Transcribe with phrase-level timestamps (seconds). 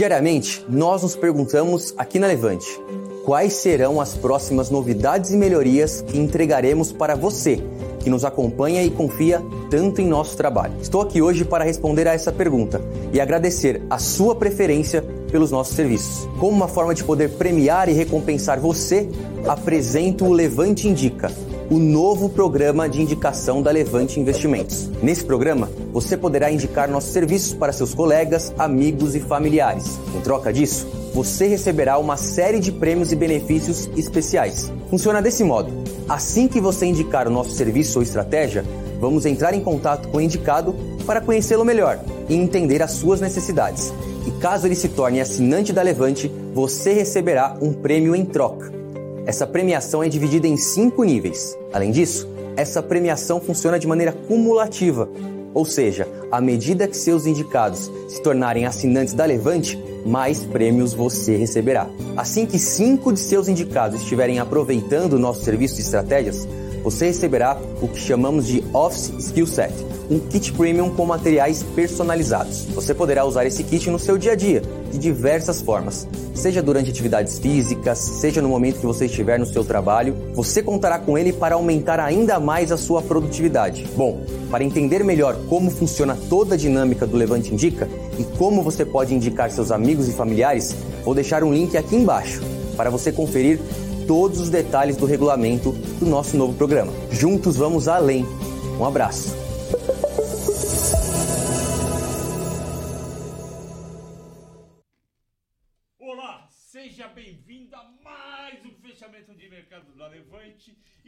[0.00, 2.66] Diariamente, nós nos perguntamos aqui na Levante:
[3.22, 7.62] quais serão as próximas novidades e melhorias que entregaremos para você
[8.02, 10.72] que nos acompanha e confia tanto em nosso trabalho?
[10.80, 12.80] Estou aqui hoje para responder a essa pergunta
[13.12, 16.28] e agradecer a sua preferência pelos nossos serviços.
[16.38, 19.08] Como uma forma de poder premiar e recompensar você,
[19.46, 21.30] apresento o Levante Indica
[21.70, 24.90] o novo programa de indicação da Levante Investimentos.
[25.00, 29.96] Nesse programa, você poderá indicar nossos serviços para seus colegas, amigos e familiares.
[30.12, 34.70] Em troca disso, você receberá uma série de prêmios e benefícios especiais.
[34.90, 35.70] Funciona desse modo:
[36.08, 38.64] assim que você indicar o nosso serviço ou estratégia,
[39.00, 40.74] vamos entrar em contato com o indicado
[41.06, 43.92] para conhecê-lo melhor e entender as suas necessidades.
[44.26, 48.72] E caso ele se torne assinante da Levante, você receberá um prêmio em troca.
[49.26, 51.56] Essa premiação é dividida em cinco níveis.
[51.72, 55.08] Além disso, essa premiação funciona de maneira cumulativa,
[55.52, 61.36] ou seja, à medida que seus indicados se tornarem assinantes da Levante, mais prêmios você
[61.36, 61.88] receberá.
[62.16, 66.46] Assim que cinco de seus indicados estiverem aproveitando o nosso serviço de estratégias,
[66.82, 69.72] você receberá o que chamamos de Office Skill Set,
[70.10, 72.64] um kit premium com materiais personalizados.
[72.74, 76.90] Você poderá usar esse kit no seu dia a dia, de diversas formas, seja durante
[76.90, 80.16] atividades físicas, seja no momento que você estiver no seu trabalho.
[80.34, 83.86] Você contará com ele para aumentar ainda mais a sua produtividade.
[83.96, 84.20] Bom,
[84.50, 87.88] para entender melhor como funciona toda a dinâmica do Levante Indica
[88.18, 92.42] e como você pode indicar seus amigos e familiares, vou deixar um link aqui embaixo
[92.76, 93.60] para você conferir
[94.08, 95.70] todos os detalhes do regulamento
[96.00, 96.92] do nosso novo programa.
[97.12, 98.26] Juntos vamos além.
[98.78, 99.39] Um abraço.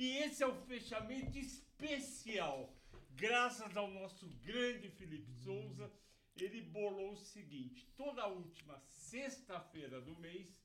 [0.03, 2.75] E esse é o fechamento especial.
[3.11, 5.93] Graças ao nosso grande Felipe Souza,
[6.35, 10.61] ele bolou o seguinte: toda última sexta-feira do mês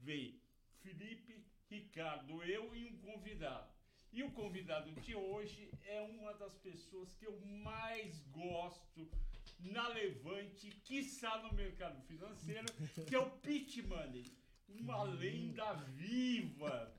[0.00, 0.40] vem
[0.82, 3.70] Felipe, Ricardo, eu e um convidado.
[4.12, 9.08] E o convidado de hoje é uma das pessoas que eu mais gosto
[9.60, 12.66] na Levante, quiçá no mercado financeiro,
[13.06, 14.24] que é o Pit Money,
[14.68, 16.92] uma lenda viva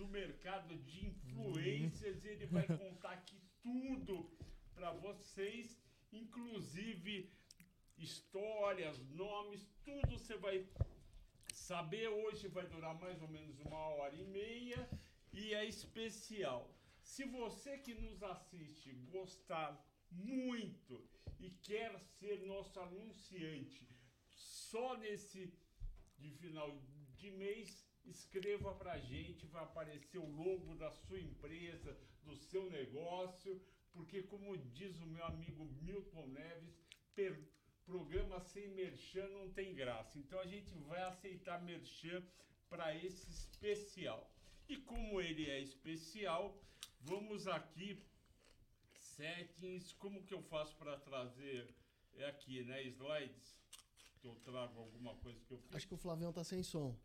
[0.00, 2.24] do mercado de influências.
[2.24, 4.14] Ele vai contar aqui tudo
[4.74, 5.78] para vocês,
[6.10, 7.30] inclusive
[7.98, 10.66] histórias, nomes, tudo você vai
[11.52, 12.08] saber.
[12.08, 14.88] Hoje vai durar mais ou menos uma hora e meia
[15.32, 16.74] e é especial.
[17.02, 19.70] Se você que nos assiste gostar
[20.10, 21.06] muito
[21.38, 23.86] e quer ser nosso anunciante
[24.30, 25.52] só nesse
[26.18, 26.70] de final
[27.18, 33.60] de mês, escreva pra gente, vai aparecer o logo da sua empresa, do seu negócio,
[33.92, 36.78] porque como diz o meu amigo Milton Neves,
[37.14, 37.38] per,
[37.84, 40.18] programa sem merchan não tem graça.
[40.18, 42.22] Então a gente vai aceitar merchan
[42.68, 44.30] para esse especial.
[44.68, 46.62] E como ele é especial,
[47.00, 48.00] vamos aqui
[48.94, 51.74] settings, como que eu faço para trazer
[52.14, 53.58] é aqui, né, slides?
[54.20, 55.74] Que eu trago alguma coisa que eu fiz.
[55.74, 56.96] Acho que o Flavião tá sem som.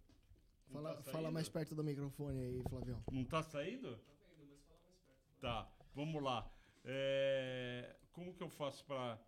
[0.72, 1.32] Fala, tá fala saindo?
[1.34, 3.04] mais perto do microfone aí, Flavião.
[3.12, 4.00] Não tá saindo?
[5.40, 6.50] Tá, vamos lá.
[6.84, 9.20] É, como que eu faço para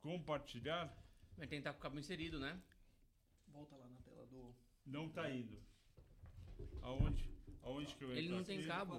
[0.00, 0.92] compartilhar?
[1.36, 2.60] Vai tentar com o cabo inserido, né?
[3.48, 4.54] Volta lá na tela do.
[4.86, 5.58] Não tá indo.
[6.82, 7.30] Aonde?
[7.62, 8.68] Aonde que eu entro Ele não tem aqui?
[8.68, 8.94] cabo.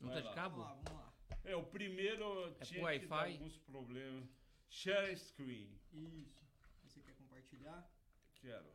[0.00, 0.28] Não Vai tá lá.
[0.30, 0.62] de cabo?
[0.62, 1.12] vamos lá.
[1.44, 3.32] É, o primeiro É tinha que dar Wi-Fi?
[3.32, 4.28] alguns problemas.
[4.68, 5.70] Share screen.
[5.92, 6.44] Isso.
[6.84, 7.88] Você quer compartilhar?
[8.40, 8.66] Quero.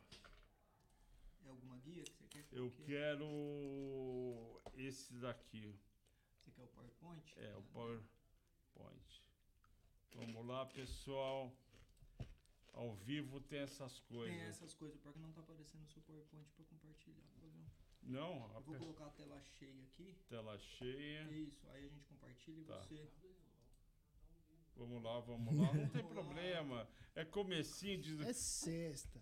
[1.52, 2.46] É alguma guia que você quer?
[2.52, 2.86] Eu que é?
[2.86, 5.78] quero esse daqui.
[6.40, 7.34] Você quer o PowerPoint?
[7.38, 9.22] É, o PowerPoint.
[10.16, 11.54] Vamos lá, pessoal.
[12.74, 14.34] Ao vivo tem essas coisas.
[14.38, 17.66] Tem essas coisas, porque não tá aparecendo o seu PowerPoint pra compartilhar, Flavião.
[18.04, 20.16] Não, a Eu vou pe- colocar a tela cheia aqui.
[20.30, 21.24] tela cheia.
[21.34, 22.80] Isso, aí a gente compartilha e Tá.
[22.82, 23.10] você.
[24.78, 25.74] Vamos lá, vamos lá.
[25.74, 26.88] Não tem problema.
[27.14, 28.24] É comecinho de.
[28.24, 29.22] É sexta.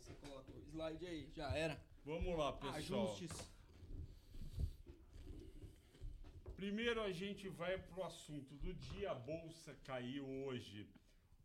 [0.00, 1.80] Você coloca o slide aí, já era.
[2.04, 3.04] Vamos lá, pessoal.
[3.04, 3.30] Ajustes.
[6.56, 9.10] Primeiro a gente vai pro assunto do dia.
[9.10, 10.88] A bolsa caiu hoje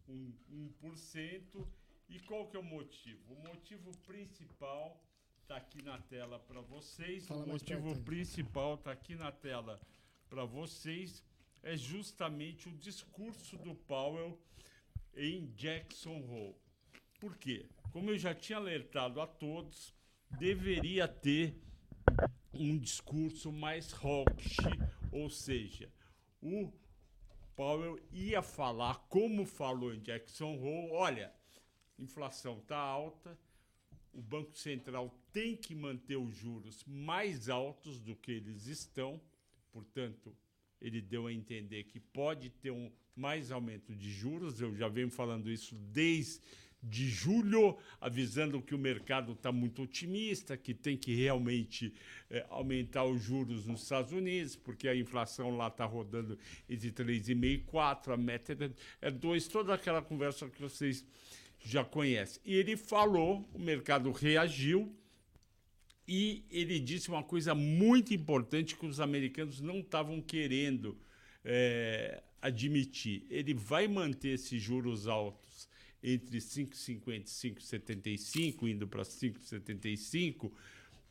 [0.08, 0.34] um
[0.82, 1.68] 1%.
[2.08, 3.34] E qual que é o motivo?
[3.34, 5.02] O motivo principal
[5.48, 7.28] tá aqui na tela para vocês.
[7.28, 9.82] Fala o motivo principal tá aqui na tela
[10.30, 11.24] para vocês
[11.66, 14.40] é justamente o discurso do Powell
[15.16, 16.56] em Jackson Hole.
[17.26, 17.66] Por quê?
[17.92, 19.96] Como eu já tinha alertado a todos,
[20.38, 21.60] deveria ter
[22.54, 24.58] um discurso mais hawkish,
[25.12, 25.92] ou seja,
[26.40, 26.72] o
[27.56, 31.34] Powell ia falar como falou em Jackson Hole, olha,
[31.98, 33.36] inflação está alta,
[34.14, 39.20] o Banco Central tem que manter os juros mais altos do que eles estão,
[39.72, 40.38] portanto,
[40.80, 44.62] ele deu a entender que pode ter um mais aumento de juros.
[44.62, 46.42] Eu já venho falando isso desde
[46.88, 51.94] de julho, avisando que o mercado está muito otimista, que tem que realmente
[52.30, 56.38] é, aumentar os juros nos Estados Unidos, porque a inflação lá está rodando
[56.70, 61.06] entre 3,5% e 4%, a meta é 2%, toda aquela conversa que vocês
[61.60, 62.42] já conhecem.
[62.46, 64.96] E ele falou, o mercado reagiu,
[66.08, 70.96] e ele disse uma coisa muito importante que os americanos não estavam querendo
[71.44, 73.26] é, admitir.
[73.28, 75.55] Ele vai manter esses juros altos
[76.06, 80.52] entre 5,50 e 5,75, indo para 5,75,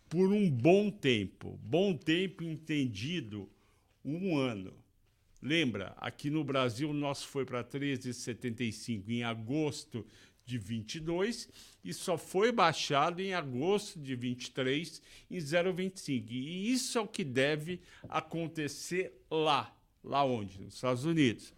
[0.08, 1.58] por um bom tempo.
[1.64, 3.50] Bom tempo entendido,
[4.04, 4.72] um ano.
[5.42, 10.06] Lembra, aqui no Brasil o nosso foi para 13,75 em agosto
[10.46, 11.48] de 22
[11.82, 16.30] e só foi baixado em agosto de 23 em 0,25.
[16.30, 19.74] E isso é o que deve acontecer lá,
[20.04, 20.60] lá onde?
[20.60, 21.52] Nos Estados Unidos.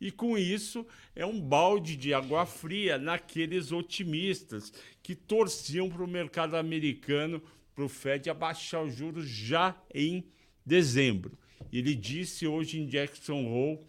[0.00, 4.72] E com isso é um balde de água fria naqueles otimistas
[5.02, 7.42] que torciam para o mercado americano,
[7.74, 10.26] para o Fed abaixar os juros já em
[10.64, 11.38] dezembro.
[11.72, 13.80] Ele disse hoje em Jackson Hole,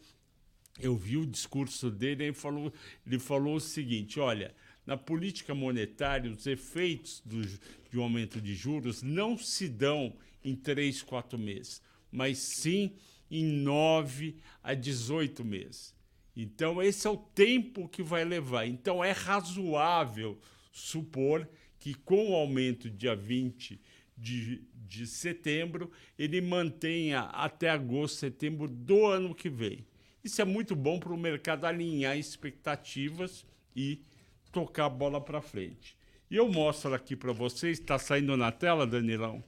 [0.80, 2.72] eu vi o discurso dele, ele falou,
[3.06, 4.54] ele falou o seguinte: olha,
[4.86, 10.56] na política monetária, os efeitos do, de um aumento de juros não se dão em
[10.56, 11.82] três, quatro meses,
[12.12, 12.94] mas sim
[13.30, 15.97] em nove a 18 meses.
[16.40, 18.68] Então, esse é o tempo que vai levar.
[18.68, 20.38] Então, é razoável
[20.72, 21.50] supor
[21.80, 23.82] que, com o aumento dia 20
[24.16, 29.84] de, de setembro, ele mantenha até agosto, setembro do ano que vem.
[30.24, 33.44] Isso é muito bom para o mercado alinhar expectativas
[33.76, 34.04] e
[34.52, 35.98] tocar a bola para frente.
[36.30, 39.44] E eu mostro aqui para vocês, está saindo na tela, Danilão?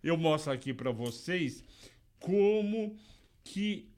[0.00, 1.64] Eu mostro aqui para vocês
[2.20, 2.96] como
[3.42, 3.91] que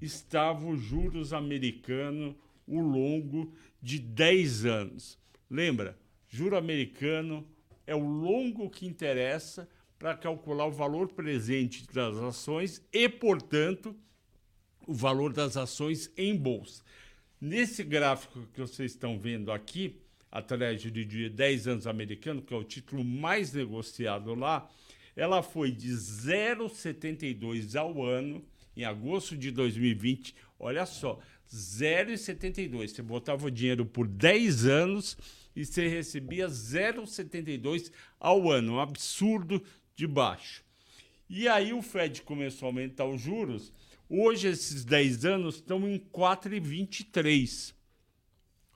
[0.00, 2.34] estava os juros americanos
[2.68, 5.18] ao longo de 10 anos.
[5.50, 5.98] Lembra,
[6.28, 7.46] juro americano
[7.86, 9.68] é o longo que interessa
[9.98, 13.96] para calcular o valor presente das ações e, portanto,
[14.86, 16.82] o valor das ações em bolsa.
[17.40, 20.00] Nesse gráfico que vocês estão vendo aqui,
[20.30, 24.68] a Treasury de 10 anos americano, que é o título mais negociado lá,
[25.16, 28.44] ela foi de 0,72 ao ano
[28.78, 31.18] em agosto de 2020, olha só,
[31.52, 32.88] 0,72.
[32.88, 35.18] Você botava o dinheiro por 10 anos
[35.56, 37.90] e você recebia 0,72
[38.20, 39.60] ao ano, um absurdo
[39.96, 40.62] de baixo.
[41.28, 43.72] E aí o Fed começou a aumentar os juros.
[44.08, 47.74] Hoje esses 10 anos estão em 4,23.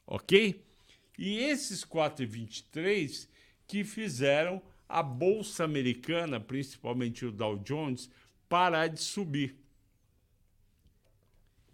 [0.04, 0.60] OK?
[1.16, 3.28] E esses 4,23
[3.68, 8.11] que fizeram a bolsa americana, principalmente o Dow Jones,
[8.49, 9.62] parar de subir.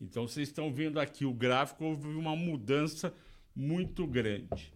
[0.01, 3.13] Então vocês estão vendo aqui o gráfico, houve uma mudança
[3.55, 4.73] muito grande.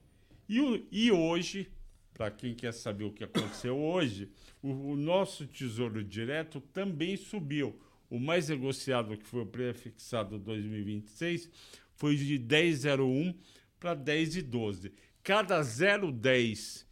[0.48, 1.70] E, e hoje,
[2.12, 4.28] para quem quer saber o que aconteceu hoje,
[4.62, 7.78] o, o, nosso Tesouro Direto também subiu.
[8.10, 11.48] O mais negociado, que foi o prefixado 2026,
[11.94, 13.34] foi de 10,01
[13.78, 14.92] para 10,12.
[15.22, 16.84] Cada 0,10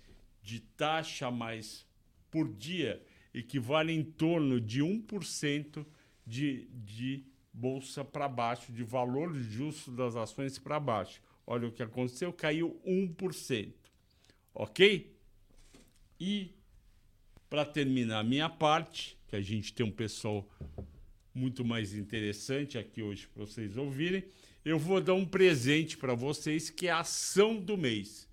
[0.43, 1.87] de taxa mais
[2.31, 3.03] por dia
[3.35, 5.85] equivale em torno de 1%
[6.27, 7.25] de, de
[7.61, 11.21] bolsa para baixo, de valor justo das ações para baixo.
[11.47, 13.75] Olha o que aconteceu, caiu 1%.
[14.55, 15.14] Ok?
[16.19, 16.55] E
[17.50, 20.49] para terminar a minha parte, que a gente tem um pessoal
[21.35, 24.25] muito mais interessante aqui hoje para vocês ouvirem,
[24.64, 28.29] eu vou dar um presente para vocês que é a ação do mês.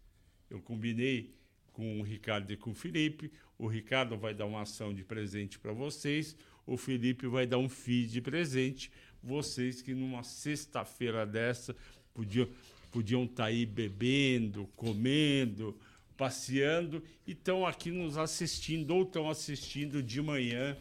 [0.49, 1.35] Eu combinei
[1.73, 3.31] com o Ricardo e com o Felipe.
[3.57, 6.35] O Ricardo vai dar uma ação de presente para vocês,
[6.67, 8.91] o Felipe vai dar um FII de presente
[9.23, 11.75] vocês que numa sexta-feira dessa
[12.13, 12.47] podiam
[12.91, 15.77] podiam estar tá aí bebendo, comendo,
[16.15, 20.75] passeando e estão aqui nos assistindo ou estão assistindo de manhã,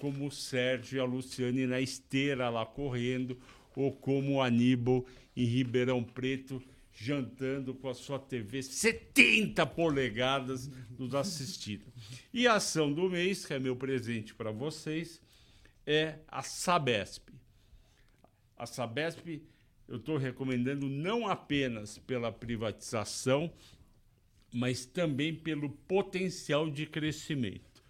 [0.00, 3.38] como o Sérgio e a Luciane na esteira lá correndo,
[3.76, 5.06] ou como o Aníbal
[5.36, 6.60] em Ribeirão Preto
[6.92, 10.68] jantando com a sua TV 70 polegadas
[10.98, 11.84] nos assistindo.
[12.32, 15.20] E a ação do mês, que é meu presente para vocês,
[15.86, 17.30] é a Sabesp.
[18.60, 19.42] A Sabesp
[19.88, 23.50] eu estou recomendando não apenas pela privatização,
[24.52, 27.82] mas também pelo potencial de crescimento.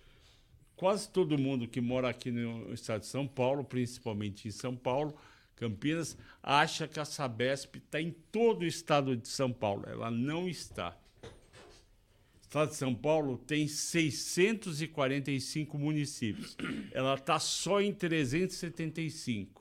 [0.77, 5.19] Quase todo mundo que mora aqui no estado de São Paulo, principalmente em São Paulo,
[5.57, 9.85] Campinas, acha que a Sabesp está em todo o estado de São Paulo.
[9.89, 10.97] Ela não está.
[11.23, 16.57] O estado de São Paulo tem 645 municípios.
[16.93, 19.60] Ela está só em 375.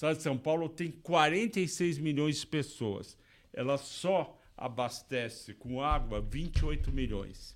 [0.00, 3.18] Estado de São Paulo tem 46 milhões de pessoas.
[3.52, 7.54] Ela só abastece com água 28 milhões.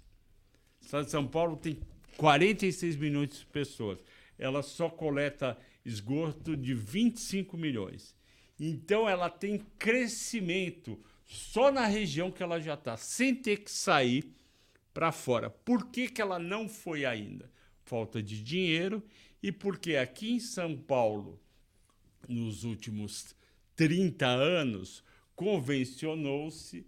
[0.79, 1.81] O estado de São Paulo tem
[2.19, 4.05] 46 milhões de pessoas.
[4.39, 8.15] Ela só coleta esgoto de 25 milhões.
[8.61, 14.23] Então ela tem crescimento só na região que ela já está, sem ter que sair
[14.93, 15.49] para fora.
[15.49, 17.51] Por que, que ela não foi ainda?
[17.87, 19.03] Falta de dinheiro
[19.43, 21.41] e porque aqui em São Paulo,
[22.29, 23.35] nos últimos
[23.77, 25.03] 30 anos,
[25.35, 26.87] convencionou-se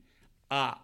[0.48, 0.80] a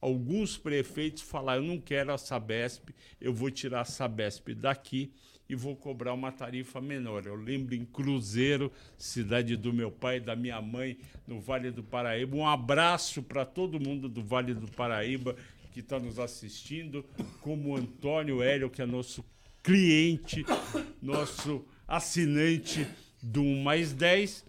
[0.00, 5.12] alguns prefeitos falar: eu não quero a Sabesp, eu vou tirar a Sabesp daqui
[5.48, 7.24] e vou cobrar uma tarifa menor.
[7.26, 11.82] Eu lembro em Cruzeiro, cidade do meu pai e da minha mãe, no Vale do
[11.82, 12.36] Paraíba.
[12.36, 15.34] Um abraço para todo mundo do Vale do Paraíba
[15.72, 17.04] que está nos assistindo,
[17.40, 19.24] como Antônio Hélio, que é nosso
[19.62, 20.44] cliente,
[21.00, 22.86] nosso assinante
[23.22, 24.40] do 1 mais 10.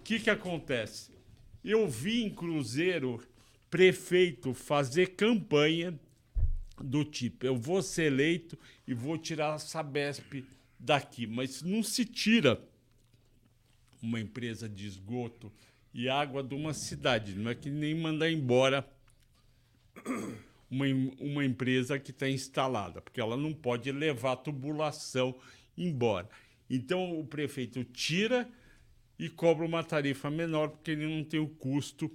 [0.00, 1.10] O que, que acontece?
[1.64, 3.22] Eu vi em Cruzeiro
[3.70, 5.98] prefeito fazer campanha
[6.80, 10.44] do tipo: eu vou ser eleito e vou tirar a Sabesp
[10.78, 11.26] daqui.
[11.26, 12.62] Mas não se tira
[14.02, 15.52] uma empresa de esgoto
[15.92, 17.34] e água de uma cidade.
[17.34, 18.88] Não é que nem mandar embora
[20.70, 20.86] uma,
[21.18, 25.34] uma empresa que está instalada, porque ela não pode levar tubulação
[25.76, 26.28] embora.
[26.70, 28.48] Então o prefeito tira
[29.18, 32.10] e cobra uma tarifa menor, porque ele não tem o custo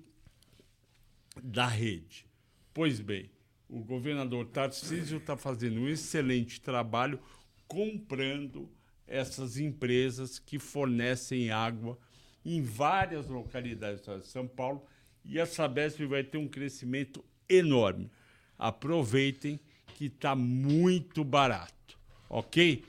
[1.43, 2.25] da rede.
[2.73, 3.29] Pois bem,
[3.69, 7.19] o governador Tarcísio está fazendo um excelente trabalho
[7.67, 8.71] comprando
[9.05, 11.97] essas empresas que fornecem água
[12.43, 14.85] em várias localidades de São Paulo
[15.23, 18.09] e a Sabesp vai ter um crescimento enorme.
[18.57, 19.59] Aproveitem
[19.95, 22.83] que está muito barato, ok?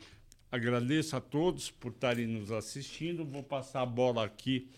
[0.50, 3.24] Agradeço a todos por estarem nos assistindo.
[3.24, 4.68] Vou passar a bola aqui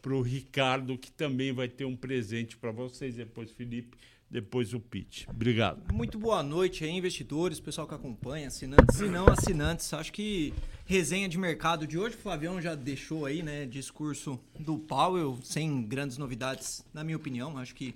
[0.00, 3.16] para o Ricardo, que também vai ter um presente para vocês.
[3.16, 3.96] Depois, Felipe,
[4.30, 5.28] depois o Pete.
[5.28, 5.92] Obrigado.
[5.92, 9.92] Muito boa noite aí, investidores, pessoal que acompanha, assinantes e não assinantes.
[9.92, 10.54] Acho que
[10.86, 15.82] resenha de mercado de hoje, o Flavião já deixou aí, né, discurso do Powell, sem
[15.82, 17.58] grandes novidades, na minha opinião.
[17.58, 17.94] Acho que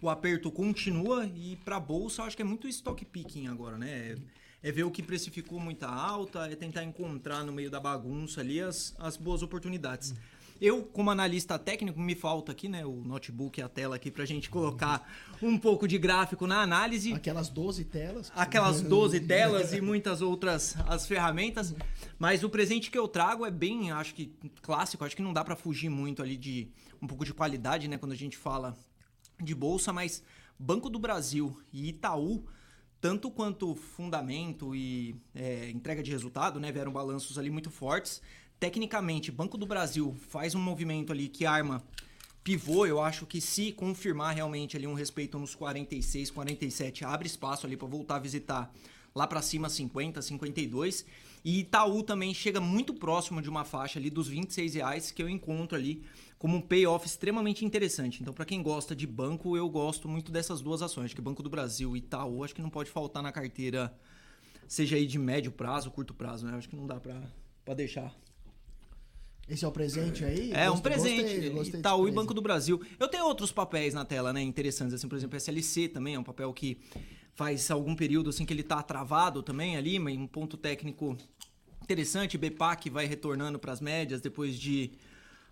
[0.00, 4.12] o aperto continua e para a bolsa acho que é muito stock picking agora, né?
[4.12, 4.16] É
[4.72, 8.94] ver o que precificou muita alta, é tentar encontrar no meio da bagunça ali as,
[8.98, 10.14] as boas oportunidades.
[10.60, 14.24] Eu, como analista técnico, me falta aqui, né, o notebook e a tela aqui pra
[14.24, 15.06] gente colocar
[15.42, 17.12] um pouco de gráfico na análise.
[17.12, 18.32] Aquelas 12 telas.
[18.34, 21.74] Aquelas 12 telas e muitas outras as ferramentas.
[22.18, 25.44] Mas o presente que eu trago é bem, acho que clássico, acho que não dá
[25.44, 26.68] para fugir muito ali de
[27.02, 28.76] um pouco de qualidade, né, quando a gente fala
[29.42, 30.22] de bolsa, mas
[30.58, 32.46] Banco do Brasil e Itaú
[33.04, 38.22] tanto quanto fundamento e é, entrega de resultado, né, vieram balanços ali muito fortes
[38.58, 41.84] tecnicamente, Banco do Brasil faz um movimento ali que arma
[42.42, 47.66] pivô, eu acho que se confirmar realmente ali um respeito nos 46, 47, abre espaço
[47.66, 48.72] ali para voltar a visitar
[49.14, 51.04] lá para cima 50, 52.
[51.44, 55.28] E Itaú também chega muito próximo de uma faixa ali dos 26 reais que eu
[55.28, 56.02] encontro ali
[56.38, 58.22] como um payoff extremamente interessante.
[58.22, 61.06] Então, para quem gosta de banco, eu gosto muito dessas duas ações.
[61.06, 63.94] Acho que Banco do Brasil e Itaú, acho que não pode faltar na carteira,
[64.66, 66.56] seja aí de médio prazo, curto prazo, né?
[66.56, 68.14] Acho que não dá para deixar
[69.48, 70.50] esse é o presente aí?
[70.52, 71.22] É, um presente.
[71.22, 72.80] Gostei, gostei Itaú e Banco do Brasil.
[72.98, 76.24] Eu tenho outros papéis na tela, né, interessantes, assim, por exemplo, SLC também é um
[76.24, 76.78] papel que
[77.34, 81.16] faz algum período assim que ele tá travado também ali, mas um ponto técnico
[81.82, 84.92] interessante, BPAC vai retornando para as médias depois de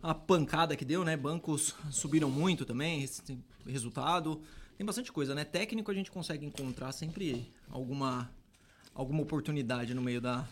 [0.03, 1.17] a pancada que deu, né?
[1.17, 3.09] Bancos subiram muito também,
[3.67, 4.41] resultado.
[4.77, 5.45] Tem bastante coisa, né?
[5.45, 8.31] Técnico a gente consegue encontrar sempre alguma
[8.95, 10.47] alguma oportunidade no meio da,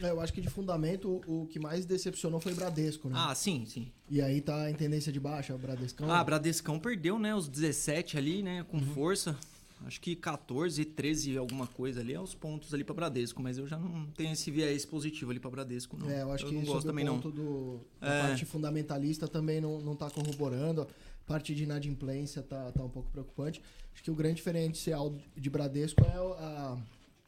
[0.00, 3.14] é, eu acho que de fundamento o que mais decepcionou foi o Bradesco, né?
[3.18, 3.90] Ah, sim, sim.
[4.10, 6.10] E aí tá em tendência de baixa, o Bradescão.
[6.10, 7.34] Ah, Bradescão perdeu, né?
[7.34, 8.64] Os 17 ali, né?
[8.68, 8.94] Com uhum.
[8.94, 9.36] força.
[9.84, 13.66] Acho que 14, 13, alguma coisa ali é os pontos ali para Bradesco, mas eu
[13.66, 16.10] já não tenho esse viés positivo ali para Bradesco, não.
[16.10, 17.34] É, eu acho eu que não gosto também ponto não.
[17.34, 18.22] Do, a é.
[18.22, 20.82] parte fundamentalista também não, não tá corroborando.
[20.82, 23.60] A parte de inadimplência tá, tá um pouco preocupante.
[23.92, 26.78] Acho que o grande diferencial de Bradesco é a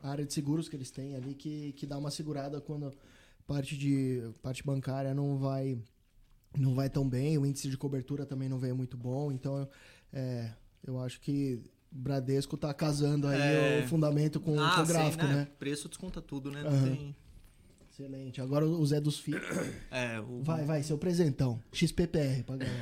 [0.02, 2.92] a área de seguros que eles têm ali que, que dá uma segurada quando
[3.46, 5.78] parte de parte bancária não vai
[6.56, 9.68] não vai tão bem, o índice de cobertura também não veio muito bom, então
[10.12, 10.50] é,
[10.82, 13.82] eu acho que Bradesco está casando aí é...
[13.84, 15.36] o fundamento com, ah, com o gráfico, sim, né?
[15.36, 15.48] né?
[15.58, 16.62] Preço desconta tudo, né?
[16.62, 16.84] Uhum.
[16.84, 17.16] tem
[17.98, 18.40] Excelente.
[18.40, 19.42] Agora o Zé dos Filhos.
[19.90, 20.42] É, o...
[20.42, 21.60] Vai, vai, seu presentão.
[21.72, 22.78] XPPR pra galera.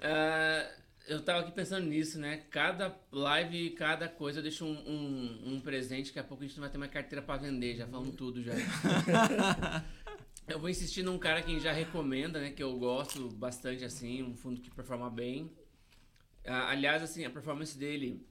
[0.00, 0.70] Ah,
[1.08, 2.44] eu tava aqui pensando nisso, né?
[2.50, 6.06] Cada live, cada coisa eu deixo um, um, um presente.
[6.06, 8.42] Daqui a pouco a gente não vai ter mais carteira pra vender, já falamos tudo
[8.42, 8.54] já.
[10.48, 12.50] eu vou insistir num cara que já recomenda, né?
[12.50, 15.50] Que eu gosto bastante, assim, um fundo que performa bem.
[16.46, 18.26] Ah, aliás, assim, a performance dele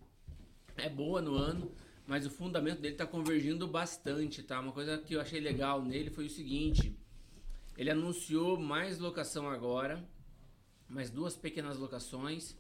[0.76, 1.72] é boa no ano,
[2.08, 4.60] mas o fundamento dele tá convergindo bastante, tá?
[4.60, 6.98] Uma coisa que eu achei legal nele foi o seguinte:
[7.78, 10.04] ele anunciou mais locação agora,
[10.90, 12.56] mais duas pequenas locações.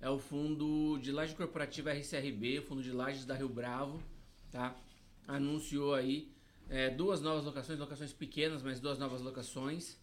[0.00, 4.02] É o fundo de laje corporativa RCRB, o fundo de lajes da Rio Bravo,
[4.50, 4.74] tá?
[5.28, 6.32] Anunciou aí
[6.72, 9.98] é, duas novas locações, locações pequenas, mas duas novas locações.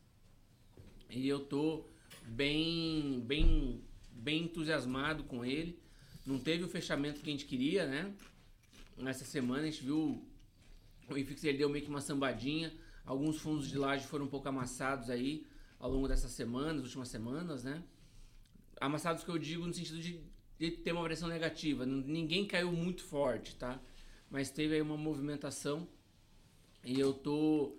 [1.09, 1.83] E eu tô
[2.27, 5.79] bem, bem, bem entusiasmado com ele.
[6.23, 8.13] Não teve o fechamento que a gente queria, né?
[8.95, 10.23] Nessa semana a gente viu
[11.09, 12.71] o IFIX ele deu meio que uma sambadinha.
[13.03, 15.47] Alguns fundos de laje foram um pouco amassados aí
[15.79, 17.83] ao longo dessas semanas, últimas semanas, né?
[18.79, 20.21] Amassados que eu digo no sentido de,
[20.59, 21.83] de ter uma variação negativa.
[21.83, 23.81] Ninguém caiu muito forte, tá?
[24.29, 25.89] Mas teve aí uma movimentação
[26.83, 27.75] e eu tô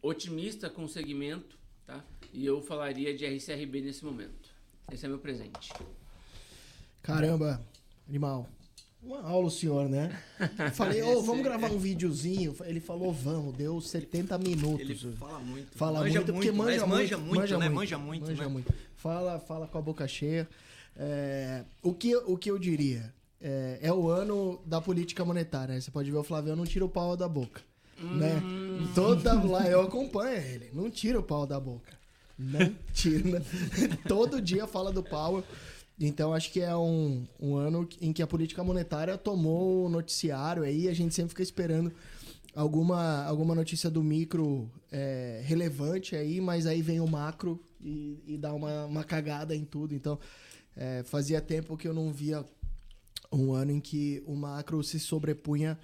[0.00, 2.04] otimista com o segmento, tá?
[2.32, 4.50] E eu falaria de RCRB nesse momento.
[4.90, 5.72] Esse é meu presente.
[7.02, 7.64] Caramba,
[8.08, 8.48] animal.
[9.02, 10.16] Uma aula o senhor, né?
[10.74, 12.54] Falei, ô, vamos gravar um videozinho.
[12.64, 15.04] Ele falou, vamos, deu 70 minutos.
[15.04, 15.76] Ele fala muito.
[15.76, 17.18] Fala manja muito, porque manja mas muito.
[17.18, 17.68] manja muito, né?
[17.68, 18.48] Manja muito, manja né?
[18.48, 18.72] muito.
[18.94, 20.48] Fala, fala com a boca cheia.
[20.96, 23.12] É, o, que, o que eu diria?
[23.40, 25.74] É, é o ano da política monetária.
[25.74, 25.80] né?
[25.80, 27.60] Você pode ver o Flavião não tira o pau da boca.
[28.02, 28.42] Né?
[28.94, 30.70] Toda lá eu acompanho ele.
[30.72, 31.92] Não tira o pau da boca.
[32.38, 33.42] Não tira.
[34.08, 35.44] Todo dia fala do pau.
[36.00, 40.62] Então acho que é um, um ano em que a política monetária tomou o noticiário
[40.62, 40.88] aí.
[40.88, 41.92] A gente sempre fica esperando
[42.54, 48.36] alguma, alguma notícia do micro é, relevante aí, mas aí vem o macro e, e
[48.36, 49.94] dá uma, uma cagada em tudo.
[49.94, 50.18] Então
[50.76, 52.44] é, fazia tempo que eu não via
[53.30, 55.78] um ano em que o macro se sobrepunha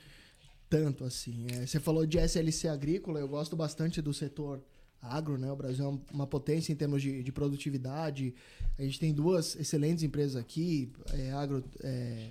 [0.68, 1.46] tanto assim.
[1.52, 4.62] É, você falou de SLC agrícola, eu gosto bastante do setor
[5.00, 5.50] agro, né?
[5.50, 8.35] O Brasil é um- uma potência em termos de, de produtividade.
[8.78, 12.31] A gente tem duas excelentes empresas aqui, é, agro, é,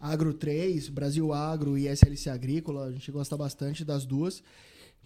[0.00, 2.86] Agro 3, Brasil Agro e SLC Agrícola.
[2.86, 4.42] A gente gosta bastante das duas,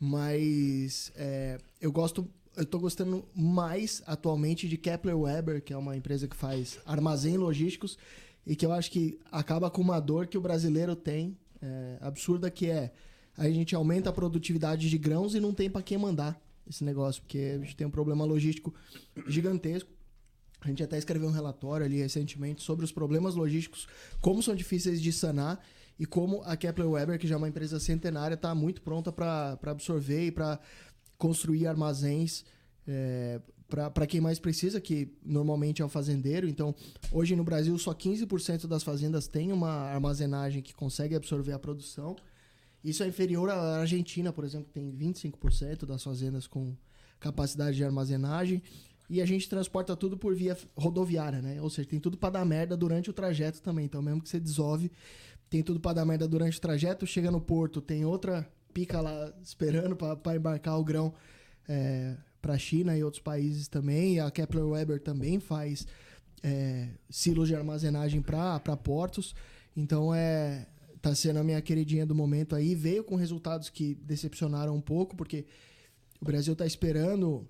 [0.01, 5.97] mas é, eu gosto, eu tô gostando mais atualmente de Kepler Weber, que é uma
[5.97, 7.97] empresa que faz armazém logísticos
[8.47, 12.51] e que eu acho que acaba com uma dor que o brasileiro tem, é, absurda,
[12.51, 12.93] que é
[13.37, 17.23] a gente aumenta a produtividade de grãos e não tem para quem mandar esse negócio,
[17.23, 18.75] porque a gente tem um problema logístico
[19.27, 19.89] gigantesco.
[20.61, 23.87] A gente até escreveu um relatório ali recentemente sobre os problemas logísticos,
[24.21, 25.65] como são difíceis de sanar
[25.99, 29.57] e como a Kepler Weber, que já é uma empresa centenária, está muito pronta para
[29.67, 30.59] absorver e para
[31.17, 32.45] construir armazéns
[32.87, 36.49] é, para quem mais precisa, que normalmente é o fazendeiro.
[36.49, 36.75] Então,
[37.13, 42.17] hoje no Brasil, só 15% das fazendas têm uma armazenagem que consegue absorver a produção.
[42.83, 46.75] Isso é inferior à Argentina, por exemplo, que tem 25% das fazendas com
[47.21, 48.63] capacidade de armazenagem.
[49.11, 51.61] E a gente transporta tudo por via rodoviária, né?
[51.61, 53.85] Ou seja, tem tudo para dar merda durante o trajeto também.
[53.85, 54.91] Então, mesmo que você desove,
[55.51, 57.07] tem tudo para dar merda durante o trajeto.
[57.07, 61.13] Chega no porto, tem outra pica lá esperando para embarcar o grão
[61.69, 62.17] é,
[62.49, 64.21] para a China e outros países também.
[64.21, 65.87] A Kepler Weber também faz
[66.43, 69.35] é, silos de armazenagem para portos.
[69.77, 70.67] Então, é,
[71.03, 72.75] tá sendo a minha queridinha do momento aí.
[72.75, 75.45] Veio com resultados que decepcionaram um pouco, porque
[76.23, 77.47] o Brasil está esperando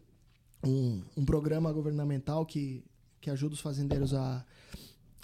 [0.67, 2.83] um, um programa governamental que,
[3.21, 4.45] que ajuda os fazendeiros a,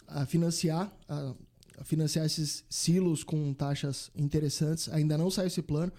[0.07, 1.35] a financiar a,
[1.79, 4.89] a financiar esses silos com taxas interessantes.
[4.91, 5.93] Ainda não saiu esse plano,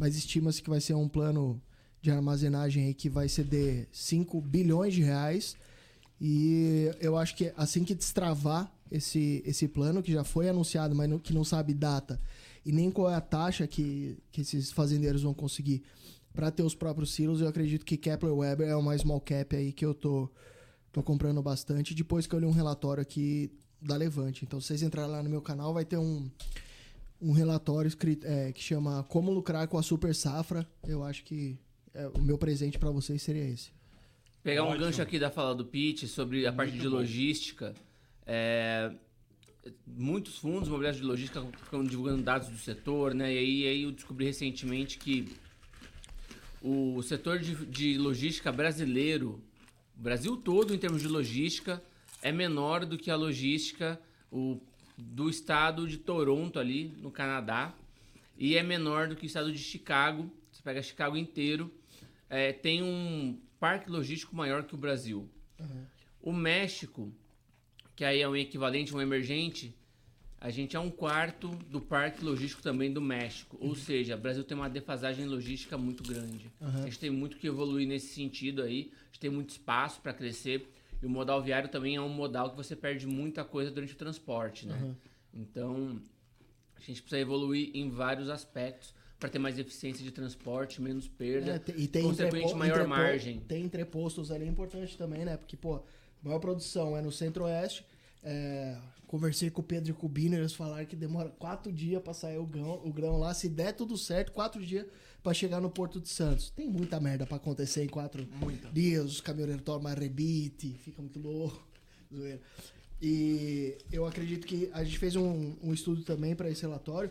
[0.00, 1.62] mas estima-se que vai ser um plano
[2.00, 5.56] de armazenagem aí que vai ceder 5 bilhões de reais.
[6.20, 11.08] E eu acho que assim que destravar esse, esse plano, que já foi anunciado, mas
[11.08, 12.20] não, que não sabe data,
[12.64, 15.82] e nem qual é a taxa que, que esses fazendeiros vão conseguir
[16.32, 19.72] para ter os próprios silos, eu acredito que Kepler Weber é uma small cap aí
[19.72, 20.30] que eu tô,
[20.92, 21.94] tô comprando bastante.
[21.94, 24.44] Depois que eu li um relatório aqui da Levante.
[24.44, 26.30] Então, se vocês entrarem lá no meu canal, vai ter um,
[27.20, 30.66] um relatório escrito, é, que chama Como Lucrar com a Super Safra.
[30.86, 31.58] Eu acho que
[31.94, 33.70] é, o meu presente para vocês seria esse.
[34.42, 34.86] Pegar um Ótimo.
[34.86, 36.96] gancho aqui da fala do Pete sobre a parte de bom.
[36.96, 37.74] logística.
[38.26, 38.92] é,
[39.86, 43.32] muitos fundos imobiliários de logística ficam divulgando dados do setor, né?
[43.32, 45.28] E aí, aí eu descobri recentemente que
[46.62, 49.40] o setor de, de logística brasileiro,
[49.98, 51.82] o Brasil todo em termos de logística,
[52.22, 54.00] é menor do que a logística
[54.30, 54.60] o,
[54.96, 57.74] do estado de Toronto ali, no Canadá.
[58.38, 60.30] e é menor do que o estado de Chicago.
[60.50, 61.72] Você pega Chicago inteiro,
[62.30, 65.28] é, tem um parque logístico maior que o Brasil.
[65.58, 65.84] Uhum.
[66.22, 67.12] O México,
[67.96, 69.76] que aí é um equivalente, um emergente,
[70.40, 73.58] a gente é um quarto do parque logístico também do México.
[73.60, 76.50] Ou seja, o Brasil tem uma defasagem logística muito grande.
[76.58, 76.68] Uhum.
[76.68, 78.90] A gente tem muito que evoluir nesse sentido aí.
[79.02, 80.72] A gente tem muito espaço para crescer.
[81.02, 83.96] E o modal viário também é um modal que você perde muita coisa durante o
[83.96, 84.78] transporte, né?
[84.80, 84.94] Uhum.
[85.34, 86.00] Então,
[86.74, 91.62] a gente precisa evoluir em vários aspectos para ter mais eficiência de transporte, menos perda,
[91.68, 93.40] é, e tem consequentemente maior entrepo, margem.
[93.40, 95.36] Tem entrepostos ali é importante também, né?
[95.36, 95.82] Porque, pô, a
[96.22, 97.84] maior produção é no centro-oeste.
[98.22, 102.02] É, conversei com o Pedro e com o Biner, eles falaram que demora quatro dias
[102.02, 103.34] para sair o grão, o grão lá.
[103.34, 104.86] Se der tudo certo, quatro dias
[105.22, 106.48] para chegar no Porto de Santos.
[106.50, 108.70] Tem muita merda para acontecer em quatro muita.
[108.70, 109.04] dias.
[109.04, 111.62] Os caminhoneiros tomam rebite, fica muito louco.
[113.02, 117.10] E eu acredito que a gente fez um, um estudo também para esse relatório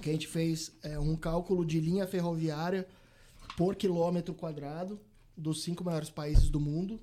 [0.00, 2.86] que a gente fez é, um cálculo de linha ferroviária
[3.56, 5.00] por quilômetro quadrado
[5.36, 6.98] dos cinco maiores países do mundo,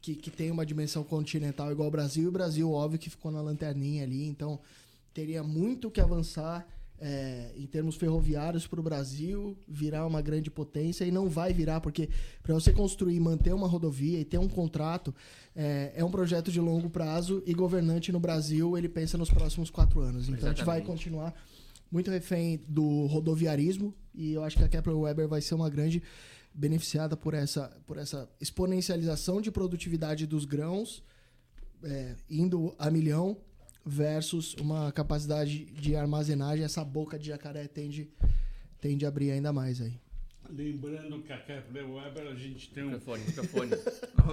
[0.00, 3.30] que, que tem uma dimensão continental igual ao Brasil, e o Brasil, óbvio, que ficou
[3.30, 4.58] na lanterninha ali, então
[5.14, 6.66] teria muito que avançar
[7.04, 11.80] é, em termos ferroviários para o Brasil virar uma grande potência e não vai virar,
[11.80, 12.08] porque
[12.42, 15.12] para você construir, manter uma rodovia e ter um contrato
[15.54, 19.68] é, é, um projeto de longo prazo e governante no Brasil ele pensa nos próximos
[19.68, 20.28] quatro anos.
[20.28, 20.60] Então Exatamente.
[20.60, 21.34] a gente vai continuar
[21.92, 26.02] muito refém do rodoviarismo e eu acho que a Kepler Weber vai ser uma grande
[26.54, 31.02] beneficiada por essa, por essa exponencialização de produtividade dos grãos,
[31.82, 33.38] é, indo a milhão,
[33.84, 36.64] versus uma capacidade de armazenagem.
[36.64, 38.10] Essa boca de jacaré tende,
[38.80, 39.98] tende a abrir ainda mais aí.
[40.50, 42.90] Lembrando que a Kepler Weber a gente tem um.
[42.90, 43.70] Microfone, microfone.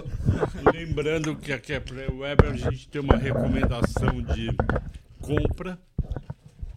[0.74, 4.50] Lembrando que a Kepler Weber a gente tem uma recomendação de
[5.22, 5.80] compra.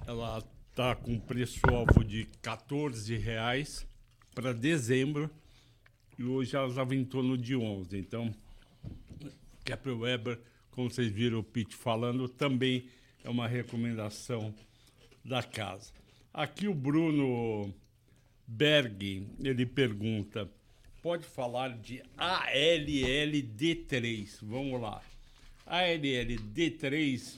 [0.07, 0.41] Ela
[0.73, 3.85] está com preço-alvo de 14 reais
[4.33, 5.29] para dezembro
[6.17, 7.95] e hoje ela estava em torno de 11.
[7.95, 8.33] Então,
[9.63, 10.39] Kepler Weber,
[10.71, 12.89] como vocês viram o Pete falando, também
[13.23, 14.51] é uma recomendação
[15.23, 15.91] da casa.
[16.33, 17.71] Aqui o Bruno
[18.47, 20.49] Berg, ele pergunta,
[21.03, 25.03] pode falar de ALLD3, vamos lá.
[25.67, 27.37] ALLD3,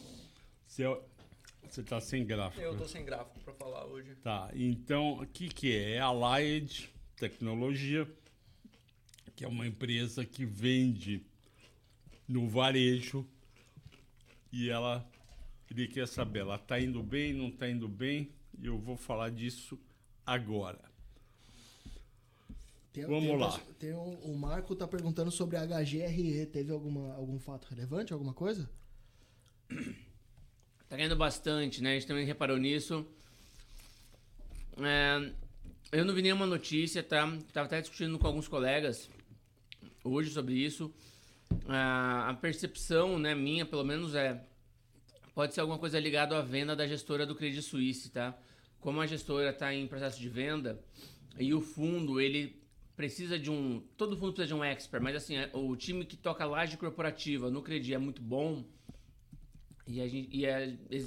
[1.73, 2.61] você está sem gráfico.
[2.61, 4.15] Eu estou sem gráfico para falar hoje.
[4.15, 5.93] Tá, então o que, que é?
[5.93, 8.07] É a Lied Tecnologia,
[9.35, 11.25] que é uma empresa que vende
[12.27, 13.25] no varejo
[14.51, 15.07] e ela
[15.69, 19.29] ele quer saber, ela está indo bem, não está indo bem, e eu vou falar
[19.31, 19.79] disso
[20.25, 20.79] agora.
[22.93, 23.59] Tem, Vamos tem, lá.
[23.77, 26.45] Tem um, o Marco está perguntando sobre a HGRE.
[26.45, 28.69] Teve alguma, algum fato relevante, alguma coisa?
[30.87, 31.91] Tá ganhando bastante, né?
[31.91, 33.05] A gente também reparou nisso.
[34.77, 35.31] É,
[35.91, 37.25] eu não vi nenhuma notícia, tá?
[37.51, 39.09] Tava até discutindo com alguns colegas
[40.03, 40.93] hoje sobre isso.
[41.67, 44.41] a percepção, né, minha, pelo menos, é
[45.33, 48.37] pode ser alguma coisa ligada à venda da gestora do Credit Suisse, tá?
[48.79, 50.79] Como a gestora está em processo de venda
[51.37, 52.61] e o fundo, ele
[52.95, 53.81] precisa de um...
[53.97, 57.49] Todo fundo precisa de um expert, mas assim, é, o time que toca laje corporativa
[57.49, 58.63] no Credit é muito bom
[59.87, 60.59] e, a gente, e a,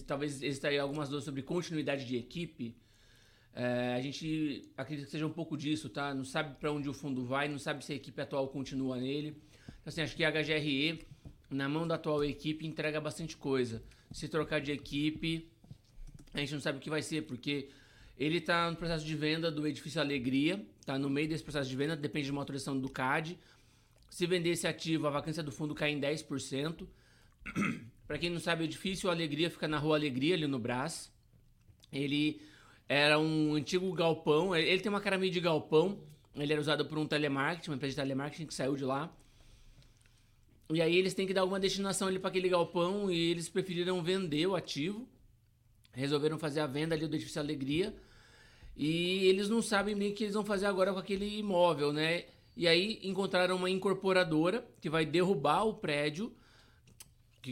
[0.06, 2.76] talvez existaria algumas dúvidas sobre continuidade de equipe.
[3.54, 6.14] É, a gente acredita que seja um pouco disso, tá?
[6.14, 9.36] Não sabe para onde o fundo vai, não sabe se a equipe atual continua nele.
[9.66, 11.04] Então, assim, acho que a HGRE,
[11.50, 13.82] na mão da atual equipe, entrega bastante coisa.
[14.12, 15.50] Se trocar de equipe,
[16.32, 17.68] a gente não sabe o que vai ser, porque
[18.16, 21.76] ele está no processo de venda do Edifício Alegria, está no meio desse processo de
[21.76, 23.38] venda, depende de uma autorização do CAD.
[24.08, 26.86] Se vender esse ativo, a vacância do fundo cai em 10%.
[28.08, 31.12] Para quem não sabe, o edifício Alegria fica na Rua Alegria, ali no Brás.
[31.92, 32.40] Ele
[32.88, 36.00] era um antigo galpão, ele tem uma cara meio de galpão.
[36.34, 39.14] Ele era usado por um telemarketing, uma empresa de telemarketing que saiu de lá.
[40.70, 44.02] E aí eles têm que dar alguma destinação ali para aquele galpão e eles preferiram
[44.02, 45.06] vender o ativo.
[45.92, 47.94] Resolveram fazer a venda ali do edifício Alegria.
[48.74, 52.24] E eles não sabem bem o que eles vão fazer agora com aquele imóvel, né?
[52.56, 56.32] E aí encontraram uma incorporadora que vai derrubar o prédio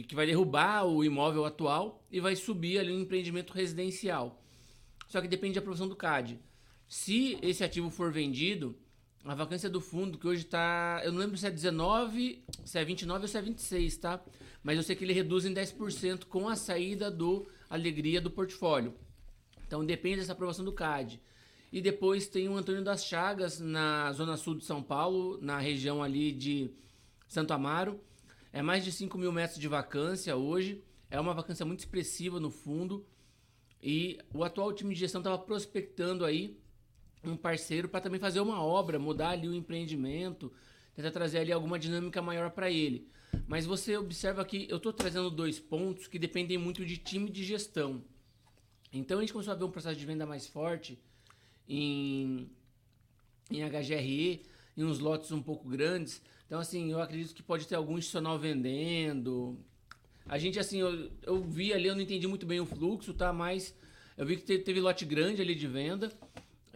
[0.01, 4.41] que, que vai derrubar o imóvel atual e vai subir ali um empreendimento residencial.
[5.07, 6.39] Só que depende da aprovação do CAD.
[6.87, 8.75] Se esse ativo for vendido,
[9.25, 11.01] a vacância do fundo, que hoje está.
[11.03, 14.23] Eu não lembro se é 19, se é 29 ou se é 26, tá?
[14.63, 18.93] Mas eu sei que ele reduz em 10% com a saída do Alegria do portfólio.
[19.65, 21.19] Então depende dessa aprovação do CAD.
[21.71, 26.01] E depois tem o Antônio das Chagas, na zona sul de São Paulo, na região
[26.01, 26.69] ali de
[27.27, 27.99] Santo Amaro.
[28.57, 30.83] É mais de 5 mil metros de vacância hoje.
[31.11, 33.05] É uma vacância muito expressiva no fundo.
[33.79, 36.57] E o atual time de gestão estava prospectando aí
[37.23, 40.51] um parceiro para também fazer uma obra, mudar ali o empreendimento,
[40.95, 43.07] tentar trazer ali alguma dinâmica maior para ele.
[43.47, 47.43] Mas você observa que eu estou trazendo dois pontos que dependem muito de time de
[47.43, 48.03] gestão.
[48.91, 50.99] Então a gente começou a ver um processo de venda mais forte
[51.69, 52.49] em,
[53.51, 54.41] em HGRE,
[54.77, 56.21] em uns lotes um pouco grandes.
[56.45, 59.57] Então, assim, eu acredito que pode ter algum institucional vendendo.
[60.25, 63.33] A gente, assim, eu, eu vi ali, eu não entendi muito bem o fluxo, tá?
[63.33, 63.75] Mas
[64.15, 66.11] eu vi que teve, teve lote grande ali de venda.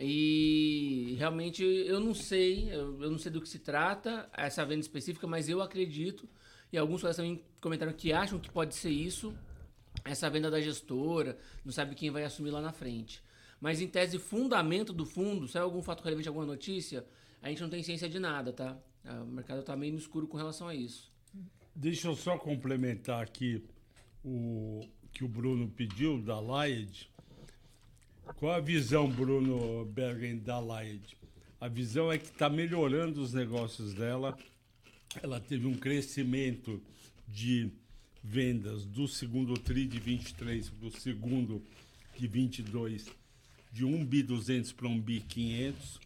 [0.03, 5.27] E realmente eu não sei, eu, não sei do que se trata, essa venda específica,
[5.27, 6.27] mas eu acredito,
[6.73, 9.31] e alguns colegas também comentaram que acham que pode ser isso,
[10.03, 13.21] essa venda da gestora, não sabe quem vai assumir lá na frente.
[13.59, 17.05] Mas em tese, fundamento do fundo, é algum fato relevante, alguma notícia,
[17.41, 18.77] a gente não tem ciência de nada, tá?
[19.23, 21.11] O mercado está meio no escuro com relação a isso.
[21.75, 23.63] Deixa eu só complementar aqui
[24.23, 27.09] o que o Bruno pediu da Lied.
[28.37, 31.17] Qual a visão, Bruno Bergen, da Lied?
[31.59, 34.37] A visão é que está melhorando os negócios dela.
[35.21, 36.81] Ela teve um crescimento
[37.27, 37.71] de
[38.23, 41.63] vendas do segundo TRI de 23 para o segundo
[42.17, 43.07] de 22
[43.71, 45.99] de 1 bi 200 para 1 bi 500,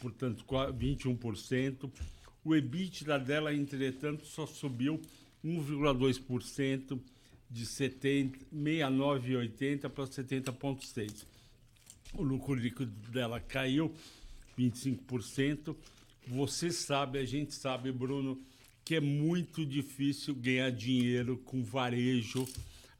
[0.00, 1.88] portanto 21%.
[2.42, 4.98] O EBITDA dela, entretanto, só subiu
[5.44, 6.98] 1,2%
[7.50, 11.26] de 69,80 para 70,6.
[12.14, 13.94] O lucro líquido dela caiu
[14.58, 15.76] 25%.
[16.28, 18.40] Você sabe, a gente sabe, Bruno,
[18.84, 22.46] que é muito difícil ganhar dinheiro com varejo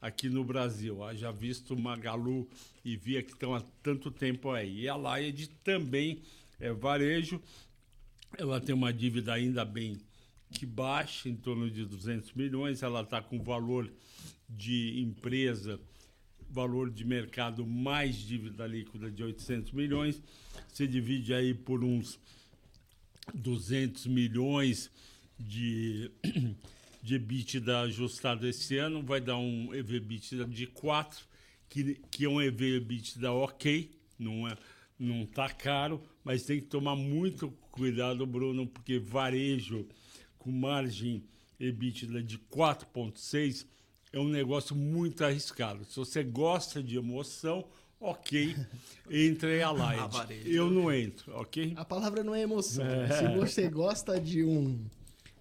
[0.01, 1.03] aqui no Brasil.
[1.03, 2.49] Haja visto Magalu
[2.85, 4.83] e Via que estão há tanto tempo aí.
[4.83, 6.23] E a Laed também
[6.61, 7.40] é varejo.
[8.38, 9.99] Ela tem uma dívida ainda bem
[10.53, 12.83] que baixa, em torno de 200 milhões.
[12.83, 13.90] Ela está com valor
[14.49, 15.81] de empresa,
[16.51, 20.23] valor de mercado mais dívida líquida de 800 milhões.
[20.68, 22.18] Você divide aí por uns
[23.35, 24.90] 200 milhões
[25.38, 26.11] de
[27.03, 31.25] de EBITDA ajustado esse ano, vai dar um EV/EBITDA de 4,
[31.68, 34.57] que, que é um EV/EBITDA ok, não é
[35.01, 39.87] não tá caro, mas tem que tomar muito cuidado, Bruno, porque varejo
[40.39, 41.25] com margem
[41.59, 43.67] EBITDA de 4.6
[44.13, 45.85] é um negócio muito arriscado.
[45.85, 47.65] Se você gosta de emoção,
[47.99, 48.55] ok,
[49.11, 50.43] entre a light.
[50.45, 51.73] Eu não entro, ok?
[51.77, 52.85] A palavra não é emoção.
[52.85, 53.09] É.
[53.09, 54.85] Se você gosta de um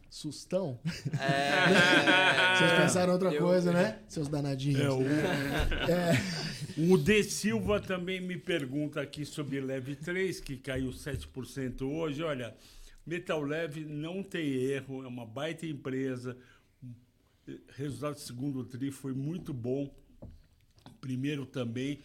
[0.10, 0.80] Sustão?
[1.20, 2.56] É.
[2.58, 4.00] Vocês pensaram outra eu, coisa, eu, né?
[4.08, 4.82] Seus danadinhos.
[4.82, 6.92] É, o, é.
[6.92, 12.24] o De Silva também me pergunta aqui sobre Leve 3, que caiu 7% hoje.
[12.24, 12.56] Olha,
[13.06, 16.36] Metal Leve não tem erro, é uma baita empresa.
[17.76, 19.94] Resultado do segundo tri foi muito bom.
[21.00, 22.00] Primeiro também,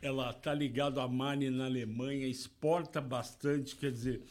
[0.00, 4.22] ela está ligada à Mani na Alemanha, exporta bastante, quer dizer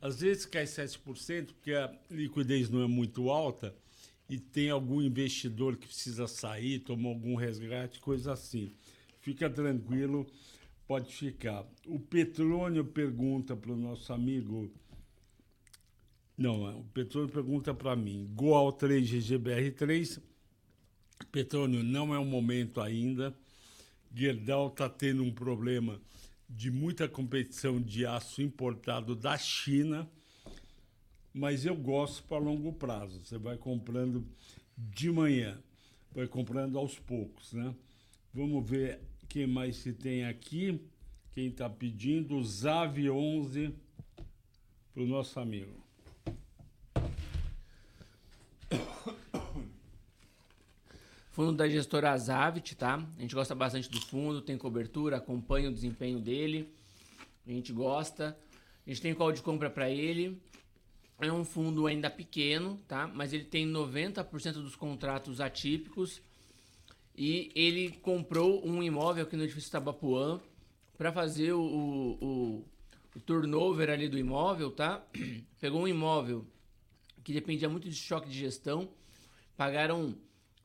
[0.00, 3.74] às vezes cai 7% porque a liquidez não é muito alta
[4.28, 8.72] e tem algum investidor que precisa sair, tomar algum resgate, coisa assim.
[9.20, 10.26] Fica tranquilo,
[10.86, 11.64] pode ficar.
[11.86, 14.70] O Petrônio pergunta para o nosso amigo.
[16.36, 18.28] Não, o Petrônio pergunta para mim.
[18.34, 20.20] Goal 3 GGBR3.
[21.32, 23.34] Petrônio, não é o momento ainda.
[24.14, 26.00] Gerdau está tendo um problema
[26.48, 30.08] de muita competição de aço importado da China,
[31.32, 33.24] mas eu gosto para longo prazo.
[33.24, 34.26] Você vai comprando
[34.76, 35.60] de manhã,
[36.12, 37.74] vai comprando aos poucos, né?
[38.32, 40.80] Vamos ver quem mais se tem aqui.
[41.34, 42.42] Quem está pedindo?
[42.42, 43.74] Zav 11
[44.94, 45.85] para o nosso amigo.
[51.36, 52.94] Fundo da gestora Azavit, tá?
[52.94, 56.72] A gente gosta bastante do fundo, tem cobertura, acompanha o desempenho dele.
[57.46, 58.34] A gente gosta.
[58.86, 60.40] A gente tem call de compra para ele.
[61.20, 63.06] É um fundo ainda pequeno, tá?
[63.06, 66.22] Mas ele tem 90% dos contratos atípicos.
[67.14, 70.40] E ele comprou um imóvel aqui no edifício Tabapuã
[70.96, 72.64] para fazer o, o,
[73.14, 75.06] o, turnover ali do imóvel, tá?
[75.60, 76.46] Pegou um imóvel
[77.22, 78.88] que dependia muito de choque de gestão.
[79.54, 80.16] Pagaram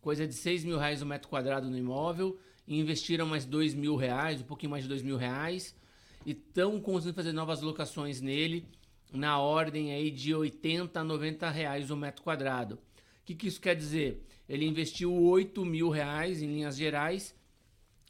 [0.02, 2.38] coisa de 6 mil reais o metro quadrado no imóvel,
[2.68, 5.76] e investiram mais 2 mil reais, um pouquinho mais de 2 mil reais,
[6.26, 8.66] e estão conseguindo fazer novas locações nele,
[9.14, 12.76] na ordem aí de 80 a 90 reais o metro quadrado.
[12.76, 12.80] O
[13.26, 14.26] que, que isso quer dizer?
[14.48, 17.36] Ele investiu 8 mil reais em linhas gerais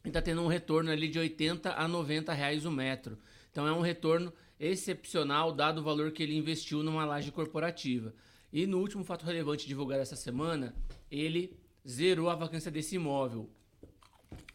[0.03, 3.17] e está tendo um retorno ali de 80 a 90 reais o metro.
[3.51, 8.13] Então é um retorno excepcional dado o valor que ele investiu numa laje corporativa.
[8.53, 10.75] E no último fato relevante divulgado essa semana,
[11.09, 13.49] ele zerou a vacância desse imóvel.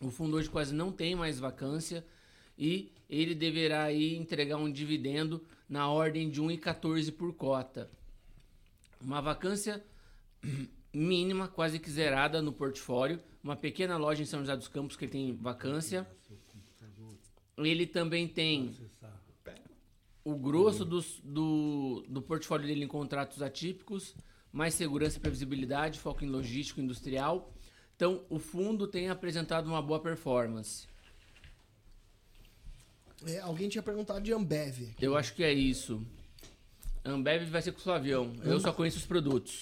[0.00, 2.04] O fundo hoje quase não tem mais vacância
[2.58, 7.90] e ele deverá aí entregar um dividendo na ordem de 1,14 por cota.
[9.00, 9.84] Uma vacância
[10.92, 13.20] mínima, quase que zerada no portfólio.
[13.42, 16.06] Uma pequena loja em São José dos Campos que tem vacância.
[17.58, 18.74] Ele também tem
[20.24, 24.16] o grosso dos, do, do portfólio dele em contratos atípicos,
[24.56, 27.52] mais segurança e previsibilidade, foco em logístico industrial.
[27.94, 30.88] Então, o fundo tem apresentado uma boa performance.
[33.26, 34.94] É, alguém tinha perguntado de Ambev.
[34.98, 36.02] Eu acho que é isso.
[37.04, 38.32] Ambev vai ser com o Flavião.
[38.42, 39.60] Eu só conheço os produtos.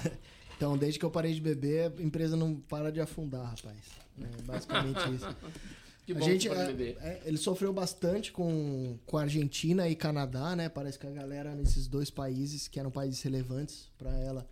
[0.56, 3.78] então, desde que eu parei de beber, a empresa não para de afundar, rapaz.
[4.20, 5.26] É basicamente isso.
[6.06, 9.94] Que a bom gente, que é, é, ele sofreu bastante com, com a Argentina e
[9.96, 10.68] Canadá, né?
[10.68, 14.46] Parece que a galera nesses dois países, que eram países relevantes para ela,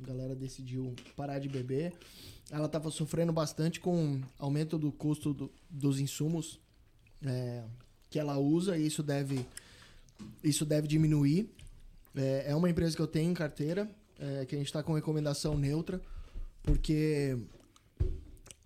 [0.00, 1.92] a galera decidiu parar de beber.
[2.50, 6.60] Ela estava sofrendo bastante com aumento do custo do- dos insumos
[7.24, 7.64] é,
[8.10, 9.44] que ela usa e isso deve,
[10.44, 11.48] isso deve diminuir.
[12.14, 14.92] É, é uma empresa que eu tenho em carteira, é, que a gente está com
[14.92, 16.00] recomendação neutra,
[16.62, 17.36] porque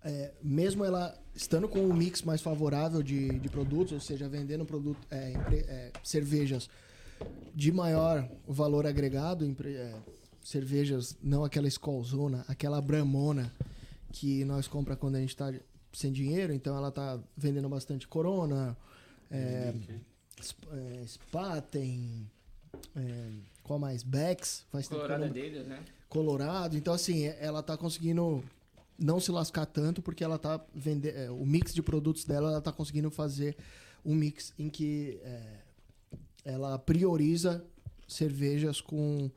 [0.03, 4.65] é, mesmo ela estando com um mix mais favorável de, de produtos, ou seja, vendendo
[4.65, 6.69] produto, é, é, cervejas
[7.53, 9.93] de maior valor agregado, é,
[10.43, 13.53] cervejas, não aquela Skolzona, aquela Bramona
[14.11, 15.53] que nós compra quando a gente está
[15.91, 18.77] sem dinheiro, então ela está vendendo bastante Corona,
[19.29, 19.73] é,
[20.71, 22.29] é, Spaten,
[22.95, 23.31] é,
[23.63, 24.01] qual mais?
[24.01, 25.83] Becks, faz tempo Colorado deles, né?
[26.07, 26.77] Colorado.
[26.77, 28.43] Então, assim, ela tá conseguindo
[28.99, 31.35] não se lascar tanto porque ela tá vendendo.
[31.35, 33.55] o mix de produtos dela, ela tá conseguindo fazer
[34.03, 35.59] um mix em que é,
[36.43, 37.65] ela prioriza
[38.07, 39.29] cervejas com,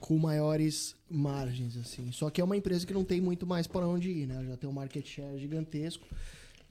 [0.00, 2.10] com maiores margens, assim.
[2.12, 4.44] Só que é uma empresa que não tem muito mais para onde ir, né?
[4.44, 6.06] Já tem um market share gigantesco.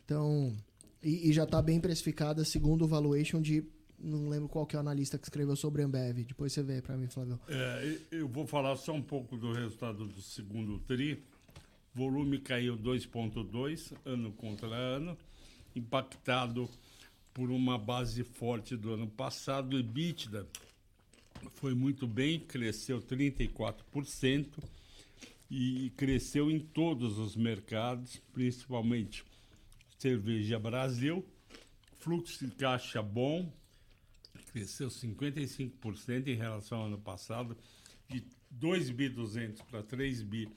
[0.03, 0.55] Então.
[1.03, 3.63] E, e já tá bem precificada segundo o valuation de.
[3.97, 6.25] Não lembro qual que é o analista que escreveu sobre a Ambev.
[6.25, 7.39] Depois você vê para mim, Flávio.
[7.47, 11.23] É, eu vou falar só um pouco do resultado do segundo TRI.
[11.95, 15.17] Volume caiu 2,2 ano contra ano,
[15.73, 16.69] impactado
[17.33, 19.79] por uma base forte do ano passado.
[19.79, 20.45] EBITDA
[21.53, 24.61] foi muito bem, cresceu 34%
[25.49, 29.23] e cresceu em todos os mercados, principalmente
[29.97, 31.25] Cerveja Brasil.
[31.99, 33.49] Fluxo de caixa bom,
[34.51, 37.57] cresceu 55% em relação ao ano passado,
[38.09, 40.49] de 2 bi 200 para 3 bi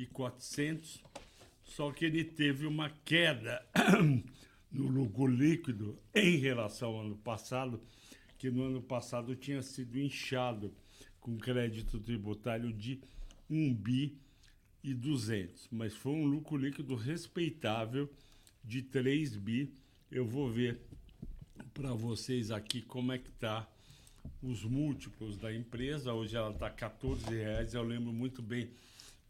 [0.00, 1.02] e 400.
[1.64, 3.64] Só que ele teve uma queda
[4.72, 7.80] no lucro líquido em relação ao ano passado,
[8.38, 10.72] que no ano passado tinha sido inchado
[11.20, 13.00] com crédito tributário de
[13.48, 14.16] 1 bi
[14.82, 18.10] e 200, mas foi um lucro líquido respeitável
[18.64, 19.72] de 3 bi.
[20.10, 20.80] Eu vou ver
[21.74, 23.68] para vocês aqui como é que tá
[24.42, 26.14] os múltiplos da empresa.
[26.14, 27.74] Hoje ela está 14 reais.
[27.74, 28.70] Eu lembro muito bem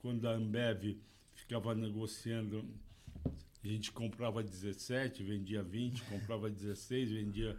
[0.01, 0.97] quando a Ambev
[1.35, 2.65] ficava negociando.
[3.63, 7.57] A gente comprava 17, vendia 20, comprava 16, vendia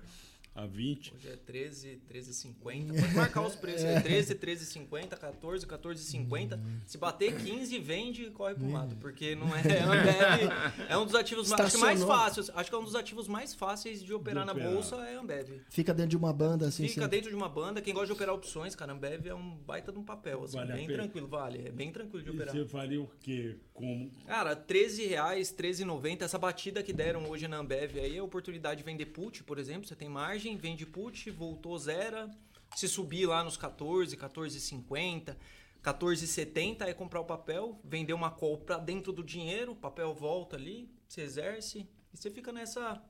[0.53, 1.13] a 20.
[1.15, 2.53] Hoje é 13, 13,50.
[2.61, 4.01] Pode marcar os preços aí.
[4.01, 6.59] 13, 13,50, 14, 14,50.
[6.85, 8.95] Se bater 15, vende e corre pro lado.
[8.97, 9.61] Porque não é.
[9.61, 10.51] É, Ambev,
[10.89, 12.51] é um dos ativos mais, mais fáceis.
[12.53, 14.71] Acho que é um dos ativos mais fáceis de operar De na operar.
[14.73, 15.61] bolsa é a Ambev.
[15.69, 16.85] Fica dentro de uma banda, assim.
[16.87, 17.81] Fica sem- dentro de uma banda.
[17.81, 20.43] Quem gosta de operar opções, cara, Ambev é um baita de um papel.
[20.43, 21.65] Assim, Vale bem tranquilo, vale.
[21.65, 22.53] É bem tranquilo de E operar.
[22.53, 23.55] você faria o quê?
[23.73, 26.23] Com Cara, 13 reais, 13,90.
[26.25, 29.57] Essa batida que deram hoje na Ambev aí é a oportunidade de vender put, por
[29.57, 29.87] exemplo.
[29.87, 32.29] Você tem margem, vende put, voltou zero.
[32.75, 35.35] Se subir lá nos 14, 14,50,
[35.83, 40.55] 14,70, aí comprar o papel, vender uma call pra dentro do dinheiro, o papel volta
[40.55, 43.01] ali, você exerce e você fica nessa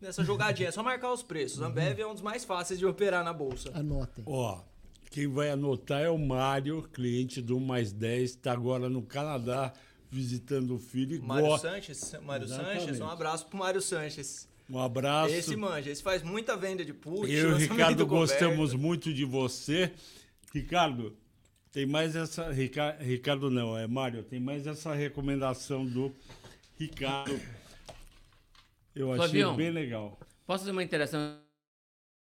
[0.00, 0.68] nessa jogadinha.
[0.68, 1.62] É só marcar os preços.
[1.62, 3.70] A Ambev é um dos mais fáceis de operar na bolsa.
[3.74, 4.24] Anotem.
[4.26, 4.62] Ó,
[5.10, 9.72] quem vai anotar é o Mário, cliente do Mais 10, está agora no Canadá
[10.10, 11.16] visitando o filho.
[11.16, 12.80] e Mário Sanches, Mário Exatamente.
[12.80, 14.48] Sanches, um abraço pro Mário Sanches.
[14.68, 15.34] Um abraço.
[15.34, 17.30] Esse manja, esse faz muita venda de put.
[17.30, 19.92] Eu e o Ricardo gostamos muito de você.
[20.54, 21.14] Ricardo,
[21.70, 22.50] tem mais essa.
[22.50, 26.14] Rica- Ricardo não, é Mário, tem mais essa recomendação do
[26.78, 27.38] Ricardo.
[28.94, 29.56] Eu achei Flavião.
[29.56, 30.18] bem legal.
[30.46, 31.38] Posso fazer uma interação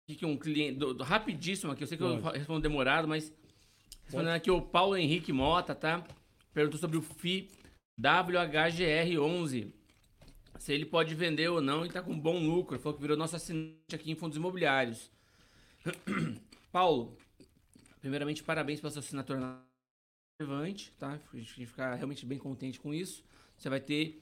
[0.08, 0.78] aqui que um cliente.
[0.78, 2.22] do- do- rapidíssimo aqui, eu sei que eu Pode.
[2.22, 3.34] fa- respondo demorado, mas.
[4.06, 6.04] Respondendo aqui o Paulo Henrique Mota, tá?
[6.54, 7.50] Perguntou sobre o FI
[8.00, 9.72] WHGR11.
[10.60, 12.76] Se ele pode vender ou não e tá com bom lucro.
[12.76, 15.10] Ele falou que virou nosso assinante aqui em fundos imobiliários.
[16.70, 17.18] Paulo,
[18.02, 19.62] primeiramente, parabéns pela sua assinatura na
[20.42, 21.18] Levante, tá?
[21.34, 23.24] A gente fica realmente bem contente com isso.
[23.58, 24.22] Você vai ter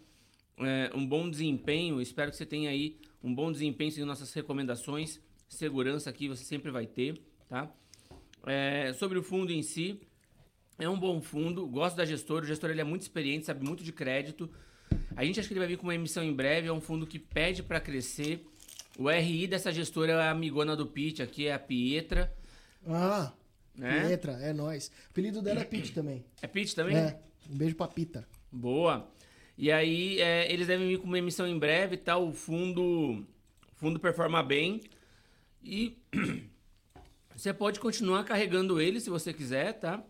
[0.59, 1.99] é, um bom desempenho.
[1.99, 5.19] Espero que você tenha aí um bom desempenho seguindo nossas recomendações.
[5.49, 7.19] Segurança aqui você sempre vai ter,
[7.49, 7.71] tá?
[8.45, 9.99] É, sobre o fundo em si,
[10.77, 11.65] é um bom fundo.
[11.67, 12.45] Gosto da gestora.
[12.45, 14.47] O gestor ele é muito experiente, sabe muito de crédito.
[15.15, 16.67] A gente acha que ele vai vir com uma emissão em breve.
[16.67, 18.45] É um fundo que pede para crescer.
[18.97, 22.33] O RI dessa gestora é a amigona do Pitch, aqui é a Pietra.
[22.87, 23.31] Ah,
[23.75, 24.07] Né?
[24.07, 24.87] Pietra, é nóis.
[24.87, 26.25] O apelido dela é Pete também.
[26.41, 26.97] É Pitch também?
[26.97, 27.19] É,
[27.49, 28.27] um beijo pra Pita.
[28.51, 29.07] Boa.
[29.55, 32.17] E aí, é, eles devem vir com uma emissão em breve, tá?
[32.17, 34.81] O fundo, o fundo performa bem.
[35.63, 35.97] E
[37.35, 40.03] você pode continuar carregando ele se você quiser, tá?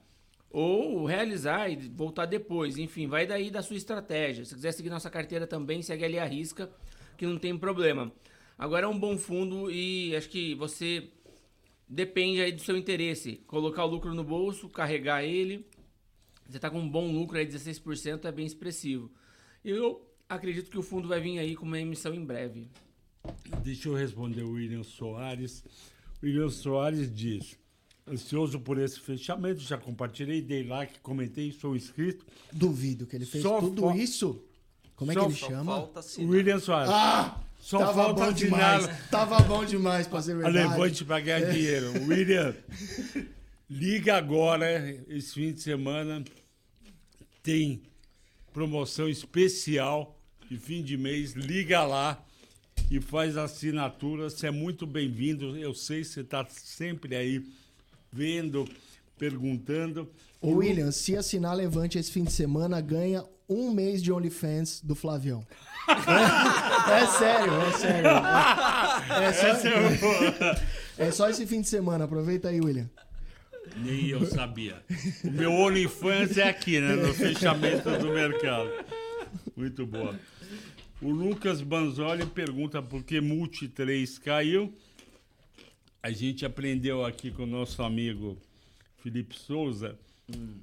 [0.50, 2.78] Ou realizar e voltar depois.
[2.78, 4.46] Enfim, vai daí da sua estratégia.
[4.46, 6.70] Se quiser seguir nossa carteira também, segue ali a risca,
[7.18, 8.12] que não tem problema.
[8.58, 11.10] Agora é um bom fundo e acho que você
[11.88, 13.38] depende aí do seu interesse.
[13.48, 15.66] Colocar o lucro no bolso, carregar ele.
[16.50, 19.12] Você tá com um bom lucro aí, 16%, é bem expressivo.
[19.64, 22.70] Eu acredito que o fundo vai vir aí com uma emissão em breve.
[23.64, 25.64] Deixa eu responder o William Soares.
[26.22, 27.60] O William Soares diz:
[28.10, 32.26] ansioso por esse fechamento, já compartilhei, dei like, comentei, sou inscrito.
[32.52, 34.42] Duvido que ele fez Só tudo isso.
[34.96, 35.90] Como é que ele chama?
[36.20, 36.90] William Soares.
[36.92, 37.44] Ah!
[37.60, 39.10] Só tava falta bom demais.
[39.10, 40.58] Tava bom demais pra ser a verdade.
[40.58, 40.68] É.
[40.70, 41.92] levante para ganhar dinheiro.
[42.08, 42.56] William,
[43.70, 46.24] liga agora, esse fim de semana
[47.44, 47.82] tem
[48.54, 50.18] promoção especial
[50.50, 51.34] de fim de mês.
[51.34, 52.24] Liga lá
[52.90, 54.30] e faz a assinatura.
[54.30, 55.58] Você é muito bem-vindo.
[55.58, 57.44] Eu sei que você está sempre aí
[58.12, 58.68] vendo,
[59.18, 60.10] perguntando.
[60.42, 64.94] Ô, William, se assinar Levante esse fim de semana, ganha um mês de OnlyFans do
[64.96, 65.46] Flavião.
[65.88, 68.10] É, é sério, é sério.
[69.10, 69.48] É, é só,
[71.04, 72.06] é é só esse fim de semana.
[72.06, 72.90] Aproveita aí, William.
[73.76, 74.84] o- Nem eu sabia.
[75.24, 76.96] O meu OnlyFans é aqui, né?
[76.96, 78.70] No fechamento do mercado.
[79.56, 80.20] Muito boa.
[81.02, 84.74] O Lucas Banzoli pergunta por que Multi 3 caiu.
[86.02, 88.38] A gente aprendeu aqui com o nosso amigo
[88.98, 89.98] Felipe Souza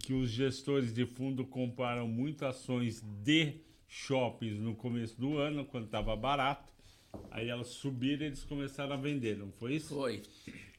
[0.01, 3.55] que os gestores de fundo comparam muito ações de
[3.89, 6.73] shoppings no começo do ano, quando estava barato.
[7.31, 9.95] Aí elas subiram e eles começaram a vender, não foi isso?
[9.95, 10.23] Foi.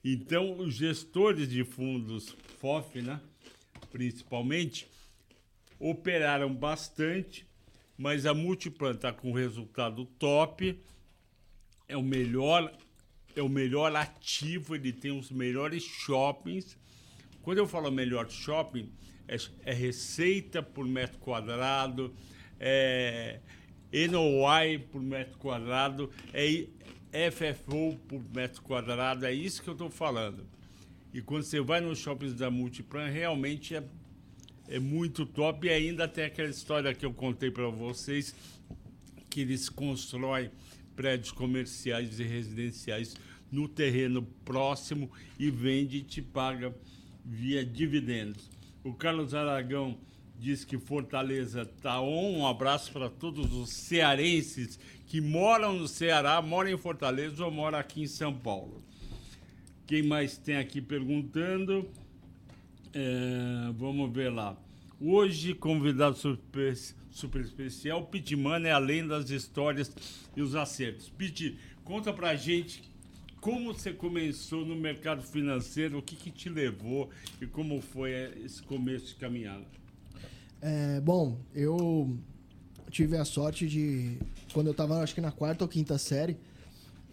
[0.03, 3.19] Então, os gestores de fundos FOF, né,
[3.91, 4.87] principalmente,
[5.79, 7.45] operaram bastante,
[7.97, 10.77] mas a Multiplan está com resultado top,
[11.87, 12.71] é o melhor
[13.35, 16.77] é o melhor ativo, ele tem os melhores shoppings.
[17.41, 18.89] Quando eu falo melhor shopping,
[19.27, 22.13] é, é receita por metro quadrado,
[22.59, 23.39] é
[24.09, 26.67] NOI por metro quadrado, é
[27.31, 30.45] FFO por metro quadrado, é isso que eu estou falando.
[31.13, 33.83] E quando você vai nos shoppings da Multiplan, realmente é,
[34.67, 35.65] é muito top.
[35.65, 38.35] E ainda tem aquela história que eu contei para vocês,
[39.29, 40.51] que eles constroem
[40.95, 43.15] prédios comerciais e residenciais
[43.51, 46.75] no terreno próximo e vende e te paga
[47.23, 48.49] via dividendos.
[48.83, 49.97] O Carlos Aragão
[50.39, 52.39] diz que Fortaleza está on.
[52.39, 57.77] Um abraço para todos os cearenses que moram no Ceará, moram em Fortaleza ou moram
[57.79, 58.83] aqui em São Paulo.
[59.87, 61.87] Quem mais tem aqui perguntando?
[62.93, 64.57] É, vamos ver lá.
[64.99, 66.73] Hoje, convidado super,
[67.15, 69.89] super especial, Pitman é além das histórias
[70.35, 71.07] e os acertos.
[71.09, 72.83] Pit, conta pra gente
[73.39, 77.09] como você começou no mercado financeiro, o que, que te levou
[77.39, 78.11] e como foi
[78.43, 79.63] esse começo de caminhada.
[80.61, 82.17] É, bom, eu
[82.91, 84.17] tive a sorte de.
[84.51, 86.35] Quando eu tava, acho que na quarta ou quinta série,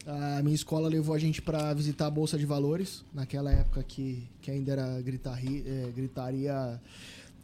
[0.05, 4.29] a minha escola levou a gente para visitar a Bolsa de Valores, naquela época que,
[4.41, 6.81] que ainda era gritaria, é, gritaria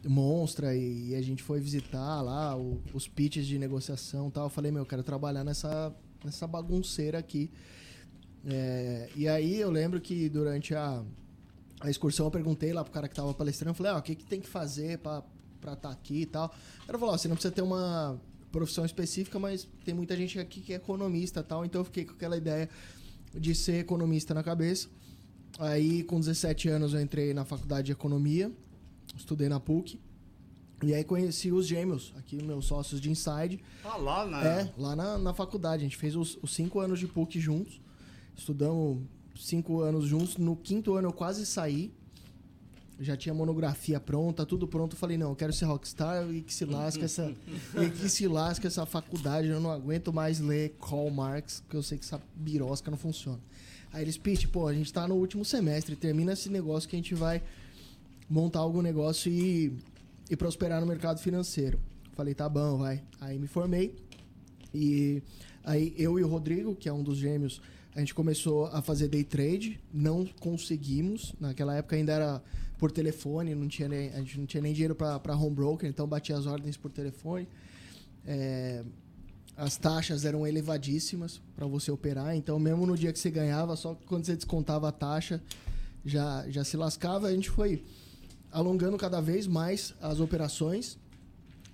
[0.07, 4.45] monstra, e, e a gente foi visitar lá o- os pitches de negociação e tal.
[4.45, 5.93] Eu falei, meu, eu quero trabalhar nessa,
[6.23, 7.51] nessa bagunceira aqui.
[8.45, 11.03] É, e aí eu lembro que durante a,
[11.81, 14.15] a excursão eu perguntei lá pro cara que tava palestrando, eu falei, ó, o que,
[14.15, 15.23] que tem que fazer pra
[15.59, 16.49] estar tá aqui e tal.
[16.85, 18.19] Cara falou, ó, você não precisa ter uma
[18.51, 22.13] profissão específica, mas tem muita gente aqui que é economista tal, então eu fiquei com
[22.13, 22.69] aquela ideia
[23.33, 24.87] de ser economista na cabeça.
[25.59, 28.51] Aí, com 17 anos, eu entrei na faculdade de economia,
[29.19, 29.99] estudei na PUC,
[30.81, 34.43] e aí conheci os gêmeos, aqui meus sócios de Inside, Ah, lá na.
[34.45, 35.81] é, lá na, na faculdade.
[35.81, 37.81] A gente fez os, os cinco anos de PUC juntos.
[38.35, 39.01] Estudamos
[39.35, 40.37] cinco anos juntos.
[40.37, 41.91] No quinto ano eu quase saí.
[43.01, 44.93] Já tinha monografia pronta, tudo pronto.
[44.93, 47.33] Eu falei, não, eu quero ser rockstar e que se lasque essa.
[47.81, 49.47] e que se lasque essa faculdade.
[49.49, 53.39] Eu não aguento mais ler Karl Marx, que eu sei que essa birosca não funciona.
[53.91, 56.99] Aí eles, Pete, pô, a gente tá no último semestre, termina esse negócio que a
[56.99, 57.41] gente vai
[58.29, 59.73] montar algum negócio e,
[60.29, 61.79] e prosperar no mercado financeiro.
[62.13, 63.01] Falei, tá bom, vai.
[63.19, 63.95] Aí me formei.
[64.73, 65.23] E
[65.63, 67.61] aí eu e o Rodrigo, que é um dos gêmeos,
[67.95, 71.33] a gente começou a fazer day trade, não conseguimos.
[71.39, 72.43] Naquela época ainda era
[72.77, 76.07] por telefone, não tinha nem, a gente não tinha nem dinheiro para home broker, então
[76.07, 77.47] batia as ordens por telefone.
[78.25, 78.83] É,
[79.57, 83.95] as taxas eram elevadíssimas para você operar, então mesmo no dia que você ganhava, só
[84.05, 85.41] quando você descontava a taxa,
[86.05, 87.27] já, já se lascava.
[87.27, 87.83] A gente foi
[88.51, 90.97] alongando cada vez mais as operações,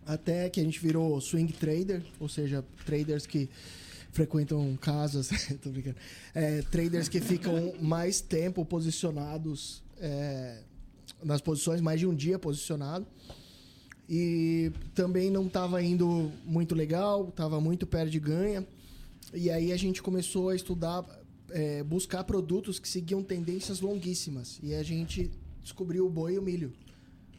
[0.05, 3.49] até que a gente virou swing trader, ou seja, traders que
[4.11, 5.29] frequentam casas,
[5.61, 5.97] tô brincando,
[6.33, 10.59] é, traders que ficam mais tempo posicionados é,
[11.23, 13.05] nas posições, mais de um dia posicionado.
[14.07, 18.65] E também não estava indo muito legal, estava muito perto de ganha.
[19.33, 21.03] E aí a gente começou a estudar,
[21.49, 24.59] é, buscar produtos que seguiam tendências longuíssimas.
[24.61, 25.31] E a gente
[25.65, 26.71] descobriu o boi e o milho.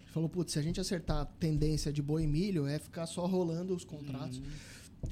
[0.08, 3.24] Falou, putz, se a gente acertar a tendência de boi e milho, é ficar só
[3.24, 4.38] rolando os contratos.
[4.38, 4.44] Uhum.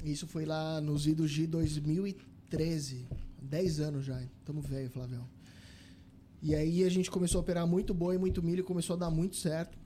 [0.03, 3.07] Isso foi lá nos idos de 2013.
[3.41, 4.21] 10 anos já.
[4.43, 5.25] Tamo velho, Flavião.
[6.41, 9.37] E aí a gente começou a operar muito boi, muito milho, começou a dar muito
[9.37, 9.77] certo.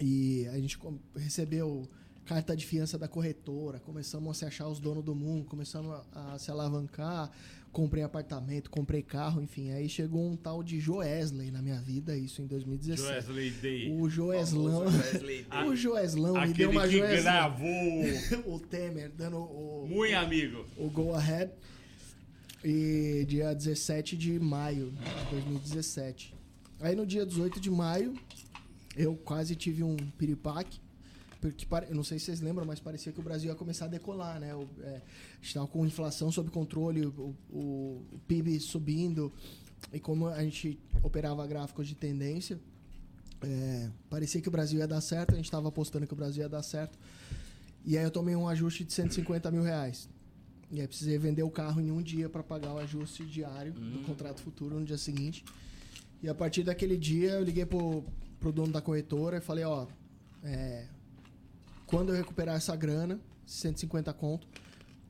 [0.00, 0.78] E a gente
[1.14, 1.88] recebeu
[2.24, 6.34] carta de fiança da corretora, começamos a se achar os donos do mundo, começamos a,
[6.34, 7.30] a se alavancar,
[7.72, 9.70] comprei apartamento, comprei carro, enfim.
[9.72, 13.26] Aí chegou um tal de Joesley na minha vida, isso em 2017.
[13.26, 13.92] Joesley Day.
[13.92, 14.84] O Joeslão.
[15.66, 17.68] o Joeslão me deu uma que gravou
[18.46, 19.86] o Temer dando o.
[19.88, 20.64] Muito amigo.
[20.76, 21.52] O Go Ahead.
[22.62, 26.34] E dia 17 de maio de 2017.
[26.80, 28.14] Aí no dia 18 de maio,
[28.96, 30.78] eu quase tive um piripaque.
[31.40, 33.88] Porque, eu não sei se vocês lembram, mas parecia que o Brasil ia começar a
[33.88, 34.54] decolar, né?
[34.54, 35.00] O, é,
[35.40, 39.32] estava com inflação sob controle, o, o, o, PIB subindo.
[39.92, 42.60] E como a gente operava gráficos de tendência,
[43.42, 46.42] é, parecia que o Brasil ia dar certo, a gente estava apostando que o Brasil
[46.42, 46.98] ia dar certo.
[47.86, 50.08] E aí eu tomei um ajuste de 150 mil reais.
[50.70, 53.92] E aí precisei vender o carro em um dia para pagar o ajuste diário hum.
[53.92, 55.42] do contrato futuro no dia seguinte.
[56.22, 58.04] E a partir daquele dia eu liguei pro,
[58.38, 59.86] pro dono da corretora e falei, ó,
[60.44, 60.86] é,
[61.90, 64.46] quando eu recuperar essa grana, 150 conto,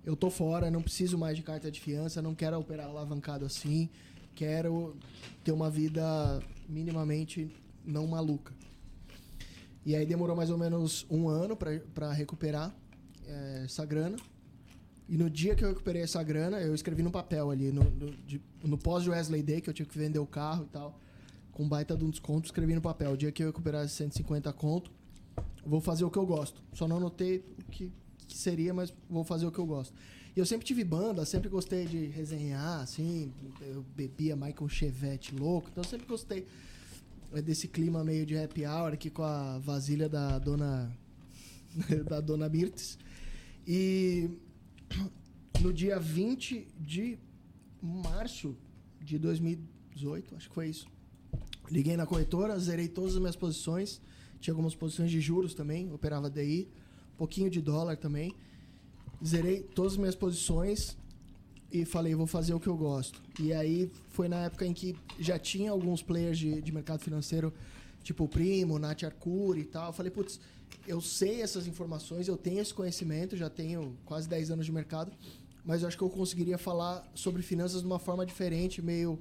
[0.03, 3.91] eu tô fora, não preciso mais de carta de fiança, não quero operar alavancado assim,
[4.35, 4.97] quero
[5.45, 7.55] ter uma vida minimamente
[7.85, 8.55] não maluca.
[9.85, 12.74] E aí demorou mais ou menos um ano para recuperar
[13.26, 14.16] é, essa grana.
[15.07, 18.14] E no dia que eu recuperei essa grana, eu escrevi no papel ali, no, no,
[18.64, 20.99] no pós-Wesley Day, que eu tinha que vender o carro e tal,
[21.53, 23.12] com baita de um desconto, escrevi no papel.
[23.12, 24.91] O dia que eu recuperar 150 conto,
[25.64, 26.62] vou fazer o que eu gosto.
[26.72, 27.93] Só não anotei o que,
[28.26, 29.95] que seria, mas vou fazer o que eu gosto.
[30.34, 35.68] E eu sempre tive banda, sempre gostei de resenhar, assim, eu bebia Michael Chevette louco,
[35.70, 36.47] então sempre gostei
[37.45, 40.91] desse clima meio de happy hour aqui com a vasilha da dona
[42.09, 42.99] da dona Mirtes.
[43.66, 44.30] E
[45.61, 47.18] no dia 20 de
[47.82, 48.57] março
[49.01, 50.86] de 2018, acho que foi isso.
[51.70, 54.01] Liguei na corretora, zerei todas as minhas posições.
[54.41, 56.68] Tinha algumas posições de juros também, operava DI,
[57.14, 58.34] um pouquinho de dólar também.
[59.24, 60.97] Zerei todas as minhas posições
[61.70, 63.20] e falei, vou fazer o que eu gosto.
[63.38, 67.53] E aí foi na época em que já tinha alguns players de, de mercado financeiro,
[68.03, 69.88] tipo o Primo, Nath Arcuri e tal.
[69.88, 70.41] Eu falei, putz,
[70.86, 75.12] eu sei essas informações, eu tenho esse conhecimento, já tenho quase 10 anos de mercado,
[75.64, 79.18] mas eu acho que eu conseguiria falar sobre finanças de uma forma diferente, meio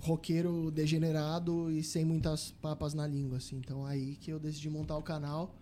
[0.00, 3.56] roqueiro degenerado e sem muitas papas na língua, assim.
[3.56, 5.54] Então aí que eu decidi montar o canal.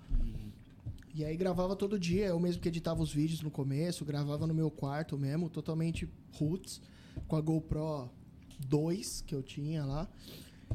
[1.14, 4.55] E aí gravava todo dia, eu mesmo que editava os vídeos no começo, gravava no
[4.55, 6.80] meu quarto mesmo, totalmente roots,
[7.28, 8.11] com a GoPro
[8.66, 10.09] 2 que eu tinha lá.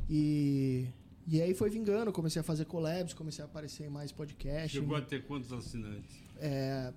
[0.07, 0.87] E
[1.29, 4.71] e aí foi vingando, comecei a fazer collabs, comecei a aparecer em mais podcasts.
[4.71, 6.23] Chegou a ter quantos assinantes?
[6.37, 6.93] É,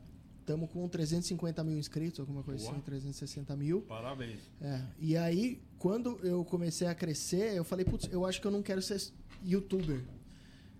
[0.50, 2.72] estamos com 350 mil inscritos, alguma coisa Boa.
[2.72, 3.82] assim, 360 mil.
[3.82, 4.40] Parabéns.
[4.60, 8.50] É, e aí, quando eu comecei a crescer, eu falei, putz, eu acho que eu
[8.50, 9.00] não quero ser
[9.44, 10.02] youtuber.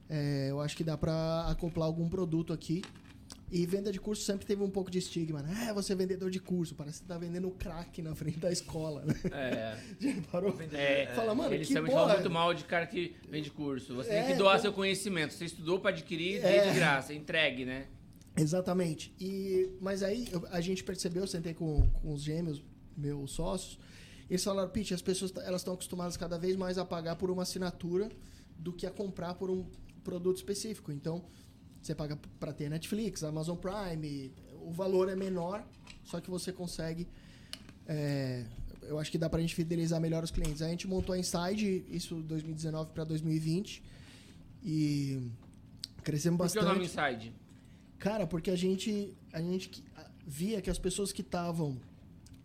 [0.09, 2.83] É, eu acho que dá para acoplar algum produto aqui
[3.53, 5.68] e venda de curso sempre teve um pouco de estigma, né?
[5.68, 9.05] É, você é vendedor de curso, parece que tá vendendo crack na frente da escola,
[9.05, 9.14] né?
[9.33, 9.77] É.
[10.01, 10.57] Já parou?
[10.73, 13.95] É, Fala, mano, eles que sempre falam muito mal de cara que vende curso.
[13.95, 15.33] Você é, tem que doar seu conhecimento.
[15.33, 16.71] Você estudou para adquirir, é.
[16.71, 17.87] de graça, entregue, né?
[18.41, 19.14] Exatamente.
[19.20, 22.62] E, mas aí a gente percebeu, eu sentei com, com os gêmeos,
[22.97, 23.78] meus sócios,
[24.28, 27.43] eles falaram, Pete, as pessoas elas estão acostumadas cada vez mais a pagar por uma
[27.43, 28.09] assinatura
[28.57, 29.66] do que a comprar por um
[30.05, 30.93] produto específico.
[30.93, 31.24] Então,
[31.82, 34.32] você paga para ter Netflix, Amazon Prime,
[34.62, 35.66] o valor é menor,
[36.05, 37.09] só que você consegue.
[37.86, 38.45] É,
[38.82, 40.62] eu acho que dá pra gente fidelizar melhor os clientes.
[40.62, 43.82] A gente montou a Inside, isso 2019 para 2020.
[44.62, 45.30] E
[46.05, 46.64] crescemos bastante.
[46.64, 47.34] Por que o nome Inside?
[48.01, 49.14] Cara, porque a gente.
[49.32, 49.84] A gente
[50.26, 51.76] via que as pessoas que estavam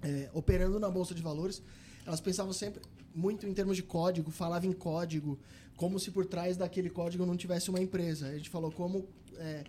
[0.01, 1.61] é, operando na Bolsa de Valores,
[2.05, 2.81] elas pensavam sempre
[3.13, 5.39] muito em termos de código, falavam em código,
[5.77, 8.27] como se por trás daquele código não tivesse uma empresa.
[8.27, 9.63] A gente falou como é,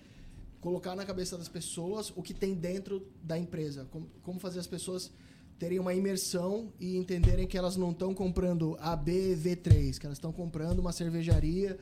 [0.61, 4.67] colocar na cabeça das pessoas o que tem dentro da empresa, como, como fazer as
[4.67, 5.13] pessoas
[5.59, 10.19] terem uma imersão e entenderem que elas não estão comprando A, B, V3, que elas
[10.19, 11.79] estão comprando uma cervejaria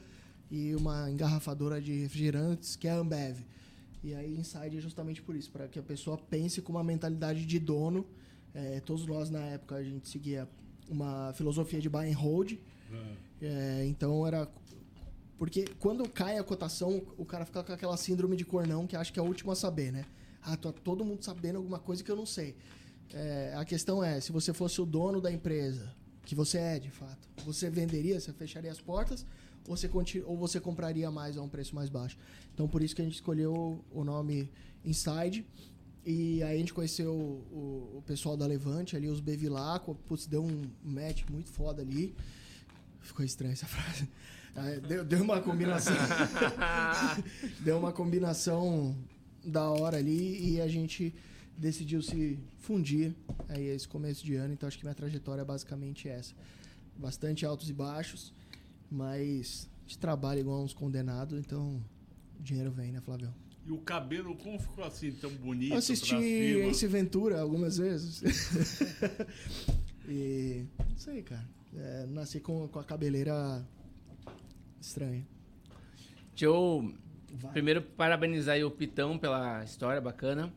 [0.51, 3.39] e uma engarrafadora de refrigerantes, que é a Ambev.
[4.05, 7.47] E aí Inside é justamente por isso, para que a pessoa pense com uma mentalidade
[7.47, 8.07] de dono.
[8.55, 10.47] É, todos nós na época a gente seguia
[10.91, 12.53] uma filosofia de buy and hold.
[13.41, 14.47] É, então era
[15.39, 19.11] porque quando cai a cotação, o cara fica com aquela síndrome de cornão que acha
[19.11, 20.05] que é o último a saber, né?
[20.43, 22.55] Ah, tá todo mundo sabendo alguma coisa que eu não sei.
[23.11, 25.95] É, a questão é, se você fosse o dono da empresa,
[26.27, 29.27] que você é de fato, você venderia, você fecharia as portas
[29.67, 29.91] você,
[30.25, 32.19] ou você compraria mais a um preço mais baixo?
[32.53, 34.51] Então, por isso que a gente escolheu o nome
[34.85, 35.45] Inside.
[36.07, 40.45] E aí a gente conheceu o, o pessoal da Levante ali, os Bevilacqua, putz, deu
[40.45, 42.15] um match muito foda ali.
[43.01, 44.09] Ficou estranha essa frase.
[44.87, 45.95] Deu, deu uma combinação.
[47.61, 48.95] deu uma combinação
[49.43, 51.15] da hora ali e a gente
[51.57, 53.15] decidiu se fundir
[53.49, 54.53] aí esse começo de ano.
[54.53, 56.35] Então acho que minha trajetória é basicamente essa.
[56.97, 58.33] Bastante altos e baixos,
[58.95, 61.83] mas a gente trabalha igual uns condenados, então
[62.39, 63.35] o dinheiro vem, né, Flávio?
[63.67, 65.73] E o cabelo, como ficou assim tão bonito?
[65.73, 68.23] Eu assisti Ace Ventura algumas vezes.
[70.07, 70.65] e.
[70.79, 71.49] Não sei, cara.
[71.75, 73.67] É, nasci com, com a cabeleira
[74.81, 75.27] estranha.
[76.31, 76.95] Deixa eu
[77.33, 77.53] Vai.
[77.53, 80.53] primeiro parabenizar o Pitão pela história bacana.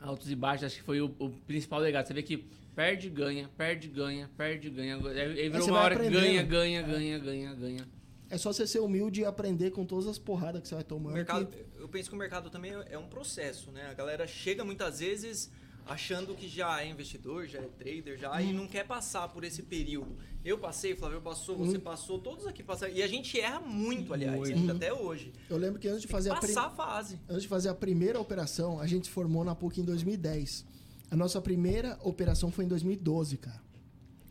[0.00, 2.06] Altos e baixos, acho que foi o, o principal legado.
[2.06, 4.96] Você vê que perde, ganha, perde, ganha, perde, ganha.
[4.96, 7.88] Aí virou uma hora que ganha, ganha, ganha, ganha, ganha.
[8.30, 11.12] É só você ser humilde e aprender com todas as porradas que você vai tomando.
[11.12, 11.64] Mercado, que...
[11.78, 13.88] Eu penso que o mercado também é um processo, né?
[13.90, 15.50] A galera chega muitas vezes
[15.86, 18.40] achando que já é investidor, já é trader, já, hum.
[18.40, 20.16] e não quer passar por esse período.
[20.44, 21.80] Eu passei, Flávio passou, você hum.
[21.80, 22.92] passou, todos aqui passaram.
[22.94, 24.72] E a gente erra muito, aliás, muito.
[24.72, 25.32] até hoje.
[25.48, 27.18] Eu lembro que antes de fazer a passar a fase.
[27.28, 30.64] Antes de fazer a primeira operação, a gente se formou na PUC em 2010.
[31.12, 33.60] A nossa primeira operação foi em 2012, cara.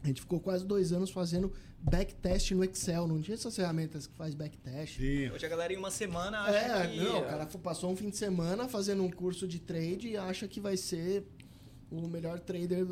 [0.03, 3.07] A gente ficou quase dois anos fazendo backtest no Excel.
[3.07, 4.97] Não tinha essas ferramentas que faz backtest.
[4.97, 5.29] Sim.
[5.29, 6.97] Hoje a galera em uma semana acha é, que...
[6.97, 10.47] Não, o cara passou um fim de semana fazendo um curso de trade e acha
[10.47, 11.23] que vai ser
[11.92, 12.88] o melhor trader.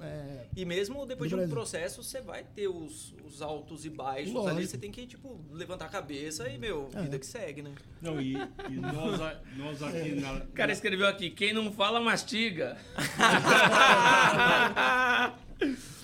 [0.00, 4.32] É, e mesmo depois de um processo, você vai ter os, os altos e baixos
[4.32, 4.56] Lógico.
[4.56, 4.66] ali.
[4.66, 7.02] Você tem que, tipo, levantar a cabeça e, meu, é.
[7.02, 7.72] vida que segue, né?
[8.00, 9.20] Não, e, e nós,
[9.56, 10.14] nós aqui é.
[10.14, 10.34] na.
[10.34, 12.76] O cara escreveu aqui: quem não fala, mastiga.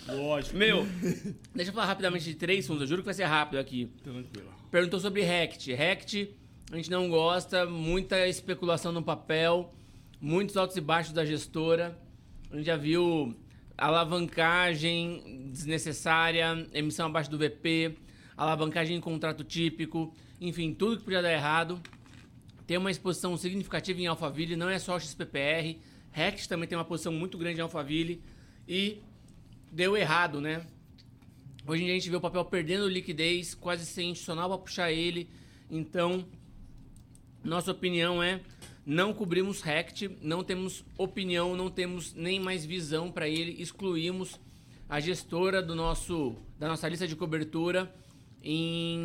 [0.08, 0.56] Lógico.
[0.56, 0.84] Meu,
[1.54, 2.82] deixa eu falar rapidamente de três fundos.
[2.82, 3.86] Eu juro que vai ser rápido aqui.
[4.02, 4.52] Tranquilo.
[4.70, 5.72] Perguntou sobre Rect.
[5.72, 6.34] Rect,
[6.72, 7.66] a gente não gosta.
[7.66, 9.72] Muita especulação no papel.
[10.20, 11.96] Muitos altos e baixos da gestora.
[12.52, 13.34] A gente já viu
[13.78, 17.96] alavancagem desnecessária, emissão abaixo do VP,
[18.36, 21.80] alavancagem em contrato típico, enfim, tudo que podia dar errado.
[22.66, 25.78] Tem uma exposição significativa em Alphaville, não é só o XPPR.
[26.10, 28.22] Rex também tem uma posição muito grande em Alphaville
[28.68, 28.98] e
[29.72, 30.66] deu errado, né?
[31.66, 34.92] Hoje em dia a gente vê o papel perdendo liquidez, quase sem institucional para puxar
[34.92, 35.26] ele.
[35.70, 36.22] Então,
[37.42, 38.42] nossa opinião é
[38.84, 44.40] não cobrimos RECT, não temos opinião, não temos nem mais visão para ele, excluímos
[44.88, 47.94] a gestora do nosso, da nossa lista de cobertura
[48.42, 48.98] em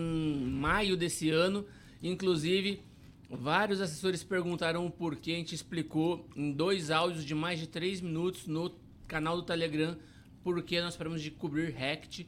[0.52, 1.66] maio desse ano.
[2.02, 2.82] Inclusive,
[3.30, 8.02] vários assessores perguntaram o porquê, a gente explicou em dois áudios de mais de três
[8.02, 8.74] minutos no
[9.08, 9.98] canal do Telegram
[10.48, 12.26] porque nós paramos de cobrir RECT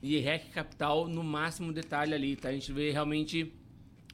[0.00, 2.50] e REC Capital no máximo detalhe ali, tá?
[2.50, 3.52] A gente vê realmente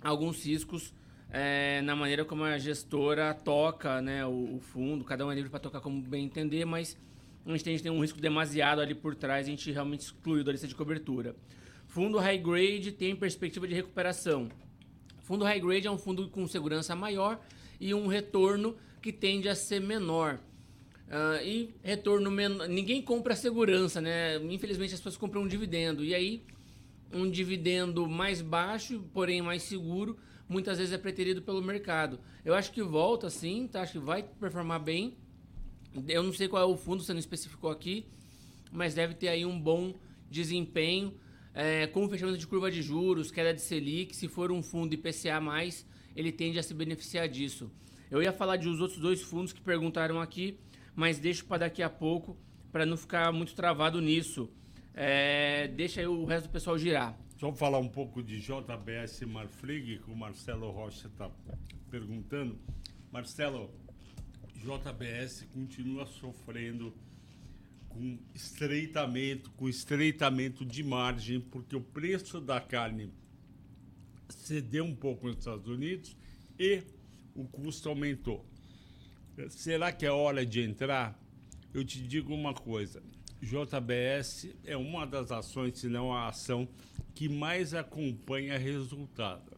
[0.00, 0.94] alguns riscos
[1.34, 5.02] é, na maneira como a gestora toca né, o, o fundo.
[5.02, 6.94] Cada um é livre para tocar como bem entender, mas
[7.46, 10.00] a gente, tem, a gente tem um risco demasiado ali por trás, a gente realmente
[10.00, 11.34] excluiu da lista de cobertura.
[11.86, 14.50] Fundo high grade tem perspectiva de recuperação.
[15.22, 17.40] Fundo high grade é um fundo com segurança maior
[17.80, 20.38] e um retorno que tende a ser menor.
[21.08, 22.68] Uh, e retorno menor.
[22.68, 24.36] Ninguém compra segurança, né?
[24.36, 26.04] Infelizmente as pessoas compram um dividendo.
[26.04, 26.42] E aí,
[27.12, 30.16] um dividendo mais baixo, porém mais seguro,
[30.52, 32.20] muitas vezes é preterido pelo mercado.
[32.44, 33.80] Eu acho que volta sim, tá?
[33.80, 35.16] Acho que vai performar bem.
[36.06, 38.06] Eu não sei qual é o fundo, você não especificou aqui,
[38.70, 39.94] mas deve ter aí um bom
[40.30, 41.14] desempenho.
[41.54, 44.94] É, com o fechamento de curva de juros, queda de Selic, se for um fundo
[44.94, 45.40] IPCA+,
[46.14, 47.70] ele tende a se beneficiar disso.
[48.10, 50.58] Eu ia falar de os outros dois fundos que perguntaram aqui,
[50.94, 52.36] mas deixo para daqui a pouco,
[52.70, 54.50] para não ficar muito travado nisso.
[54.94, 57.18] É, deixa aí o resto do pessoal girar.
[57.42, 61.28] Só falar um pouco de JBS Marfrig, que o Marcelo Rocha está
[61.90, 62.56] perguntando.
[63.10, 63.68] Marcelo,
[64.54, 66.94] JBS continua sofrendo
[67.88, 73.12] com estreitamento, com estreitamento de margem, porque o preço da carne
[74.28, 76.16] cedeu um pouco nos Estados Unidos
[76.56, 76.84] e
[77.34, 78.46] o custo aumentou.
[79.48, 81.20] Será que é hora de entrar?
[81.74, 83.02] Eu te digo uma coisa:
[83.40, 86.68] JBS é uma das ações, se não a ação,
[87.14, 89.56] que mais acompanha resultado.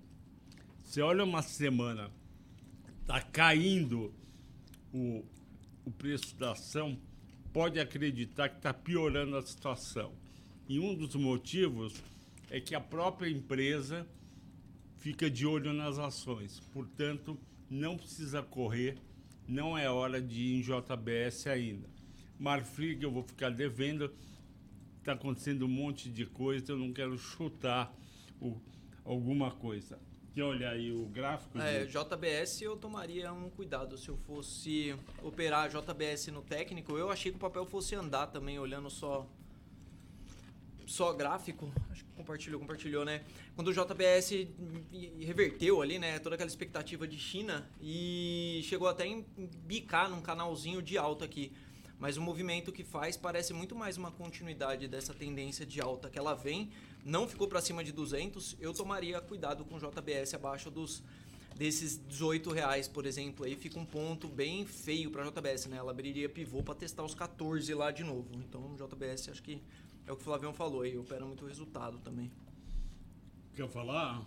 [0.83, 2.11] Você olha uma semana,
[3.01, 4.13] está caindo
[4.93, 5.25] o,
[5.85, 6.99] o preço da ação,
[7.53, 10.13] pode acreditar que está piorando a situação.
[10.69, 11.95] E um dos motivos
[12.51, 14.07] é que a própria empresa
[14.99, 16.61] fica de olho nas ações.
[16.73, 17.39] Portanto,
[17.69, 18.97] não precisa correr,
[19.47, 21.89] não é hora de ir em JBS ainda.
[22.39, 24.11] Marfrig eu vou ficar devendo,
[25.05, 27.95] está acontecendo um monte de coisa, eu não quero chutar
[28.41, 28.57] o,
[29.05, 29.99] alguma coisa.
[30.35, 31.59] Quer olhar aí o gráfico?
[31.59, 36.97] É, JBS eu tomaria um cuidado se eu fosse operar JBS no técnico.
[36.97, 39.29] Eu achei que o papel fosse andar também, olhando só
[40.87, 43.23] só gráfico, acho que compartilhou, compartilhou, né?
[43.55, 44.47] Quando o JBS
[45.21, 49.25] reverteu ali, né, toda aquela expectativa de China e chegou até em
[49.65, 51.53] bicar num canalzinho de alta aqui.
[51.99, 56.19] Mas o movimento que faz parece muito mais uma continuidade dessa tendência de alta que
[56.19, 56.71] ela vem,
[57.05, 61.03] não ficou para cima de 200, eu tomaria cuidado com JBS abaixo dos
[61.57, 65.77] desses 18 reais, por exemplo, aí fica um ponto bem feio para JBS, né?
[65.77, 68.29] Ela abriria pivô para testar os 14 lá de novo.
[68.35, 69.63] Então, JBS acho que
[70.07, 72.31] é o que o Flavião falou aí, opera muito resultado também.
[73.55, 74.27] Quer falar?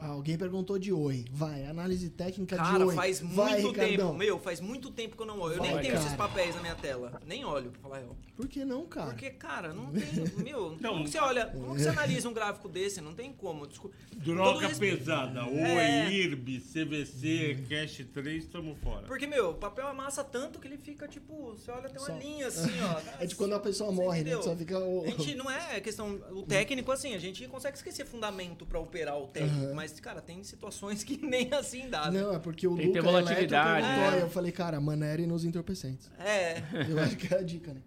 [0.00, 1.24] Ah, alguém perguntou de Oi.
[1.30, 2.94] Vai, análise técnica Cara, de Oi.
[2.94, 4.14] faz muito Vai, tempo, Ricardão.
[4.14, 5.54] meu, faz muito tempo que eu não olho.
[5.54, 6.04] Eu Vai, nem tenho cara.
[6.06, 7.20] esses papéis na minha tela.
[7.26, 8.16] Nem olho, pra falar real.
[8.36, 9.06] Por que não, cara?
[9.06, 10.02] Porque, cara, não tem.
[10.44, 10.90] Meu, Não.
[10.92, 11.46] como que você olha?
[11.46, 13.00] Como que você analisa um gráfico desse?
[13.00, 13.66] Não tem como.
[13.66, 13.96] Desculpa.
[14.16, 15.44] Droga pesada.
[15.46, 16.10] Oi, É.
[16.10, 19.06] IRB, CVC, Cash 3, estamos fora.
[19.06, 22.16] Porque, meu, o papel amassa tanto que ele fica, tipo, você olha, tem uma Só-
[22.18, 23.00] linha assim, ó.
[23.22, 24.30] É de quando a pessoa Você morre, né?
[24.32, 24.38] entendeu?
[24.40, 25.04] Que Só fica o...
[25.04, 26.20] A gente não é questão.
[26.32, 29.65] O técnico, assim, a gente consegue esquecer fundamento pra operar o técnico.
[29.66, 29.74] Aham.
[29.74, 32.10] Mas, cara, tem situações que nem assim dá.
[32.10, 32.20] né?
[32.20, 34.16] Não, é porque o Tem que ter Luca volatilidade, perguntou, né?
[34.16, 36.10] aí Eu falei, cara, manere nos entorpecentes.
[36.18, 36.62] É.
[36.88, 37.80] Eu acho que é a dica, né?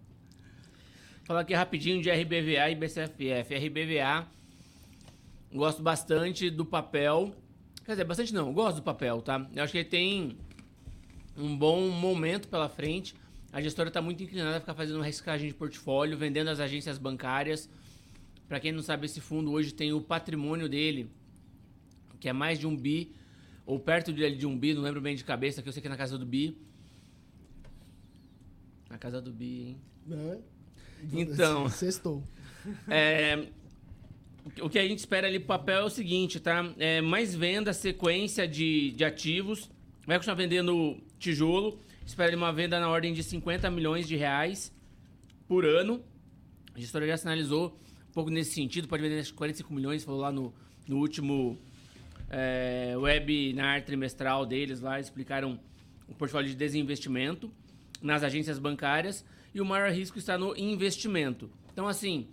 [1.24, 3.54] Falar aqui rapidinho de RBVA e BCFF.
[3.54, 4.26] RBVA,
[5.52, 7.34] gosto bastante do papel.
[7.84, 9.46] Quer dizer, bastante não, gosto do papel, tá?
[9.54, 10.36] Eu acho que ele tem
[11.36, 13.14] um bom momento pela frente.
[13.52, 16.98] A gestora está muito inclinada a ficar fazendo uma reciclagem de portfólio, vendendo as agências
[16.98, 17.68] bancárias.
[18.48, 21.08] Para quem não sabe, esse fundo hoje tem o patrimônio dele,
[22.20, 23.12] que é mais de um bi,
[23.66, 25.88] ou perto de, de um bi, não lembro bem de cabeça, que eu sei que
[25.88, 26.56] é na casa do bi.
[28.88, 29.80] Na casa do bi, hein?
[30.10, 30.38] É?
[31.12, 31.68] Então.
[31.70, 32.22] Sextou.
[32.88, 33.48] É,
[34.60, 36.72] o que a gente espera ali pro papel é o seguinte, tá?
[36.78, 39.70] É, mais venda, sequência de, de ativos.
[40.06, 41.78] Vai continuar vendendo tijolo.
[42.04, 44.72] Espera ali uma venda na ordem de 50 milhões de reais
[45.46, 46.02] por ano.
[46.74, 48.88] A gestora já sinalizou um pouco nesse sentido.
[48.88, 50.52] Pode vender acho que 45 milhões, falou lá no,
[50.88, 51.56] no último
[52.30, 54.98] é, webinar trimestral deles lá.
[54.98, 55.60] Explicaram
[56.08, 57.50] o portfólio de desinvestimento
[58.00, 59.24] nas agências bancárias.
[59.52, 61.50] E o maior risco está no investimento.
[61.72, 62.28] Então, assim,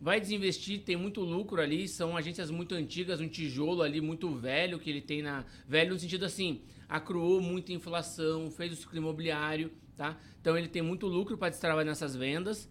[0.00, 4.78] vai desinvestir, tem muito lucro ali, são agências muito antigas, um tijolo ali muito velho
[4.78, 5.44] que ele tem na.
[5.66, 10.18] Velho no sentido assim, acruou muita inflação, fez o ciclo imobiliário, tá?
[10.40, 12.68] Então ele tem muito lucro para destravar nessas vendas.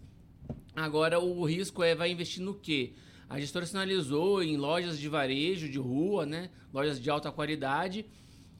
[0.74, 2.92] Agora o risco é vai investir no quê?
[3.28, 6.50] A gestora sinalizou em lojas de varejo, de rua, né?
[6.72, 8.06] Lojas de alta qualidade.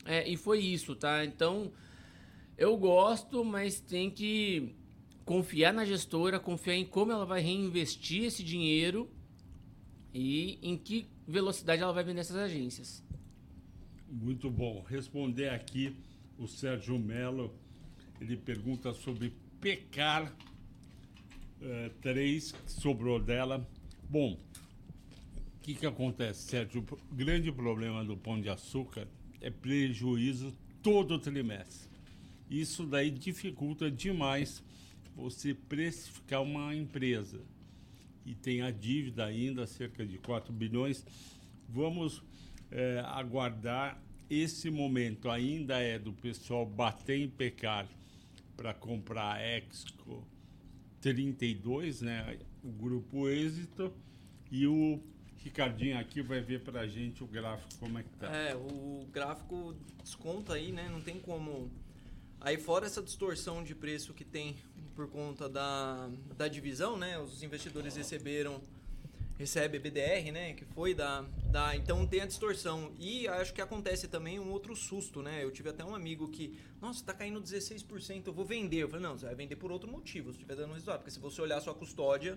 [0.05, 1.25] é, e foi isso, tá?
[1.25, 1.73] Então,
[2.57, 4.75] eu gosto, mas tem que
[5.25, 9.11] confiar na gestora, confiar em como ela vai reinvestir esse dinheiro
[10.13, 13.05] e em que velocidade ela vai vender essas agências.
[14.11, 14.83] Muito bom.
[14.89, 15.95] Responder aqui
[16.39, 17.55] o Sérgio Melo.
[18.21, 20.35] Ele pergunta sobre pecar
[22.01, 23.69] 3, que sobrou dela.
[24.09, 24.41] Bom,
[25.59, 26.85] o que, que acontece, Sérgio?
[26.91, 29.07] O grande problema do pão de açúcar
[29.41, 30.53] é prejuízo
[30.83, 31.89] todo trimestre.
[32.49, 34.63] Isso daí dificulta demais
[35.15, 37.41] você precificar uma empresa.
[38.25, 41.05] E tem a dívida ainda, cerca de 4 bilhões.
[41.69, 42.23] Vamos
[42.71, 44.01] eh, aguardar
[44.31, 45.29] esse momento.
[45.29, 47.89] Ainda é do pessoal bater em pecar
[48.57, 50.27] para comprar a Exco
[51.01, 52.39] 32, né?
[52.63, 53.93] O grupo Êxito.
[54.51, 55.01] E o
[55.39, 58.27] Ricardinho aqui vai ver para a gente o gráfico como é que tá.
[58.27, 60.89] É, o gráfico desconta aí, né?
[60.91, 61.71] Não tem como.
[62.41, 64.57] Aí fora essa distorção de preço que tem
[64.95, 67.19] por conta da, da divisão, né?
[67.19, 68.61] Os investidores receberam
[69.39, 70.53] recebe BDR, né?
[70.53, 71.77] Que foi da, da.
[71.77, 72.93] Então tem a distorção.
[72.99, 75.45] E acho que acontece também um outro susto, né?
[75.45, 78.83] Eu tive até um amigo que, nossa, tá caindo 16%, eu vou vender.
[78.83, 80.99] Eu falei, não, você vai vender por outro motivo, se estiver dando resultado.
[80.99, 82.37] Porque se você olhar sua custódia,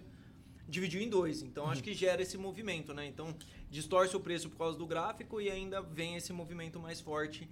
[0.72, 1.41] dividiu em dois.
[1.43, 3.05] Então acho que gera esse movimento, né?
[3.05, 3.36] Então
[3.69, 7.47] distorce o preço por causa do gráfico e ainda vem esse movimento mais forte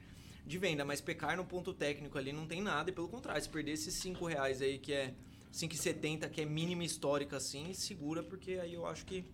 [0.47, 0.85] de venda.
[0.85, 2.89] Mas pecar no ponto técnico ali não tem nada.
[2.89, 5.13] E pelo contrário, se perder esses 5 reais aí, que é
[5.51, 9.25] 5,70, que é mínima histórica assim, segura, porque aí eu acho que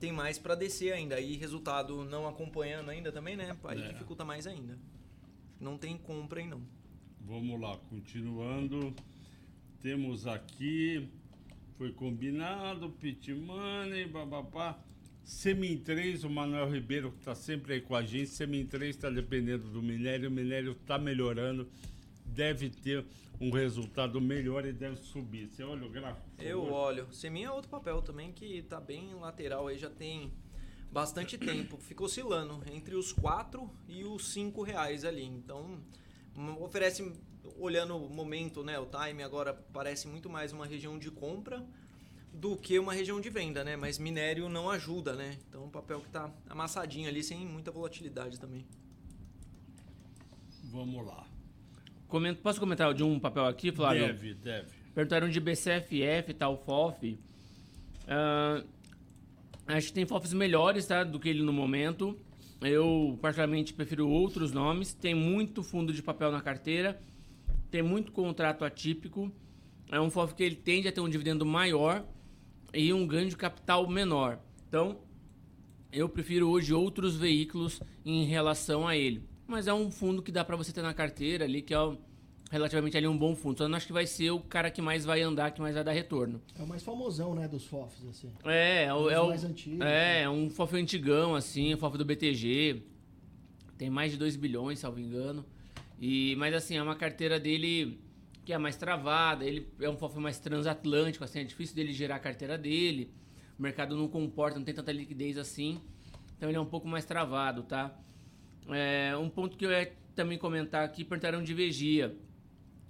[0.00, 1.20] tem mais para descer ainda.
[1.20, 3.56] E resultado não acompanhando ainda também, né?
[3.64, 3.92] Aí É.
[3.92, 4.76] dificulta mais ainda.
[5.60, 6.62] Não tem compra aí não.
[7.20, 8.94] Vamos lá, continuando.
[9.80, 11.08] Temos aqui.
[11.78, 14.76] Foi combinado, Pit Money, bababá.
[15.22, 18.30] Semin 3, o Manuel Ribeiro, que está sempre aí com a gente.
[18.30, 21.68] Semin 3 está dependendo do minério, o minério está melhorando.
[22.26, 23.06] Deve ter
[23.40, 25.46] um resultado melhor e deve subir.
[25.46, 26.26] Você olha o gráfico?
[26.40, 26.74] Eu favor?
[26.74, 27.14] olho.
[27.14, 30.32] Semin é outro papel também que tá bem lateral aí, já tem
[30.90, 31.76] bastante tempo.
[31.78, 35.22] Fica oscilando entre os 4 e os 5 reais ali.
[35.22, 35.78] Então,
[36.36, 37.08] hum, oferece,
[37.58, 41.64] olhando o momento, né, o time agora parece muito mais uma região de compra
[42.32, 43.76] do que uma região de venda, né?
[43.76, 45.38] Mas minério não ajuda, né?
[45.48, 48.64] Então, um papel que tá amassadinho ali, sem muita volatilidade também.
[50.64, 51.26] Vamos lá.
[52.06, 54.06] Comento- posso comentar de um papel aqui, Flávio?
[54.06, 54.68] Deve, deve.
[54.94, 57.18] Perguntaram de BCFF, tal, FOF.
[58.06, 58.62] Ah,
[59.66, 61.04] acho que tem FOFs melhores, tá?
[61.04, 62.18] Do que ele no momento.
[62.60, 64.92] Eu, particularmente, prefiro outros nomes.
[64.92, 67.00] Tem muito fundo de papel na carteira.
[67.70, 69.30] Tem muito contrato atípico.
[69.90, 72.04] É um FOF que ele tende a ter um dividendo maior
[72.74, 74.38] e um ganho de capital menor.
[74.68, 74.98] Então,
[75.90, 79.22] eu prefiro hoje outros veículos em relação a ele.
[79.46, 81.96] Mas é um fundo que dá para você ter na carteira ali, que é o-
[82.50, 83.56] relativamente ali um bom fundo.
[83.58, 85.82] Só não acho que vai ser o cara que mais vai andar, que mais vai
[85.84, 86.40] dar retorno.
[86.58, 88.30] É o mais famosão, né, dos FOFs, assim.
[88.44, 92.04] É, é o, é o mais antigos, é, é um FOF antigão assim, FOF do
[92.04, 92.82] BTG.
[93.78, 95.44] Tem mais de 2 bilhões, salvo engano.
[96.00, 98.00] E mas assim, é uma carteira dele
[98.44, 102.16] que é mais travada, ele é um FOF mais transatlântico, assim, é difícil dele gerar
[102.16, 103.12] a carteira dele.
[103.58, 105.80] O mercado não comporta, não tem tanta liquidez assim.
[106.36, 107.94] Então ele é um pouco mais travado, tá?
[108.68, 112.16] É, um ponto que eu ia também comentar aqui, perguntaram de Vegia.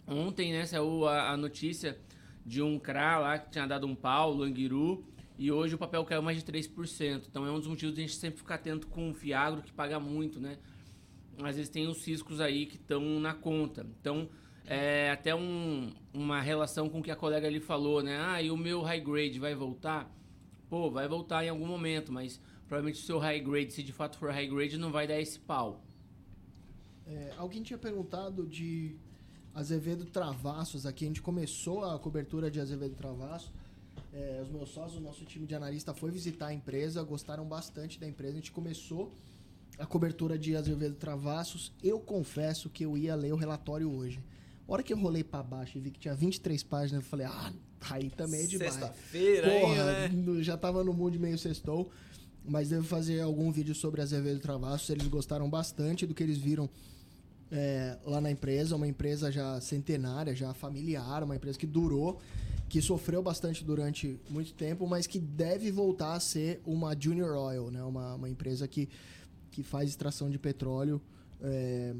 [0.06, 1.98] Ontem, né, saiu a, a notícia
[2.44, 5.04] de um CRA lá que tinha dado um pau, Languiru,
[5.38, 7.24] e hoje o papel caiu mais de 3%.
[7.28, 9.72] Então é um dos motivos de a gente sempre ficar atento com o Fiagro, que
[9.72, 10.58] paga muito, né?
[11.42, 13.86] Às vezes tem os ciscos aí que estão na conta.
[14.00, 14.28] Então,
[14.66, 18.18] é até um- uma relação com o que a colega ali falou, né?
[18.20, 20.10] Ah, e o meu high grade vai voltar?
[20.68, 24.18] Pô, vai voltar em algum momento, mas provavelmente o seu high grade, se de fato
[24.18, 25.82] for high grade, não vai dar esse pau.
[27.06, 28.94] É, alguém tinha perguntado de
[29.54, 31.04] Azevedo Travassos aqui.
[31.04, 33.50] A gente começou a cobertura de Azevedo Travassos.
[34.12, 37.98] É, os meus sócios, o nosso time de analista foi visitar a empresa, gostaram bastante
[37.98, 38.34] da empresa.
[38.34, 39.12] A gente começou
[39.78, 41.72] a cobertura de Azevedo Travassos.
[41.82, 44.18] Eu confesso que eu ia ler o relatório hoje.
[44.68, 47.26] A hora que eu rolei pra baixo e vi que tinha 23 páginas, eu falei,
[47.26, 47.52] ah,
[47.90, 48.72] aí também é demais.
[48.74, 50.08] Sexta-feira, hein, Porra, né?
[50.08, 51.90] no- já tava no mood meio sextou.
[52.44, 54.88] Mas devo fazer algum vídeo sobre Azevedo Travassos.
[54.90, 56.68] Eles gostaram bastante do que eles viram
[57.52, 58.74] é, lá na empresa.
[58.74, 62.18] Uma empresa já centenária, já familiar, uma empresa que durou,
[62.68, 67.70] que sofreu bastante durante muito tempo, mas que deve voltar a ser uma Junior Oil,
[67.70, 67.82] né?
[67.82, 68.88] Uma, uma empresa que,
[69.58, 71.02] que faz extração de petróleo.
[71.42, 71.92] é,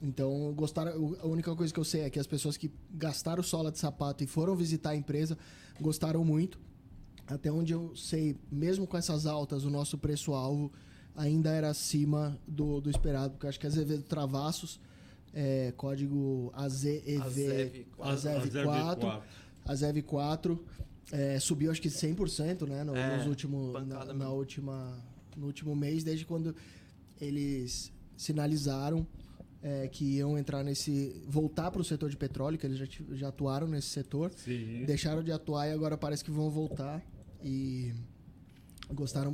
[0.00, 1.16] então, gostaram.
[1.22, 4.24] A única coisa que eu sei é que as pessoas que gastaram sola de sapato
[4.24, 5.36] e foram visitar a empresa
[5.80, 6.58] gostaram muito.
[7.26, 10.70] Até onde eu sei, mesmo com essas altas, o nosso preço-alvo
[11.14, 14.78] ainda era acima do, do esperado, porque eu acho que Azevedo Travassos,
[15.32, 19.22] é, código AZEV, Azev AZEV 4,
[19.64, 20.64] AZEV 4,
[21.12, 24.98] é, subiu acho que 100% né, no, É, nos último, na, na última,
[25.34, 26.54] no último mês, desde quando
[27.20, 29.06] eles sinalizaram
[29.62, 31.22] é, que iam entrar nesse.
[31.26, 34.84] voltar para o setor de petróleo, que eles já, já atuaram nesse setor Sim.
[34.84, 37.02] deixaram de atuar e agora parece que vão voltar.
[37.42, 37.92] E
[38.92, 39.32] gostaram.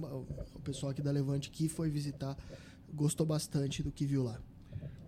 [0.54, 2.36] O pessoal aqui da Levante que foi visitar
[2.92, 4.40] gostou bastante do que viu lá.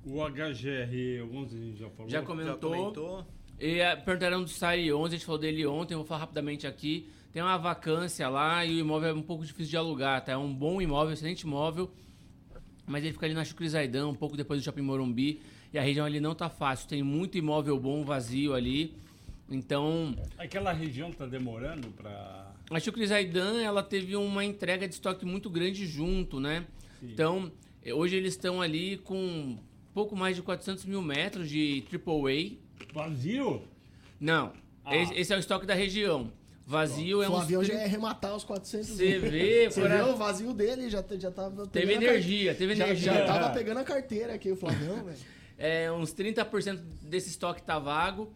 [0.05, 2.11] O HGR 11 a gente já falou.
[2.11, 2.71] Já Já comentou.
[2.71, 3.27] comentou?
[3.61, 7.09] E eh, perguntaram do Sari 11, a gente falou dele ontem, vou falar rapidamente aqui.
[7.33, 10.33] Tem uma vacância lá e o imóvel é um pouco difícil de alugar, tá?
[10.33, 11.91] É um bom imóvel, excelente imóvel,
[12.93, 15.41] mas ele fica ali na Chucre Zaidan, um pouco depois do Shopping Morumbi,
[15.73, 16.87] e a região ali não tá fácil.
[16.87, 18.95] Tem muito imóvel bom vazio ali,
[19.49, 22.55] então Aquela região tá demorando para.
[22.71, 26.67] a Chucre Zaidan, ela teve uma entrega de estoque muito grande junto, né?
[27.03, 27.51] Então,
[27.83, 29.59] eh, hoje eles estão ali com
[29.95, 32.59] pouco mais de 400 mil metros de AAA,
[32.93, 33.63] Vazio?
[34.21, 34.53] Não.
[34.85, 34.95] Ah.
[34.95, 36.31] Esse, esse é o estoque da região.
[36.73, 39.97] Vazio é o uns avião já 30 ia arrematar os 400 Você vê, Você vê
[39.99, 43.13] a- o vazio dele, já, já tava Teve energia, teve já, energia.
[43.13, 45.19] Já tava pegando a carteira aqui, o Flavião, velho.
[45.59, 48.33] É, uns 30% desse estoque tá vago.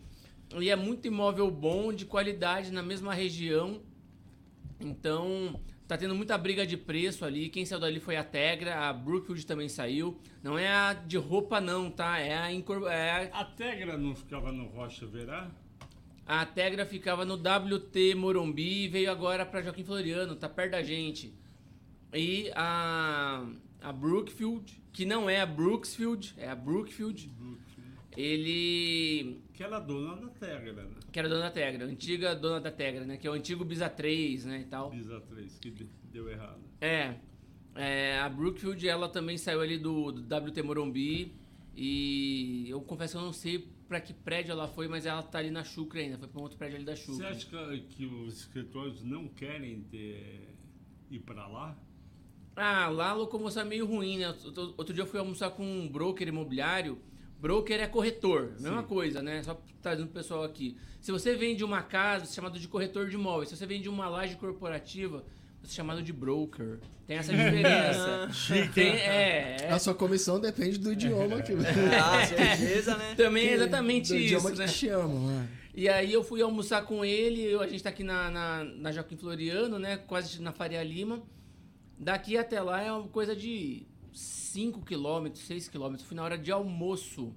[0.60, 3.80] E é muito imóvel bom, de qualidade, na mesma região.
[4.78, 5.58] Então,
[5.88, 7.48] tá tendo muita briga de preço ali.
[7.48, 10.20] Quem saiu dali foi a Tegra, a Brookfield também saiu.
[10.42, 12.18] Não é a de roupa não, tá?
[12.20, 15.50] É a, incor- é a A Tegra não ficava no Rocha Verá?
[16.26, 20.82] A Tegra ficava no WT Morumbi e veio agora para Joaquim Floriano, tá perto da
[20.82, 21.32] gente.
[22.12, 23.46] E a,
[23.80, 27.30] a Brookfield, que não é a Brooksfield, é a Brookfield,
[28.16, 29.40] ele.
[29.52, 30.90] Que era dona da Tegra, né?
[31.12, 33.16] que era dona da Tegra, antiga dona da Tegra, né?
[33.16, 34.60] Que é o antigo Bisa 3, né?
[34.60, 34.90] E tal.
[34.90, 36.60] Bisa 3, que de- deu errado.
[36.80, 37.14] É,
[37.74, 41.32] é, a Brookfield, ela também saiu ali do, do WT Morumbi.
[41.76, 45.38] E eu confesso que eu não sei pra que prédio ela foi, mas ela tá
[45.38, 46.16] ali na Chucre ainda.
[46.16, 47.16] Foi pra um outro prédio ali da Chucre.
[47.16, 50.56] Você acha que, que os escritórios não querem ter,
[51.10, 51.76] ir para lá?
[52.56, 54.28] Ah, lá a locomoção é meio ruim, né?
[54.28, 56.98] Outro outro dia eu fui almoçar com um broker imobiliário.
[57.38, 59.42] Broker é corretor, mesma coisa, né?
[59.42, 60.78] Só trazendo o pessoal aqui.
[61.02, 63.50] Se você vende uma casa, chamado de corretor de imóveis.
[63.50, 65.22] Se você vende uma laje corporativa,
[65.72, 66.78] chamado de broker.
[67.06, 68.28] Tem essa diferença.
[68.74, 69.70] Tem, é, é.
[69.72, 73.14] A sua comissão depende do idioma que Ah, certeza, né?
[73.16, 74.66] Também é exatamente do idioma isso, que né?
[74.66, 75.48] te chamam, né?
[75.74, 78.92] E aí eu fui almoçar com ele, eu- a gente tá aqui na, na, na
[78.92, 79.96] Joaquim Floriano, né?
[79.98, 81.22] Quase na Faria Lima.
[81.98, 85.96] Daqui até lá é uma coisa de 5 km, 6 km.
[85.98, 87.34] Fui na hora de almoço.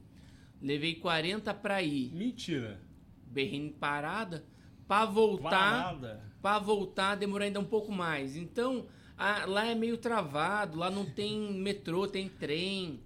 [0.61, 2.11] Levei 40 pra ir.
[2.13, 2.79] Mentira.
[3.27, 4.43] Berrini parada.
[4.87, 6.23] Pra voltar, Parada.
[6.41, 8.35] Pra voltar demorou ainda um pouco mais.
[8.35, 8.87] Então,
[9.17, 12.99] a- lá é meio travado, lá não tem metrô, tem trem.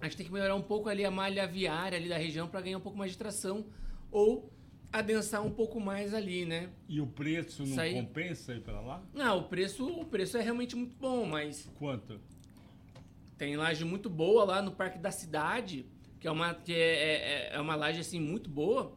[0.00, 2.60] A gente tem que melhorar um pouco ali a malha viária ali da região para
[2.60, 3.64] ganhar um pouco mais de tração
[4.10, 4.52] ou
[4.92, 6.68] adensar um pouco mais ali, né?
[6.88, 9.02] E o preço não aí- compensa ir para lá?
[9.14, 12.20] Não, o preço, o preço é realmente muito bom, mas Quanto?
[13.38, 15.86] tem laje muito boa lá no Parque da Cidade,
[16.20, 18.96] que é uma que é, é, é uma laje assim muito boa,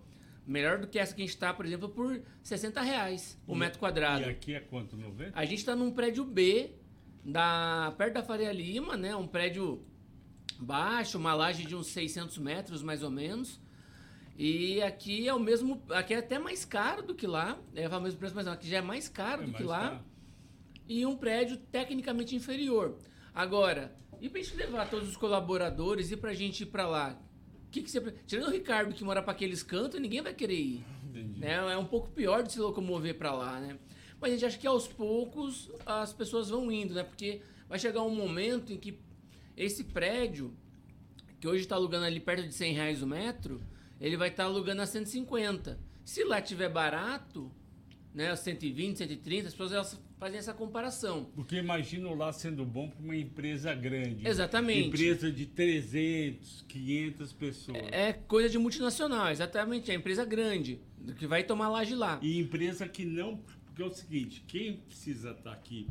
[0.50, 3.80] melhor do que essa que a gente está, por exemplo, por 60 reais o metro
[3.80, 4.22] quadrado.
[4.24, 4.98] E aqui é quanto?
[4.98, 5.32] 90?
[5.38, 6.72] A gente está num prédio B,
[7.24, 9.16] da, perto da Faria Lima, né?
[9.16, 9.86] Um prédio
[10.60, 13.60] baixo, uma laje de uns 600 metros, mais ou menos.
[14.38, 15.84] E aqui é o mesmo...
[15.90, 17.60] Aqui é até mais caro do que lá.
[17.76, 19.68] É o mesmo preço, mas não, aqui já é mais caro É do que mais
[19.68, 19.90] lá.
[19.90, 20.04] caro.
[20.88, 22.98] E um prédio tecnicamente inferior.
[23.36, 27.22] Agora, e pra gente levar todos os colaboradores e pra gente ir pra lá?
[27.72, 28.02] Que que você...
[28.26, 31.40] Tirando o Ricardo, que mora pra aqueles cantos, ninguém vai querer ir Entendi.
[31.40, 31.54] né?
[31.72, 33.78] É um pouco pior de se locomover para lá, né?
[34.20, 37.04] Mas a gente acha que aos poucos as pessoas vão indo, né?
[37.04, 39.00] Porque vai chegar um momento em que
[39.56, 40.54] esse prédio,
[41.40, 43.62] que hoje está alugando ali perto de 100 reais o metro,
[44.00, 45.80] ele vai estar alugando a 150.
[46.04, 47.52] Se lá tiver barato,
[48.14, 48.36] né?
[48.36, 51.32] 120, 130, as pessoas elas fazem essa comparação.
[51.34, 54.28] Porque imagino lá sendo bom para uma empresa grande.
[54.28, 54.90] Exatamente.
[54.90, 57.78] Empresa de 300, 500 pessoas.
[57.92, 59.90] É coisa de multinacional, exatamente.
[59.90, 60.80] É empresa grande,
[61.18, 62.20] que vai tomar laje lá.
[62.22, 63.38] E empresa que não.
[63.66, 65.88] Porque é o seguinte: quem precisa estar aqui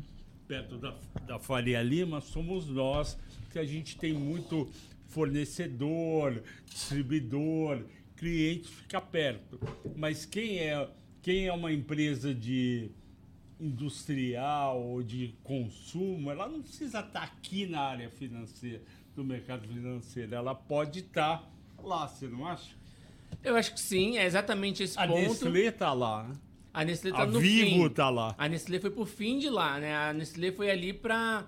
[0.47, 3.17] perto da, da Faria Lima somos nós,
[3.51, 4.69] que a gente tem muito
[5.07, 7.83] fornecedor, distribuidor,
[8.15, 9.59] cliente fica perto.
[9.95, 10.87] Mas quem é,
[11.21, 12.91] quem é uma empresa de
[13.59, 18.81] industrial ou de consumo, ela não precisa estar aqui na área financeira,
[19.15, 20.33] do mercado financeiro.
[20.33, 21.49] Ela pode estar
[21.83, 22.75] lá, você não acha?
[23.43, 25.19] Eu acho que sim, é exatamente esse A ponto.
[25.19, 26.23] Nestlé está lá.
[26.23, 26.35] né?
[26.73, 27.89] A Nestlé tá A no Vivo fim.
[27.89, 28.35] tá lá.
[28.37, 29.95] A Nestlé foi pro fim de lá, né?
[29.95, 31.45] A Nestlé foi ali pra,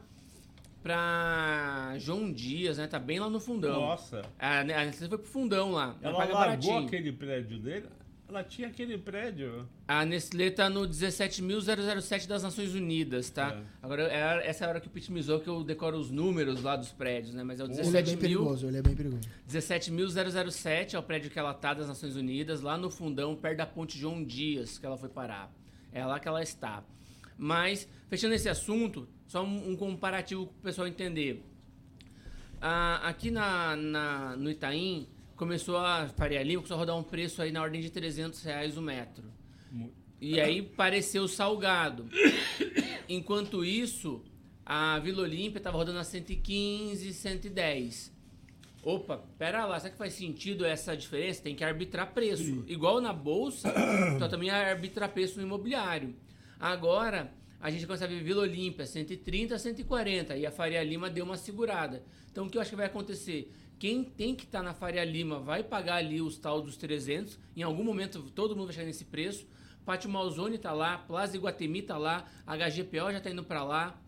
[0.81, 2.87] pra João Dias, né?
[2.87, 3.79] Tá bem lá no fundão.
[3.81, 4.21] Nossa.
[4.39, 5.95] A, a Nestlé foi pro fundão lá.
[6.01, 6.85] Ela largou baratinho.
[6.87, 7.85] aquele prédio dele?
[8.31, 9.67] Ela tinha aquele prédio.
[9.85, 13.57] A Nestlé tá no 17.007 das Nações Unidas, tá?
[13.61, 13.63] É.
[13.83, 16.09] Agora, é- essa é a hora que o Pete me zoou que eu decoro os
[16.09, 17.43] números lá dos prédios, né?
[17.43, 18.19] Mas é o Ele é bem 17 mil...
[18.19, 19.27] perigoso, ele é bem perigoso.
[19.49, 23.65] 17.007 é o prédio que ela tá das Nações Unidas, lá no fundão, perto da
[23.65, 25.51] ponte João Dias, que ela foi parar.
[25.91, 26.85] É lá que ela está.
[27.37, 31.43] Mas, fechando esse assunto, só um, um comparativo para o pessoal entender.
[32.61, 35.09] Ah, aqui na, na- no Itaim,
[35.41, 38.77] começou a Faria Lima, começou a rodar um preço aí na ordem de 300 reais
[38.77, 39.23] o metro.
[40.21, 42.07] E aí pareceu salgado.
[43.09, 44.23] Enquanto isso,
[44.63, 48.15] a Vila Olímpia estava rodando a 115, 110.
[48.83, 51.41] Opa, pera lá, será que faz sentido essa diferença?
[51.41, 52.63] Tem que arbitrar preço.
[52.67, 53.73] Igual na bolsa,
[54.15, 56.15] então também arbitrar preço no imobiliário.
[56.59, 61.25] Agora, a gente começa a ver Vila Olímpia, 130, 140, e a Faria Lima deu
[61.25, 62.03] uma segurada.
[62.31, 63.51] Então, o que eu acho que vai acontecer?
[63.81, 67.63] Quem tem que estar na Faria Lima vai pagar ali os tal dos 300, em
[67.63, 69.47] algum momento todo mundo vai chegar nesse preço,
[69.83, 73.99] Pátio Malzone tá lá, Plaza Iguatemi tá lá, HGPO já tá indo para lá,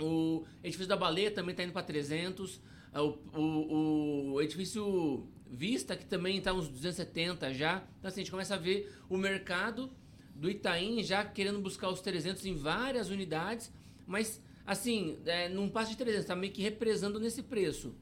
[0.00, 2.60] o edifício da Baleia também tá indo para 300,
[2.94, 3.00] o,
[3.36, 7.82] o, o edifício Vista, que também tá uns 270 já.
[7.98, 9.90] Então assim, a gente começa a ver o mercado
[10.32, 13.72] do Itaim já querendo buscar os 300 em várias unidades,
[14.06, 17.96] mas assim, é, não passa de 300, tá meio que represando nesse preço.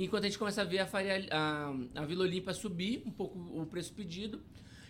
[0.00, 3.36] Enquanto a gente começa a ver a, Faria, a, a Vila Olímpia subir um pouco
[3.36, 4.40] o preço pedido.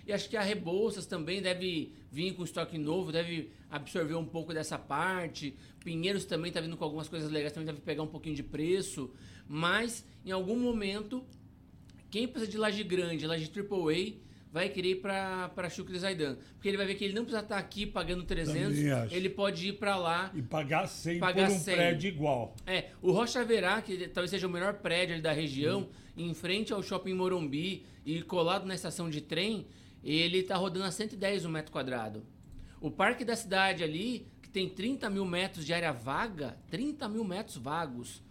[0.07, 4.53] E acho que a Rebouças também deve vir com estoque novo, deve absorver um pouco
[4.53, 5.57] dessa parte.
[5.83, 9.11] Pinheiros também está vindo com algumas coisas legais, também deve pegar um pouquinho de preço.
[9.49, 11.25] Mas, em algum momento,
[12.11, 14.13] quem precisa de laje grande, laje AAA,
[14.53, 16.37] vai querer ir para Shukri Zaidan.
[16.55, 19.73] Porque ele vai ver que ele não precisa estar aqui pagando 300, ele pode ir
[19.75, 21.75] para lá e pagar 100 pagar por um 100.
[21.75, 22.57] prédio igual.
[22.67, 25.83] É, o Rocha Verá, que talvez seja o melhor prédio da região,
[26.17, 26.29] hum.
[26.29, 29.67] em frente ao Shopping Morumbi e colado na estação de trem,
[30.03, 32.25] ele está rodando a 110 um metro quadrado.
[32.81, 37.25] O Parque da Cidade ali, que tem 30 mil metros de área vaga, 30 mil
[37.25, 38.23] metros vagos,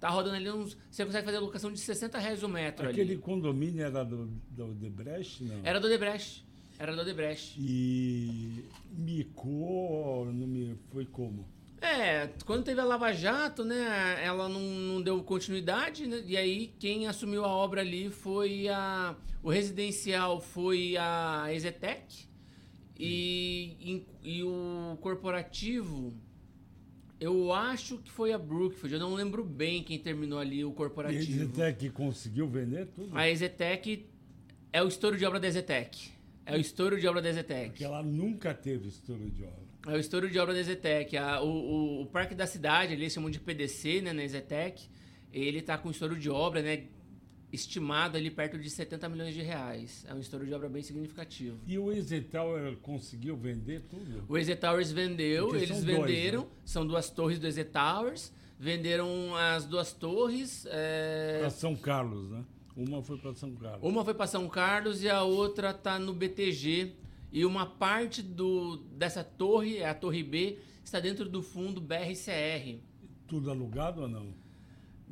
[0.00, 0.76] Tá rodando ali uns.
[0.90, 3.20] Você consegue fazer locação de 60 reais o metro Aquele ali.
[3.20, 5.60] condomínio era do, do Odebrecht, não?
[5.62, 6.42] Era do Odebrecht.
[6.78, 7.60] Era do Odebrecht.
[7.60, 11.46] E micou, não me, foi como?
[11.82, 16.74] É, quando teve a Lava Jato, né, ela não, não deu continuidade, né, e aí
[16.78, 19.14] quem assumiu a obra ali foi a...
[19.42, 22.26] O residencial foi a Ezetec
[22.98, 26.12] e, e, e o corporativo
[27.20, 31.22] eu acho que foi a Brookfield, eu não lembro bem quem terminou ali o corporativo.
[31.22, 33.16] E a Ezetec conseguiu vender tudo?
[33.16, 34.06] A Ezetec
[34.72, 36.10] é o estouro de obra da Ezetec.
[36.46, 37.70] É o estouro de obra da Ezetec.
[37.70, 39.70] Porque ela nunca teve estouro de obra.
[39.86, 41.16] É o estouro de obra da Ezetec.
[41.16, 44.88] A, o, o, o, Parque da Cidade, ali, eles chamam de PDC, né, na Ezetec,
[45.32, 46.84] ele tá com estouro de obra, né,
[47.52, 50.04] estimado ali perto de 70 milhões de reais.
[50.08, 51.58] É um estouro de obra bem significativo.
[51.66, 54.24] E o Easy Tower conseguiu vender tudo?
[54.28, 56.58] O Easy Towers vendeu, Porque eles venderam, dois, né?
[56.64, 60.66] são duas torres do Easy Towers, venderam as duas torres.
[60.70, 61.38] É...
[61.40, 62.44] Para São Carlos, né?
[62.76, 63.82] Uma foi para São Carlos.
[63.82, 66.94] Uma foi para São Carlos e a outra tá no BTG.
[67.32, 72.80] E uma parte do, dessa torre, a Torre B, está dentro do fundo BRCR.
[73.28, 74.32] Tudo alugado ou não?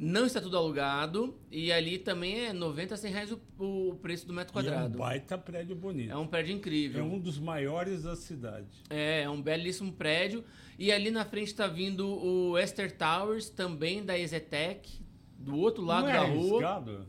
[0.01, 4.25] Não está tudo alugado e ali também é 90 a 100 reais o, o preço
[4.29, 4.91] do metro quadrado.
[4.91, 6.13] E é um baita prédio bonito.
[6.13, 7.01] É um prédio incrível.
[7.01, 8.69] É um dos maiores da cidade.
[8.89, 10.45] É, é um belíssimo prédio.
[10.79, 15.01] E ali na frente está vindo o Esther Towers, também da Ezetec,
[15.37, 16.93] do outro lado não é da arriscado?
[16.93, 17.07] rua.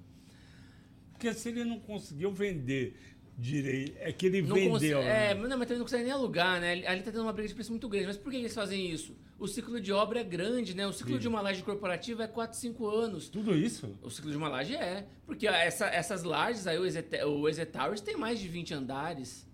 [1.11, 2.95] Porque se ele não conseguiu vender
[3.39, 3.97] direito.
[3.99, 4.99] É que ele não vendeu.
[4.99, 5.31] Né?
[5.31, 6.85] É, não, mas também não consegue nem alugar, né?
[6.85, 8.07] Ali tá tendo uma briga de preço muito grande.
[8.07, 9.15] Mas por que eles fazem isso?
[9.39, 10.85] O ciclo de obra é grande, né?
[10.85, 11.19] O ciclo Sim.
[11.19, 13.29] de uma laje corporativa é 4, 5 anos.
[13.29, 13.97] Tudo isso?
[14.03, 15.07] O ciclo de uma laje é.
[15.25, 19.47] Porque essa, essas lajes aí, o EZ, o Towers tem mais de 20 andares.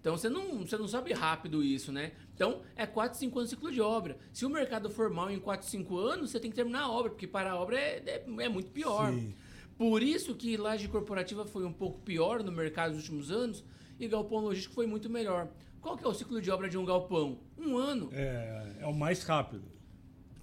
[0.00, 2.12] Então você não, você não sabe rápido isso, né?
[2.34, 4.16] Então é 4, 5 anos de ciclo de obra.
[4.32, 7.10] Se o mercado for mal em 4, 5 anos, você tem que terminar a obra,
[7.10, 9.12] porque para a obra é, é, é muito pior.
[9.12, 9.34] Sim.
[9.80, 13.64] Por isso que laje corporativa foi um pouco pior no mercado nos últimos anos
[13.98, 15.48] e galpão logístico foi muito melhor.
[15.80, 17.38] Qual que é o ciclo de obra de um galpão?
[17.56, 18.10] Um ano.
[18.12, 19.64] É, é o mais rápido.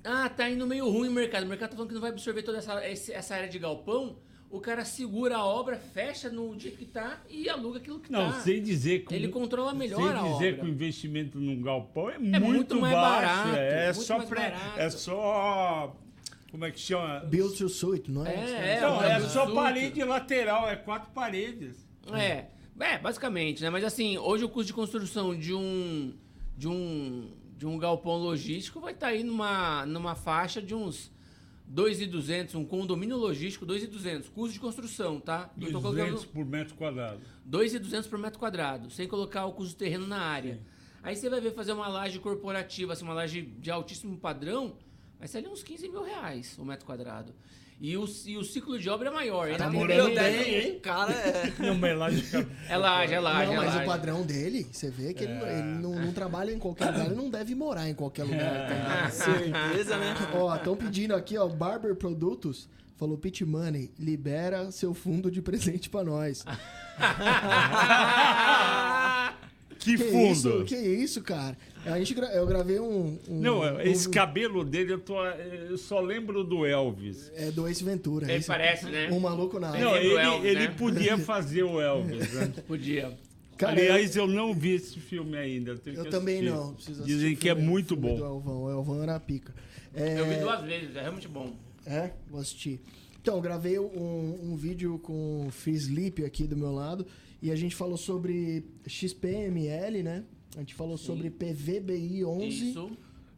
[0.03, 1.43] Ah, tá indo meio ruim o mercado.
[1.43, 4.17] O mercado tá falando que não vai absorver toda essa, essa área de galpão.
[4.49, 8.31] O cara segura a obra, fecha no dia que tá e aluga aquilo que não,
[8.31, 8.37] tá.
[8.37, 9.13] Não, sem dizer que.
[9.13, 10.21] Ele controla melhor a obra.
[10.23, 13.27] Sem dizer que o investimento num galpão é, é muito, muito mais baixo.
[13.27, 14.79] Barato, é, muito só mais barato.
[14.79, 15.95] É só
[16.51, 17.19] como é que chama?
[17.21, 18.33] Build to suit, não é?
[18.33, 21.87] É, é, não, é só parede lateral, é quatro paredes.
[22.13, 22.45] É,
[22.79, 23.69] é, basicamente, né?
[23.69, 26.13] Mas assim, hoje o custo de construção de um
[26.57, 31.11] de um de um galpão logístico vai estar tá aí numa, numa faixa de uns
[31.73, 35.49] 2.200, um condomínio logístico 2.200, custo de construção, tá?
[35.57, 37.19] 200 por metro quadrado.
[37.49, 40.55] 2.200 por metro quadrado, sem colocar o custo do terreno na área.
[40.55, 40.61] Sim.
[41.03, 44.77] Aí você vai ver fazer uma laje corporativa, assim, uma laje de altíssimo padrão,
[45.19, 47.33] Vai ser ali uns 15 mil reais o metro quadrado.
[47.79, 49.55] E o, e o ciclo de obra é maior.
[49.55, 50.79] Tá morando bem, hein?
[50.79, 51.53] Cara, é.
[51.61, 52.23] Não, mas lá de...
[52.67, 53.45] É laje, é laje.
[53.45, 53.83] Não, é mas laje.
[53.83, 55.29] o padrão dele, você vê que é.
[55.29, 58.67] ele, ele não, não, trabalha em qualquer lugar, ele não deve morar em qualquer lugar.
[59.07, 59.09] É.
[59.11, 60.15] Certeza, né?
[60.33, 62.67] Ó, estão pedindo aqui, ó, Barber Produtos.
[62.95, 66.43] Falou, Pit Money, libera seu fundo de presente pra nós.
[69.77, 70.31] que, que fundo?
[70.31, 71.57] Isso, que isso, cara?
[71.85, 72.27] A gente gra...
[72.27, 74.11] Eu gravei um, um Não, esse um...
[74.11, 77.31] cabelo dele, eu, tô, eu só lembro do Elvis.
[77.35, 78.25] É do Ace Ventura.
[78.25, 78.47] Ele esse...
[78.47, 79.09] parece, né?
[79.11, 80.75] Um maluco na Não, ele, Elvis, ele né?
[80.77, 82.53] podia fazer o Elvis, né?
[82.67, 83.17] podia.
[83.57, 84.23] Cara, Aliás, eu...
[84.23, 85.79] eu não vi esse filme ainda.
[85.85, 86.75] Eu, eu também não.
[87.03, 88.15] Dizem que é muito bom.
[88.15, 88.63] Do Elvão.
[88.63, 89.53] O Elvão era pica.
[89.93, 90.19] É...
[90.19, 91.55] Eu vi duas vezes, é realmente bom.
[91.85, 92.11] É?
[92.29, 92.81] Vou assistir.
[93.27, 97.05] Então, eu gravei um, um vídeo com o Free Sleep aqui do meu lado
[97.41, 100.23] E a gente falou sobre XPML, né?
[100.55, 101.07] A gente falou Sim.
[101.07, 102.89] sobre PVBI 11 Isso.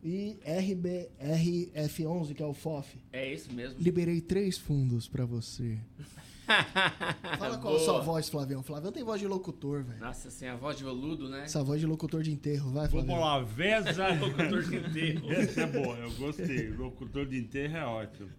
[0.04, 3.00] e RBRF11, que é o FOF.
[3.12, 3.80] É isso mesmo.
[3.80, 5.80] Liberei três fundos pra você.
[7.40, 8.62] Fala qual a sua voz, Flavião.
[8.62, 10.00] Flavião tem voz de locutor, velho.
[10.00, 11.46] Nossa, assim, a voz de veludo, né?
[11.46, 13.16] Essa voz de locutor de enterro, vai, Flavião.
[13.16, 14.08] Vamos lá, Vesa.
[14.14, 15.32] Locutor de enterro.
[15.34, 16.70] Essa é boa, eu gostei.
[16.70, 18.30] Locutor de enterro é ótimo.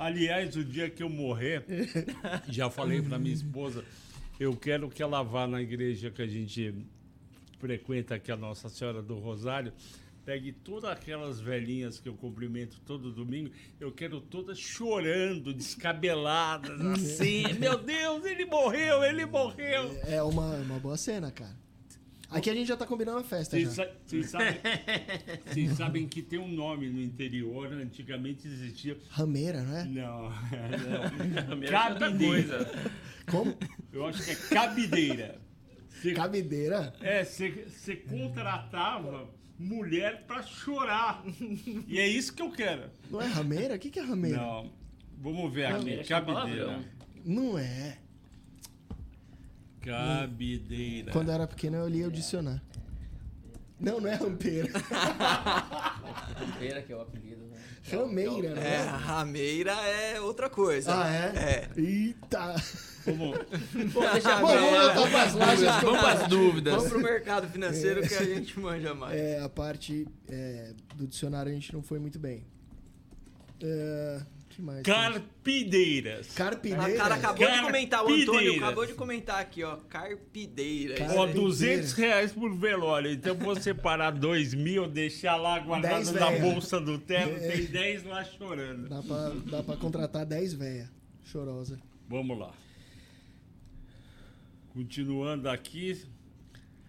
[0.00, 1.62] Aliás, o dia que eu morrer,
[2.48, 3.84] já falei pra minha esposa,
[4.40, 6.74] eu quero que ela vá na igreja que a gente
[7.58, 9.74] frequenta aqui, a Nossa Senhora do Rosário,
[10.24, 17.42] pegue todas aquelas velhinhas que eu cumprimento todo domingo, eu quero todas chorando, descabeladas, assim.
[17.60, 20.00] Meu Deus, ele morreu, ele morreu.
[20.06, 21.54] É uma, uma boa cena, cara.
[22.30, 23.84] Aqui a gente já tá combinando a festa Vocês já.
[23.84, 24.54] sa- vocês sabem,
[25.46, 28.96] vocês sabem que tem um nome no interior, antigamente existia.
[29.08, 29.84] Rameira, não é?
[29.84, 30.30] Não,
[31.56, 31.62] não.
[31.62, 32.18] É Cabideira.
[32.64, 32.90] coisa.
[33.30, 33.56] Como?
[33.92, 35.40] Eu acho que é cabideira.
[35.88, 36.94] Você, Cabideira.
[37.00, 39.28] é, você, contratava
[39.58, 41.22] mulher pra chorar.
[41.86, 42.84] E é isso que eu quero.
[43.10, 43.74] Não é rameira?
[43.74, 44.38] O que, que é rameira?
[44.38, 44.72] Não.
[45.18, 45.78] Vamos ver aqui.
[45.78, 46.84] Rameira, é Cabideira.
[47.26, 47.98] Não é.
[49.80, 51.12] Cabideira.
[51.12, 52.60] Quando eu era pequeno eu lia o dicionário.
[53.78, 54.68] Não, não é rampeira.
[56.36, 57.56] Rampeira, que é o apelido, né?
[57.90, 58.82] Rameira, não É, é?
[58.84, 60.92] rameira é outra coisa.
[61.02, 61.32] Ah, é?
[61.34, 61.70] É.
[61.80, 62.54] Eita.
[63.06, 63.38] Vamos,
[63.92, 65.66] Pô, deixa Bom, vamos voltar pras lajes.
[65.82, 66.74] Vamos pras dúvidas.
[66.74, 69.18] Vamos pro mercado financeiro que a gente manja mais.
[69.18, 72.44] É, a parte é, do dicionário a gente não foi muito bem.
[73.62, 74.20] É,
[74.60, 74.82] mais?
[74.82, 76.30] carpideiras.
[76.32, 76.96] A Carpideira?
[76.96, 78.62] cara acabou de comentar, o Antônio Carpideiras.
[78.62, 79.76] acabou de comentar aqui, ó.
[79.88, 80.94] Carpideira.
[80.96, 81.40] Car- Ó, Carpinteira.
[81.48, 83.10] 200 reais por velório.
[83.10, 88.22] Então, vou separar 2 mil, deixar lá guardado na bolsa do terno, tem 10 lá
[88.24, 88.88] chorando.
[88.88, 90.90] Dá pra, dá pra contratar 10 véia.
[91.24, 91.78] Chorosa.
[92.08, 92.52] Vamos lá.
[94.72, 96.00] Continuando aqui.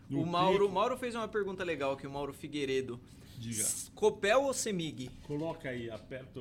[0.09, 2.99] O Mauro, o pico- Mauro fez uma pergunta legal aqui, o Mauro Figueiredo.
[3.37, 3.65] Diga.
[3.95, 5.09] Copel ou Semig?
[5.23, 6.39] Coloca aí, aperta.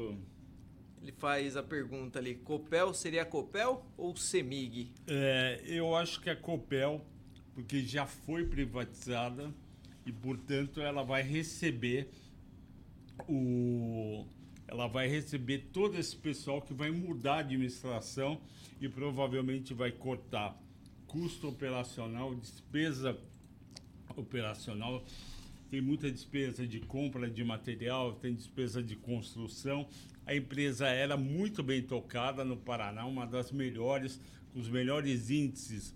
[1.02, 2.34] Ele faz a pergunta ali.
[2.34, 4.92] Copel seria Copel ou Semig?
[5.06, 7.04] É, eu acho que é Copel,
[7.54, 9.50] porque já foi privatizada
[10.04, 12.10] e, portanto, ela vai receber
[13.28, 14.26] o.
[14.68, 18.40] Ela vai receber todo esse pessoal que vai mudar a administração
[18.80, 20.56] e provavelmente vai cortar
[21.08, 23.18] custo operacional, despesa
[24.16, 25.04] operacional.
[25.70, 29.88] Tem muita despesa de compra de material, tem despesa de construção.
[30.26, 34.20] A empresa era muito bem tocada no Paraná, uma das melhores,
[34.52, 35.94] com os melhores índices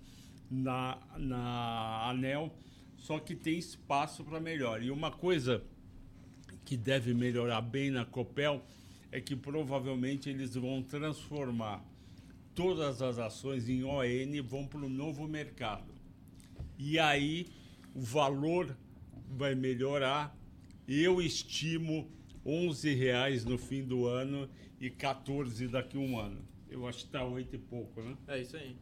[0.50, 2.52] na, na ANEL,
[2.96, 4.82] só que tem espaço para melhor.
[4.82, 5.62] E uma coisa
[6.64, 8.64] que deve melhorar bem na Copel
[9.12, 11.84] é que provavelmente eles vão transformar
[12.54, 15.92] todas as ações em ON e vão para o novo mercado.
[16.78, 17.46] E aí
[17.94, 18.76] o valor
[19.28, 20.36] vai melhorar.
[20.86, 22.10] Eu estimo
[22.46, 24.48] 11 reais no fim do ano
[24.80, 26.42] e 14 daqui a um ano.
[26.68, 28.16] Eu acho que está oito e pouco, né?
[28.28, 28.76] É isso aí.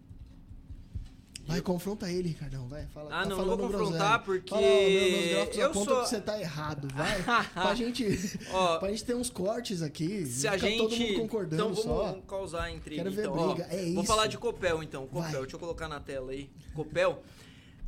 [1.44, 2.68] Vai, confronta ele, Ricardão.
[2.68, 3.10] Vai, fala.
[3.12, 4.70] Ah, tá não, não vou confrontar porque Fala, meu,
[5.10, 6.88] meus gráficos eu apontam sou- que você tá errado.
[6.94, 7.22] Vai.
[7.52, 8.06] pra, gente,
[8.52, 10.24] Ó, pra gente ter uns cortes aqui.
[10.24, 10.78] Se a gente.
[10.78, 12.20] todo mundo concordando então vamos só.
[12.28, 13.02] causar intriga.
[13.02, 13.54] Quero ver então, ó.
[13.54, 14.04] briga, é Vou isso.
[14.04, 15.02] falar de Copel então.
[15.08, 15.40] Copel, Vai.
[15.40, 16.48] deixa eu colocar na tela aí.
[16.74, 17.20] Copel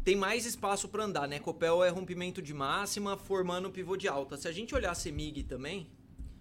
[0.05, 1.39] tem mais espaço para andar, né?
[1.39, 4.37] Copel é rompimento de máxima formando pivô de alta.
[4.37, 5.89] Se a gente olhar a Semig também,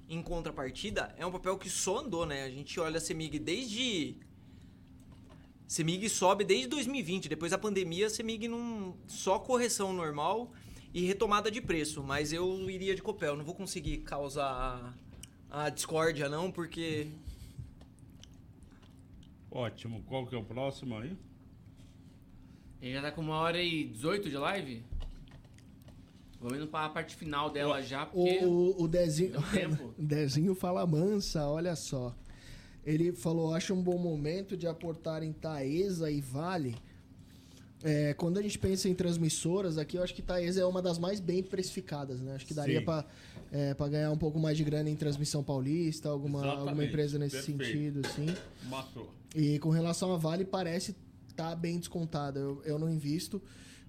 [0.10, 2.44] em contrapartida, é um papel que só andou, né?
[2.44, 4.18] A gente olha a Semig desde
[5.66, 10.52] Semig sobe desde 2020, depois da pandemia, a Semig não só correção normal
[10.94, 14.94] e retomada de preço, mas eu iria de Copel, não vou conseguir causar
[15.50, 17.08] a, a discórdia não, porque
[19.50, 20.04] Ótimo.
[20.08, 21.16] Qual que é o próximo aí?
[22.84, 24.84] Ele já tá com uma hora e 18 de live?
[26.38, 28.44] Vamos indo pra parte final dela já, porque.
[28.44, 29.42] O, o, Dezinho.
[29.54, 29.94] Tempo.
[29.98, 32.14] o Dezinho fala mansa, olha só.
[32.86, 36.76] Ele falou: acha um bom momento de aportar em Taesa e Vale.
[37.82, 41.00] É, quando a gente pensa em transmissoras, aqui eu acho que Taesa é uma das
[41.00, 42.36] mais bem precificadas, né?
[42.36, 43.06] Acho que daria para
[43.50, 47.18] é, pra ganhar um pouco mais de grana em transmissão paulista, alguma, Exatamente, alguma empresa
[47.18, 47.64] nesse perfeito.
[47.64, 48.26] sentido, assim.
[48.70, 49.10] Matou.
[49.34, 50.94] E com relação a Vale, parece
[51.34, 52.40] estar bem descontada.
[52.40, 53.42] Eu, eu não invisto,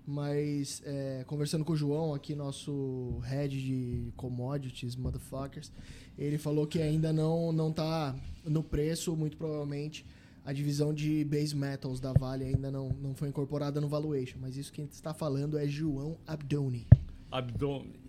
[0.06, 5.70] mas é, conversando com o João, aqui, nosso head de commodities, motherfuckers,
[6.18, 8.14] ele falou que ainda não, não tá
[8.44, 10.04] no preço, muito provavelmente.
[10.44, 14.58] A divisão de base metals da Vale ainda não, não foi incorporada no valuation, mas
[14.58, 16.86] isso que a gente está falando é João Abdoni.
[17.30, 18.03] Abdômen.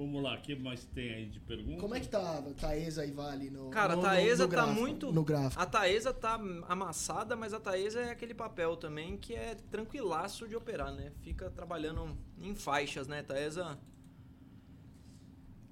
[0.00, 1.78] Vamos lá, o que mais tem aí de pergunta?
[1.78, 4.66] Como é que tá a Taesa e Vale no Cara, no, a Taesa no tá
[4.66, 5.12] muito.
[5.12, 5.60] No gráfico.
[5.60, 10.56] A Taesa tá amassada, mas a Taesa é aquele papel também que é tranquilaço de
[10.56, 11.12] operar, né?
[11.20, 13.22] Fica trabalhando em faixas, né?
[13.22, 13.78] Taesa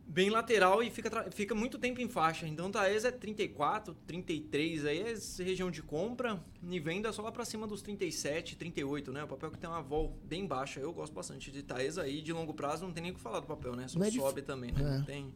[0.08, 2.48] bem lateral e fica, fica muito tempo em faixa.
[2.48, 5.14] Então Taesa é 34, 33, aí é
[5.44, 9.22] região de compra e venda só lá pra cima dos 37, 38, né?
[9.22, 10.80] O papel que tem uma vol bem baixa.
[10.80, 13.40] Eu gosto bastante de Taesa aí, de longo prazo não tem nem o que falar
[13.40, 13.86] do papel, né?
[13.86, 15.00] Só é dif- sobe também, né?
[15.02, 15.04] É.
[15.04, 15.34] Tem...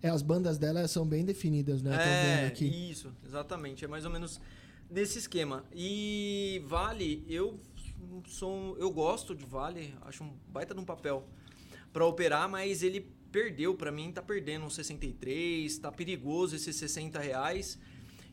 [0.00, 1.94] É, as bandas dela são bem definidas, né?
[1.94, 2.90] É, vendo aqui.
[2.90, 3.84] isso, exatamente.
[3.84, 4.40] É mais ou menos
[4.88, 5.64] nesse esquema.
[5.74, 7.58] E Vale, eu
[8.26, 11.26] sou, eu gosto de Vale, acho um baita de um papel
[11.92, 17.18] para operar, mas ele perdeu para mim, tá perdendo uns 63, tá perigoso esses 60
[17.18, 17.76] reais.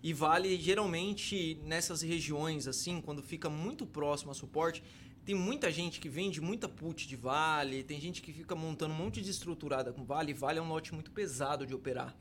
[0.03, 4.84] E Vale geralmente nessas regiões assim, quando fica muito próximo a suporte,
[5.26, 8.98] tem muita gente que vende muita put de Vale, tem gente que fica montando um
[8.98, 10.36] monte de estruturada com Vale.
[10.36, 12.15] Vale é um lote muito pesado de operar.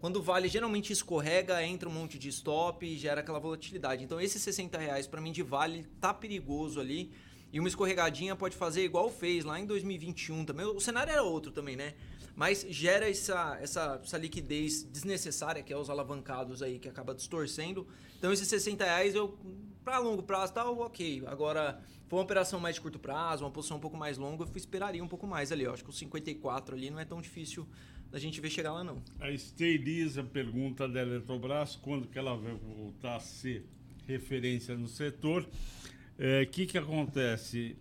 [0.00, 4.02] Quando o Vale geralmente escorrega, entra um monte de stop e gera aquela volatilidade.
[4.02, 7.12] Então esses 60 reais para mim de Vale tá perigoso ali.
[7.52, 10.66] E uma escorregadinha pode fazer igual fez lá em 2021 também.
[10.66, 11.94] O cenário era outro também, né?
[12.36, 17.88] Mas gera essa, essa, essa liquidez desnecessária, que é os alavancados aí, que acaba distorcendo.
[18.18, 19.38] Então esses 60 reais, eu,
[19.82, 21.22] para longo prazo, tá ok.
[21.26, 24.50] Agora, for uma operação mais de curto prazo, uma posição um pouco mais longa, eu
[24.54, 25.64] esperaria um pouco mais ali.
[25.64, 27.66] Eu acho que os 54 ali não é tão difícil
[28.10, 29.02] da gente ver chegar lá, não.
[29.18, 33.64] A Steelisa pergunta da Eletrobras quando que ela vai voltar a ser
[34.06, 35.42] referência no setor.
[35.42, 37.76] O que, que acontece,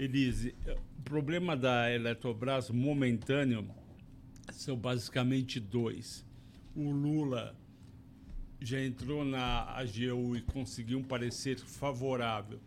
[0.00, 0.54] Elise?
[0.98, 3.68] O problema da Eletrobras momentâneo
[4.50, 6.24] são basicamente dois.
[6.74, 7.54] O Lula
[8.58, 12.58] já entrou na AGU e conseguiu um parecer favorável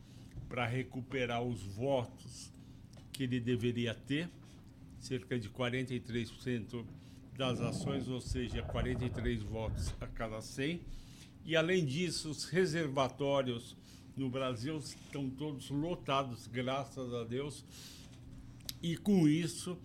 [0.48, 2.54] para recuperar os votos
[3.12, 4.30] que ele deveria ter,
[5.00, 6.86] cerca de 43%
[7.36, 10.82] das ações, ou seja, 43 votos a cada 100.
[11.46, 13.76] E além disso, os reservatórios
[14.16, 17.64] no Brasil estão todos lotados, graças a Deus.
[18.82, 19.78] E com isso,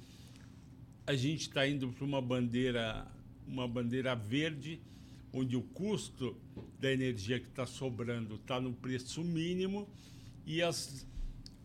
[1.06, 3.06] a gente está indo para uma bandeira,
[3.46, 4.80] uma bandeira verde,
[5.32, 6.36] onde o custo
[6.78, 9.88] da energia que está sobrando está no preço mínimo
[10.46, 11.06] e as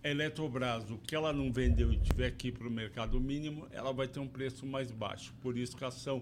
[0.03, 4.05] Eletrobras, o que ela não vendeu e tiver aqui para o mercado mínimo, ela vai
[4.05, 5.33] ter um preço mais baixo.
[5.41, 6.21] Por isso que a ação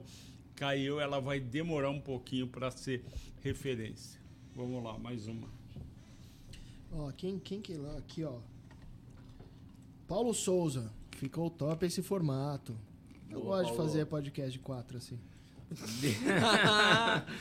[0.55, 3.03] caiu, ela vai demorar um pouquinho para ser
[3.41, 4.21] referência.
[4.55, 5.60] Vamos lá, mais uma.
[6.91, 7.97] Ó, quem, quem que lá?
[7.97, 8.39] Aqui, ó.
[10.07, 10.91] Paulo Souza.
[11.17, 12.75] Ficou top esse formato.
[13.29, 13.91] Eu Boa, gosto de Paulo.
[13.91, 15.19] fazer podcast de quatro, assim.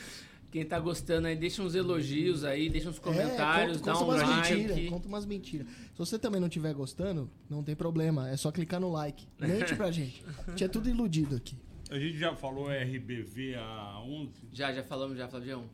[0.51, 4.03] Quem tá gostando aí, deixa uns elogios aí, deixa uns comentários, É, conta, dá conta
[4.05, 4.53] um umas like.
[4.53, 5.67] mentiras, conta umas mentiras.
[5.67, 8.29] Se você também não estiver gostando, não tem problema.
[8.29, 9.25] É só clicar no like.
[9.39, 10.23] Mente pra gente.
[10.55, 11.55] Tinha tudo iludido aqui.
[11.89, 14.31] A gente já falou RBV a 11.
[14.51, 15.69] Já, já falamos, já, Flavião.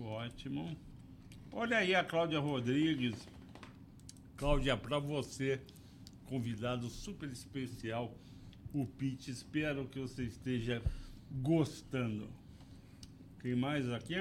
[0.00, 0.76] Ótimo.
[1.56, 3.14] Olha aí a Cláudia Rodrigues.
[4.36, 5.60] Cláudia, para você,
[6.26, 8.12] convidado super especial,
[8.72, 9.30] o Pete.
[9.30, 10.82] Espero que você esteja
[11.30, 12.28] gostando.
[13.40, 14.16] Quem mais aqui?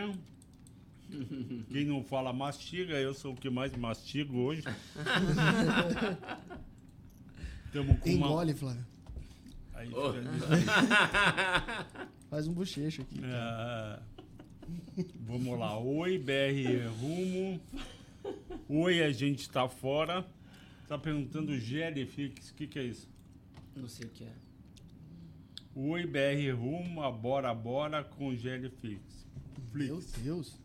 [1.72, 4.62] Quem não fala mastiga, eu sou o que mais mastigo hoje.
[7.66, 8.28] Estamos com uma...
[8.28, 8.86] Engole, Flávio.
[9.74, 10.14] Aí, Oh.
[12.30, 13.20] Faz um bochecho aqui.
[13.24, 14.00] Ah,
[15.20, 15.78] vamos lá.
[15.78, 17.62] Oi, BR Rumo.
[18.70, 20.26] Oi, a gente tá fora.
[20.88, 23.10] Tá perguntando Gelifix, o que, que é isso?
[23.76, 24.34] Não sei o que é.
[25.76, 29.26] Oi, BR Rumo, bora, bora com Gelifix.
[29.74, 30.02] Meu.
[30.24, 30.60] Deus.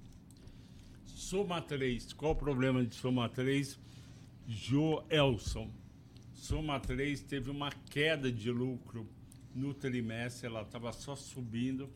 [1.06, 2.12] Soma 3.
[2.12, 3.78] Qual o problema de Soma 3?
[4.46, 5.70] Joelson.
[6.34, 9.06] Soma 3 teve uma queda de lucro
[9.54, 11.90] no trimestre, ela estava só subindo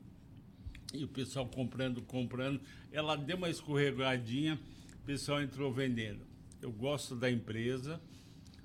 [0.92, 2.60] e o pessoal comprando, comprando.
[2.90, 4.58] Ela deu uma escorregadinha,
[5.02, 6.24] o pessoal entrou vendendo.
[6.60, 8.00] Eu gosto da empresa,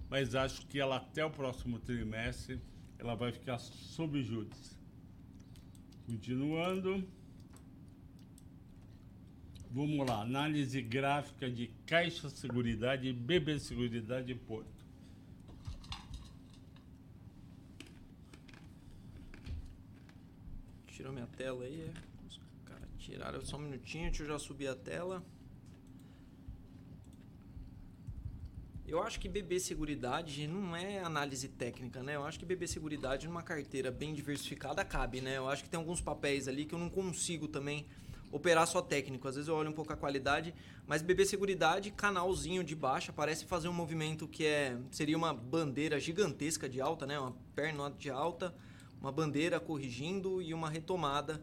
[0.10, 2.60] mas acho que ela até o próximo trimestre
[3.00, 4.76] ela vai ficar sob juros.
[6.06, 7.04] Continuando.
[9.70, 14.78] Vamos lá, análise gráfica de Caixa Seguridade BB Seguridade Porto.
[20.88, 21.82] Tirou minha tela aí.
[21.82, 22.07] é.
[23.08, 25.24] Tiraram só um minutinho, deixa eu já subir a tela.
[28.86, 32.18] Eu acho que BB Seguridade não é análise técnica, né?
[32.18, 35.38] Eu acho que BB Seguridade numa carteira bem diversificada cabe, né?
[35.38, 37.86] Eu acho que tem alguns papéis ali que eu não consigo também
[38.30, 39.26] operar só técnico.
[39.26, 40.54] Às vezes eu olho um pouco a qualidade,
[40.86, 45.98] mas BB Seguridade, canalzinho de baixa, parece fazer um movimento que é seria uma bandeira
[45.98, 47.18] gigantesca de alta, né?
[47.18, 48.54] Uma perna de alta,
[49.00, 51.42] uma bandeira corrigindo e uma retomada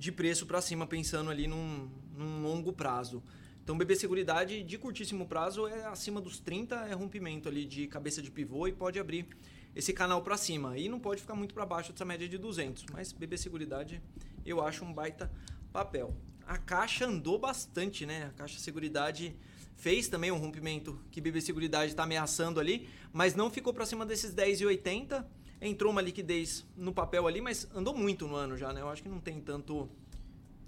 [0.00, 3.22] de preço para cima, pensando ali num, num longo prazo.
[3.62, 8.22] Então, BB Seguridade de curtíssimo prazo é acima dos 30, é rompimento ali de cabeça
[8.22, 9.28] de pivô e pode abrir
[9.76, 10.78] esse canal para cima.
[10.78, 14.02] E não pode ficar muito para baixo dessa média de 200, mas BB Seguridade
[14.44, 15.30] eu acho um baita
[15.70, 16.16] papel.
[16.46, 18.24] A caixa andou bastante, né?
[18.24, 19.36] A caixa Seguridade
[19.76, 24.06] fez também um rompimento que BB Seguridade está ameaçando ali, mas não ficou para cima
[24.06, 25.26] desses 10,80.
[25.60, 28.80] Entrou uma liquidez no papel ali, mas andou muito no ano já, né?
[28.80, 29.88] Eu acho que não tem tanto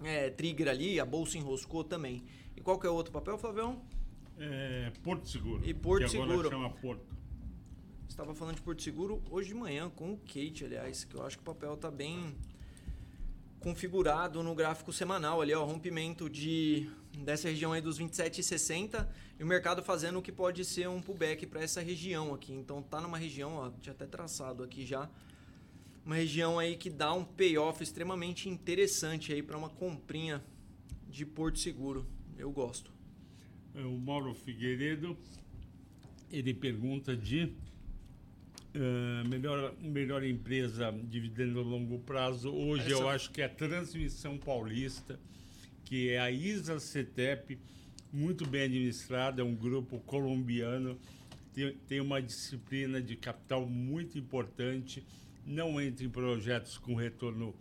[0.03, 2.23] é, trigger ali, a bolsa enroscou também.
[2.57, 3.83] E qual que é o outro papel, Flavião?
[4.39, 5.63] É, Porto Seguro.
[5.65, 6.33] E Porto que Seguro.
[6.33, 7.17] agora chama Porto.
[8.09, 11.39] Estava falando de Porto Seguro hoje de manhã com o Kate, aliás, que eu acho
[11.39, 12.37] que o papel tá bem
[13.61, 19.07] configurado no gráfico semanal ali, ó, rompimento de dessa região aí dos 27,60
[19.39, 22.53] e o mercado fazendo o que pode ser um pullback para essa região aqui.
[22.53, 25.09] Então tá numa região, ó, tinha até traçado aqui já,
[26.05, 30.43] uma região aí que dá um payoff extremamente interessante aí para uma comprinha
[31.09, 32.07] de Porto Seguro.
[32.39, 32.91] Eu gosto.
[33.75, 35.17] É, O Mauro Figueiredo,
[36.31, 37.53] ele pergunta de
[38.75, 42.51] eh, melhor, melhor empresa dividendo a longo prazo.
[42.51, 45.21] Hoje eu Essa- acho que é a Transmissão Paulista,
[45.85, 47.59] que é a ISA CETEP,
[48.13, 50.99] muito bem administrada, é um grupo colombiano,
[51.53, 55.05] tem, tem uma disciplina de capital muito importante,
[55.47, 57.55] não entra em projetos com retorno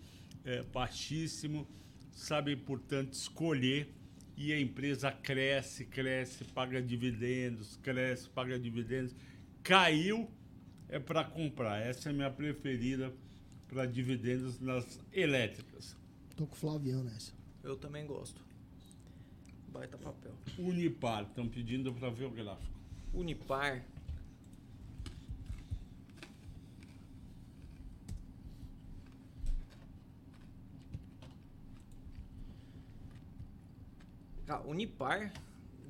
[0.45, 1.67] eh, baixíssimo,
[2.11, 3.89] sabe, portanto, escolher
[4.37, 9.15] e a empresa cresce, cresce, paga dividendos, cresce, paga dividendos.
[9.63, 10.29] Caiu
[10.89, 11.79] é para comprar.
[11.79, 13.13] Essa é a minha preferida
[13.67, 15.95] para dividendos nas elétricas.
[16.35, 17.40] Tô com o Flavião nessa.
[17.63, 18.41] Eu também gosto.
[19.67, 20.33] Baita papel.
[20.57, 22.71] Unipar, estão pedindo para ver o gráfico.
[23.13, 23.83] Unipar.
[34.45, 35.31] Cara, Unipar,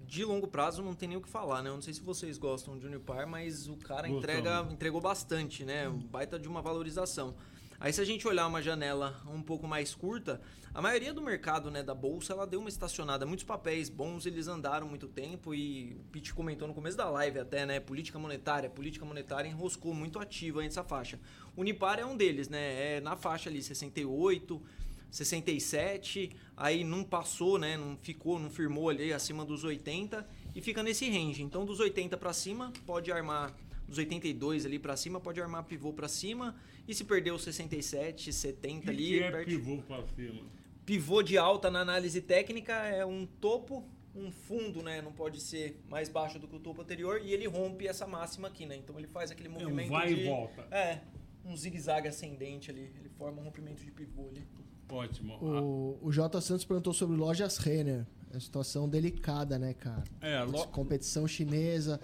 [0.06, 1.69] de longo prazo, não tem nem o que falar, né?
[1.69, 4.18] Eu não sei se vocês gostam de Unipar, mas o cara Gostamos.
[4.23, 5.89] entrega, entregou bastante, né?
[5.89, 7.34] Baita de uma valorização.
[7.82, 10.40] Aí se a gente olhar uma janela um pouco mais curta,
[10.72, 13.26] a maioria do mercado né, da bolsa ela deu uma estacionada.
[13.26, 17.40] Muitos papéis bons eles andaram muito tempo e o Pete comentou no começo da live
[17.40, 17.80] até, né?
[17.80, 18.70] Política monetária.
[18.70, 21.20] Política monetária enroscou muito ativa nessa faixa.
[21.58, 22.98] Unipar é um deles, né?
[22.98, 24.62] É na faixa ali 68,
[25.10, 27.78] 67, aí não passou, né?
[27.78, 31.41] Não ficou, não firmou ali acima dos 80 e fica nesse range.
[31.41, 33.52] Então dos 80 para cima pode armar
[33.92, 36.56] dos 82 ali para cima pode armar pivô para cima
[36.88, 40.42] e se perder os 67, 70 O que, ali, que é perde- pivô para cima?
[40.86, 43.86] pivô de alta na análise técnica é um topo,
[44.16, 45.02] um fundo, né?
[45.02, 48.48] Não pode ser mais baixo do que o topo anterior e ele rompe essa máxima
[48.48, 48.76] aqui, né?
[48.76, 50.62] Então ele faz aquele É um movimento vai de e volta.
[50.76, 51.00] é,
[51.46, 54.44] um zigue-zague ascendente ali, ele forma um rompimento de pivô ali.
[54.90, 55.36] Ótimo.
[55.36, 56.42] O, o J.
[56.42, 58.06] Santos perguntou sobre lojas Renner.
[58.30, 60.04] É uma situação delicada, né, cara?
[60.22, 62.00] É, lo- Competição chinesa,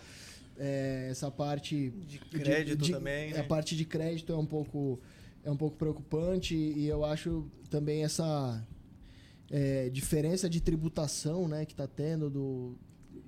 [0.57, 3.39] é, essa parte De crédito também, né?
[3.39, 4.99] A parte de crédito é um pouco
[5.43, 8.61] é um pouco preocupante e eu acho também essa
[9.49, 12.75] é, diferença de tributação, né, que tá tendo do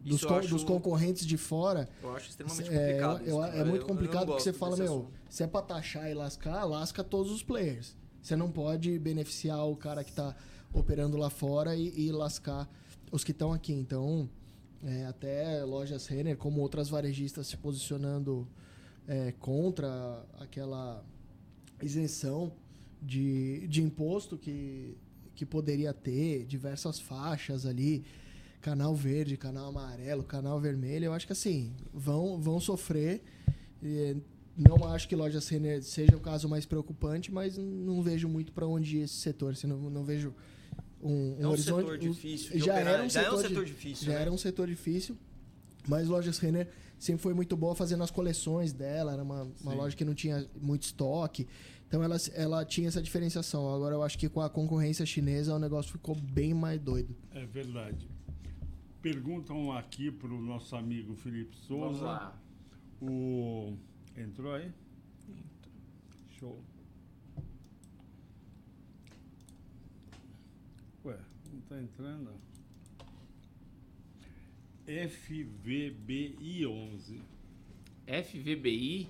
[0.03, 1.88] dos, eu con- acho- dos concorrentes de fora.
[2.01, 3.18] Eu acho extremamente É, complicado.
[3.19, 3.56] eu- isso, eu- cara.
[3.57, 5.11] é muito Eu- eu complicado porque você fala, meu, assunto.
[5.30, 7.95] se é pra taxar e lascar, lasca todos os players.
[8.22, 10.35] Você não pode beneficiar o cara que tá
[10.73, 12.69] operando lá fora e, e lascar
[13.11, 13.73] os que estão aqui.
[13.73, 14.30] Então,
[14.84, 18.47] é, até lojas Renner, como outras varejistas se posicionando
[19.07, 21.03] é, contra aquela
[21.81, 22.53] isenção
[23.01, 24.97] de, de imposto que,
[25.35, 28.06] que poderia ter, diversas faixas ali,
[28.61, 33.23] canal verde, canal amarelo, canal vermelho, eu acho que assim, vão, vão sofrer.
[33.81, 34.18] E
[34.56, 38.68] não acho que lojas Renner seja o caso mais preocupante, mas não vejo muito para
[38.68, 39.53] onde ir esse setor.
[39.53, 40.34] Assim, não, não vejo
[41.01, 41.81] um, um É um horizonte.
[41.81, 42.93] setor difícil de já operar.
[42.93, 44.21] era um Já é um setor, setor di- difícil, Já né?
[44.21, 45.17] era um setor difícil.
[45.88, 46.67] Mas lojas Renner
[46.97, 49.13] sempre foi muito boa fazendo as coleções dela.
[49.13, 51.47] Era uma, uma loja que não tinha muito estoque.
[51.88, 53.73] Então ela, ela tinha essa diferenciação.
[53.73, 57.15] Agora eu acho que com a concorrência chinesa o negócio ficou bem mais doido.
[57.31, 58.07] É verdade.
[59.01, 62.03] Perguntam aqui para o nosso amigo Felipe Vamos Souza.
[62.05, 62.39] lá.
[63.01, 63.73] O...
[64.17, 64.69] Entrou aí?
[66.38, 66.59] Show.
[71.05, 71.17] Ué,
[71.51, 72.31] não está entrando?
[74.85, 77.21] FVBI 11.
[78.07, 79.07] FVBI,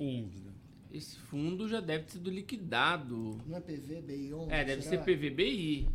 [0.00, 0.40] 11.
[0.44, 0.52] né?
[0.90, 3.38] esse fundo já deve ter sido liquidado.
[3.46, 4.46] Não é PV, BI11?
[4.50, 5.86] É, deve ser PVBI.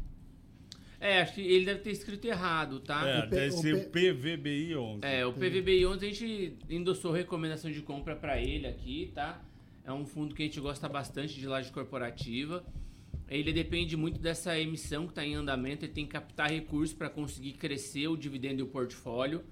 [1.00, 3.06] É, acho que ele deve ter escrito errado, tá?
[3.08, 5.00] É, O deve o ser P- o PVBI 11.
[5.04, 9.44] É, o PVBI 11 a gente endossou recomendação de compra pra ele aqui, tá?
[9.84, 12.64] É um fundo que a gente gosta bastante de laje corporativa.
[13.34, 17.10] Ele depende muito dessa emissão que está em andamento, ele tem que captar recursos para
[17.10, 19.44] conseguir crescer o dividendo e o portfólio.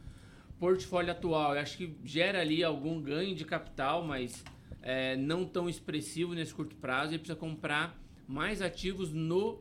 [0.60, 4.44] Portfólio atual, eu acho que gera ali algum ganho de capital, mas
[4.84, 7.14] é, não tão expressivo nesse curto prazo.
[7.14, 9.60] Ele precisa comprar mais ativos no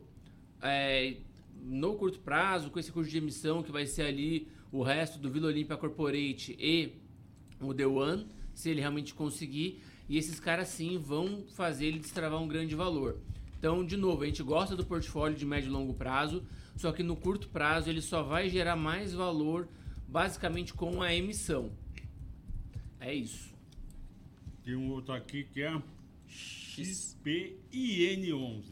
[0.61, 1.17] é,
[1.63, 5.31] no curto prazo, com esse curso de emissão que vai ser ali o resto do
[5.31, 6.93] Vila Olímpia Corporate e
[7.59, 9.83] o The One, se ele realmente conseguir.
[10.11, 13.19] E esses caras sim vão fazer ele destravar um grande valor.
[13.61, 16.43] Então, de novo, a gente gosta do portfólio de médio e longo prazo,
[16.75, 19.69] só que no curto prazo ele só vai gerar mais valor
[20.09, 21.71] basicamente com a emissão.
[22.99, 23.53] É isso.
[24.65, 25.79] Tem um outro aqui que é
[26.27, 28.63] XPIN11.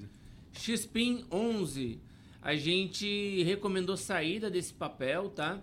[0.55, 2.01] XPIN 11,
[2.41, 5.61] a gente recomendou saída desse papel, tá?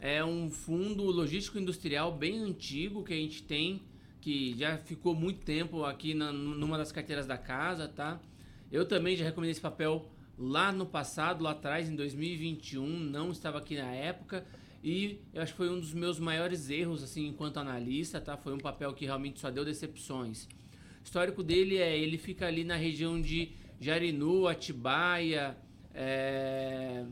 [0.00, 3.80] É um fundo logístico industrial bem antigo que a gente tem,
[4.20, 8.20] que já ficou muito tempo aqui na, numa das carteiras da casa, tá?
[8.70, 13.58] Eu também já recomendei esse papel lá no passado, lá atrás, em 2021, não estava
[13.58, 14.46] aqui na época.
[14.82, 18.36] E eu acho que foi um dos meus maiores erros, assim, enquanto analista, tá?
[18.36, 20.44] Foi um papel que realmente só deu decepções.
[20.44, 25.56] O histórico dele é, ele fica ali na região de Jarinu, Atibaia,
[25.94, 27.04] é...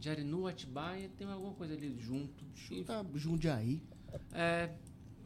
[0.00, 2.44] Jarinu, Atibaia, tem alguma coisa ali junto.
[2.86, 3.82] Tá Jundiaí.
[4.32, 4.70] É,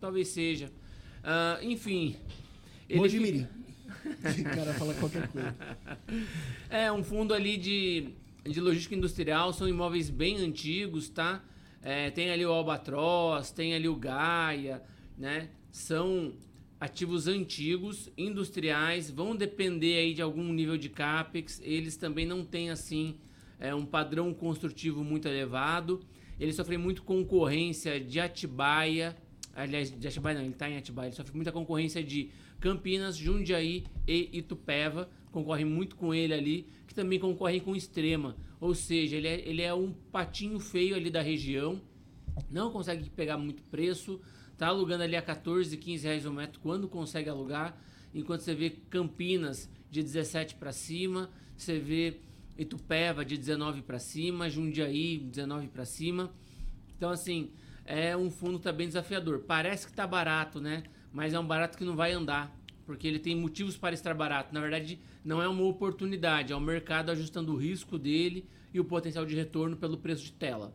[0.00, 0.72] talvez seja.
[1.22, 2.16] Ah, enfim.
[2.88, 3.46] ele Mojimirim.
[4.40, 5.54] O cara fala qualquer coisa.
[6.68, 8.08] É um fundo ali de,
[8.44, 11.42] de logística industrial, são imóveis bem antigos, tá?
[11.82, 14.82] É, tem ali o Albatroz, tem ali o Gaia,
[15.18, 15.50] né?
[15.70, 16.32] São
[16.82, 21.60] ativos antigos, industriais, vão depender aí de algum nível de capex.
[21.64, 23.16] Eles também não têm assim
[23.60, 26.00] é, um padrão construtivo muito elevado.
[26.40, 29.16] Eles sofrem muito concorrência de Atibaia,
[29.54, 31.08] aliás, de Atibaia não, ele está em Atibaia.
[31.08, 32.30] Ele sofre muita concorrência de
[32.60, 35.08] Campinas, Jundiaí e Itupeva.
[35.30, 38.36] Concorrem muito com ele ali, que também concorrem com Extrema.
[38.60, 41.80] Ou seja, ele é, ele é um patinho feio ali da região.
[42.50, 44.20] Não consegue pegar muito preço.
[44.56, 47.76] Tá alugando ali a 14, 15 reais o metro quando consegue alugar.
[48.14, 52.18] Enquanto você vê Campinas de 17 para cima, você vê
[52.58, 56.30] Itupeva de 19 para cima, Jundiaí 19 para cima.
[56.96, 57.50] Então assim,
[57.84, 59.40] é um fundo que tá desafiador.
[59.40, 60.82] Parece que tá barato, né?
[61.12, 62.56] Mas é um barato que não vai andar,
[62.86, 64.54] porque ele tem motivos para estar barato.
[64.54, 68.84] Na verdade, não é uma oportunidade, é o mercado ajustando o risco dele e o
[68.84, 70.74] potencial de retorno pelo preço de tela.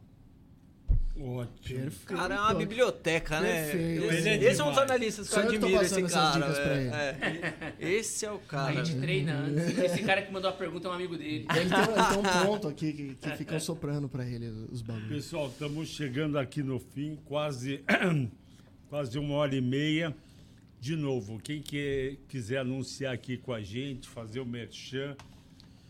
[1.20, 1.80] Ótimo.
[1.82, 2.06] Perfeito.
[2.06, 3.72] Cara, é uma biblioteca, né?
[3.72, 4.06] Perfeito.
[4.06, 6.48] Esse, é esse é um dos analistas que eu admiro esse cara.
[6.48, 6.94] velho.
[6.94, 7.74] É.
[7.80, 8.86] Esse é o A cara.
[8.86, 9.78] gente treina antes.
[9.80, 11.28] Esse cara que mandou a pergunta é um amigo dele.
[11.30, 15.10] Ele tem, ele tem um ponto aqui que, que ficam soprando pra ele os bagulhos.
[15.10, 17.84] Pessoal, estamos chegando aqui no fim, quase,
[18.90, 20.16] quase uma hora e meia.
[20.80, 25.16] De novo, quem que, quiser anunciar aqui com a gente, fazer o merchan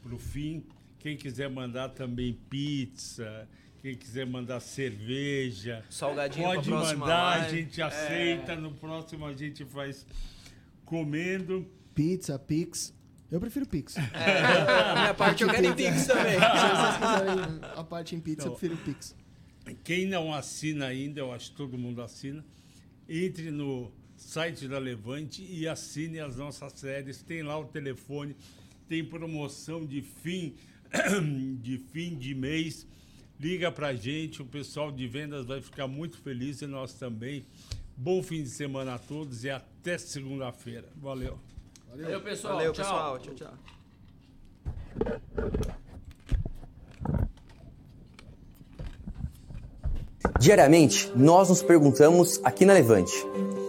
[0.02, 0.64] para o fim,
[1.00, 3.48] quem quiser mandar também pizza,
[3.82, 7.58] quem quiser mandar cerveja, Salgadinho pode mandar, a live.
[7.58, 8.56] gente aceita.
[8.56, 10.06] No próximo a gente faz
[10.86, 11.68] comendo.
[11.94, 12.94] Pizza, Pix.
[13.30, 13.98] Eu prefiro Pix.
[13.98, 16.34] É, a minha parte eu quero em Pix também.
[16.40, 19.16] Se vocês quiserem a parte em pizza, eu Então, prefiro Pix.
[19.84, 22.44] Quem não assina ainda, eu acho que todo mundo assina,
[23.08, 27.22] entre no site da Levante e assine as nossas séries.
[27.22, 28.36] Tem lá o telefone,
[28.88, 30.56] tem promoção de fim
[31.62, 32.88] de fim de mês.
[33.40, 37.46] Liga pra gente, o pessoal de vendas vai ficar muito feliz e nós também.
[37.96, 40.88] Bom fim de semana a todos e até segunda-feira.
[40.96, 41.40] Valeu.
[41.90, 42.56] Valeu, pessoal.
[42.56, 42.86] Valeu, Tchau.
[42.86, 43.20] pessoal.
[43.20, 43.54] Tchau, tchau.
[50.40, 53.14] Diariamente, nós nos perguntamos aqui na Levante: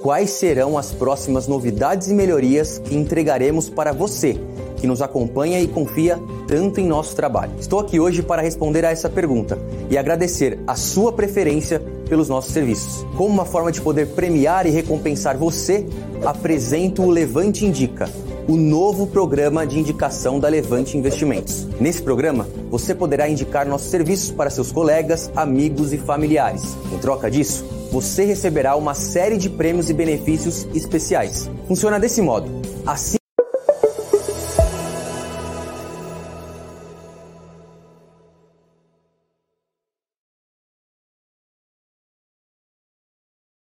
[0.02, 4.38] quais serão as próximas novidades e melhorias que entregaremos para você
[4.76, 7.52] que nos acompanha e confia tanto em nosso trabalho?
[7.58, 9.58] Estou aqui hoje para responder a essa pergunta
[9.90, 13.04] e agradecer a sua preferência pelos nossos serviços.
[13.16, 15.86] Como uma forma de poder premiar e recompensar você,
[16.24, 18.08] apresento o Levante Indica
[18.48, 21.66] o novo programa de indicação da Levante Investimentos.
[21.78, 26.74] Nesse programa, você poderá indicar nossos serviços para seus colegas, amigos e familiares.
[26.90, 31.50] Em troca disso, você receberá uma série de prêmios e benefícios especiais.
[31.66, 32.48] Funciona desse modo.
[32.86, 33.17] Assim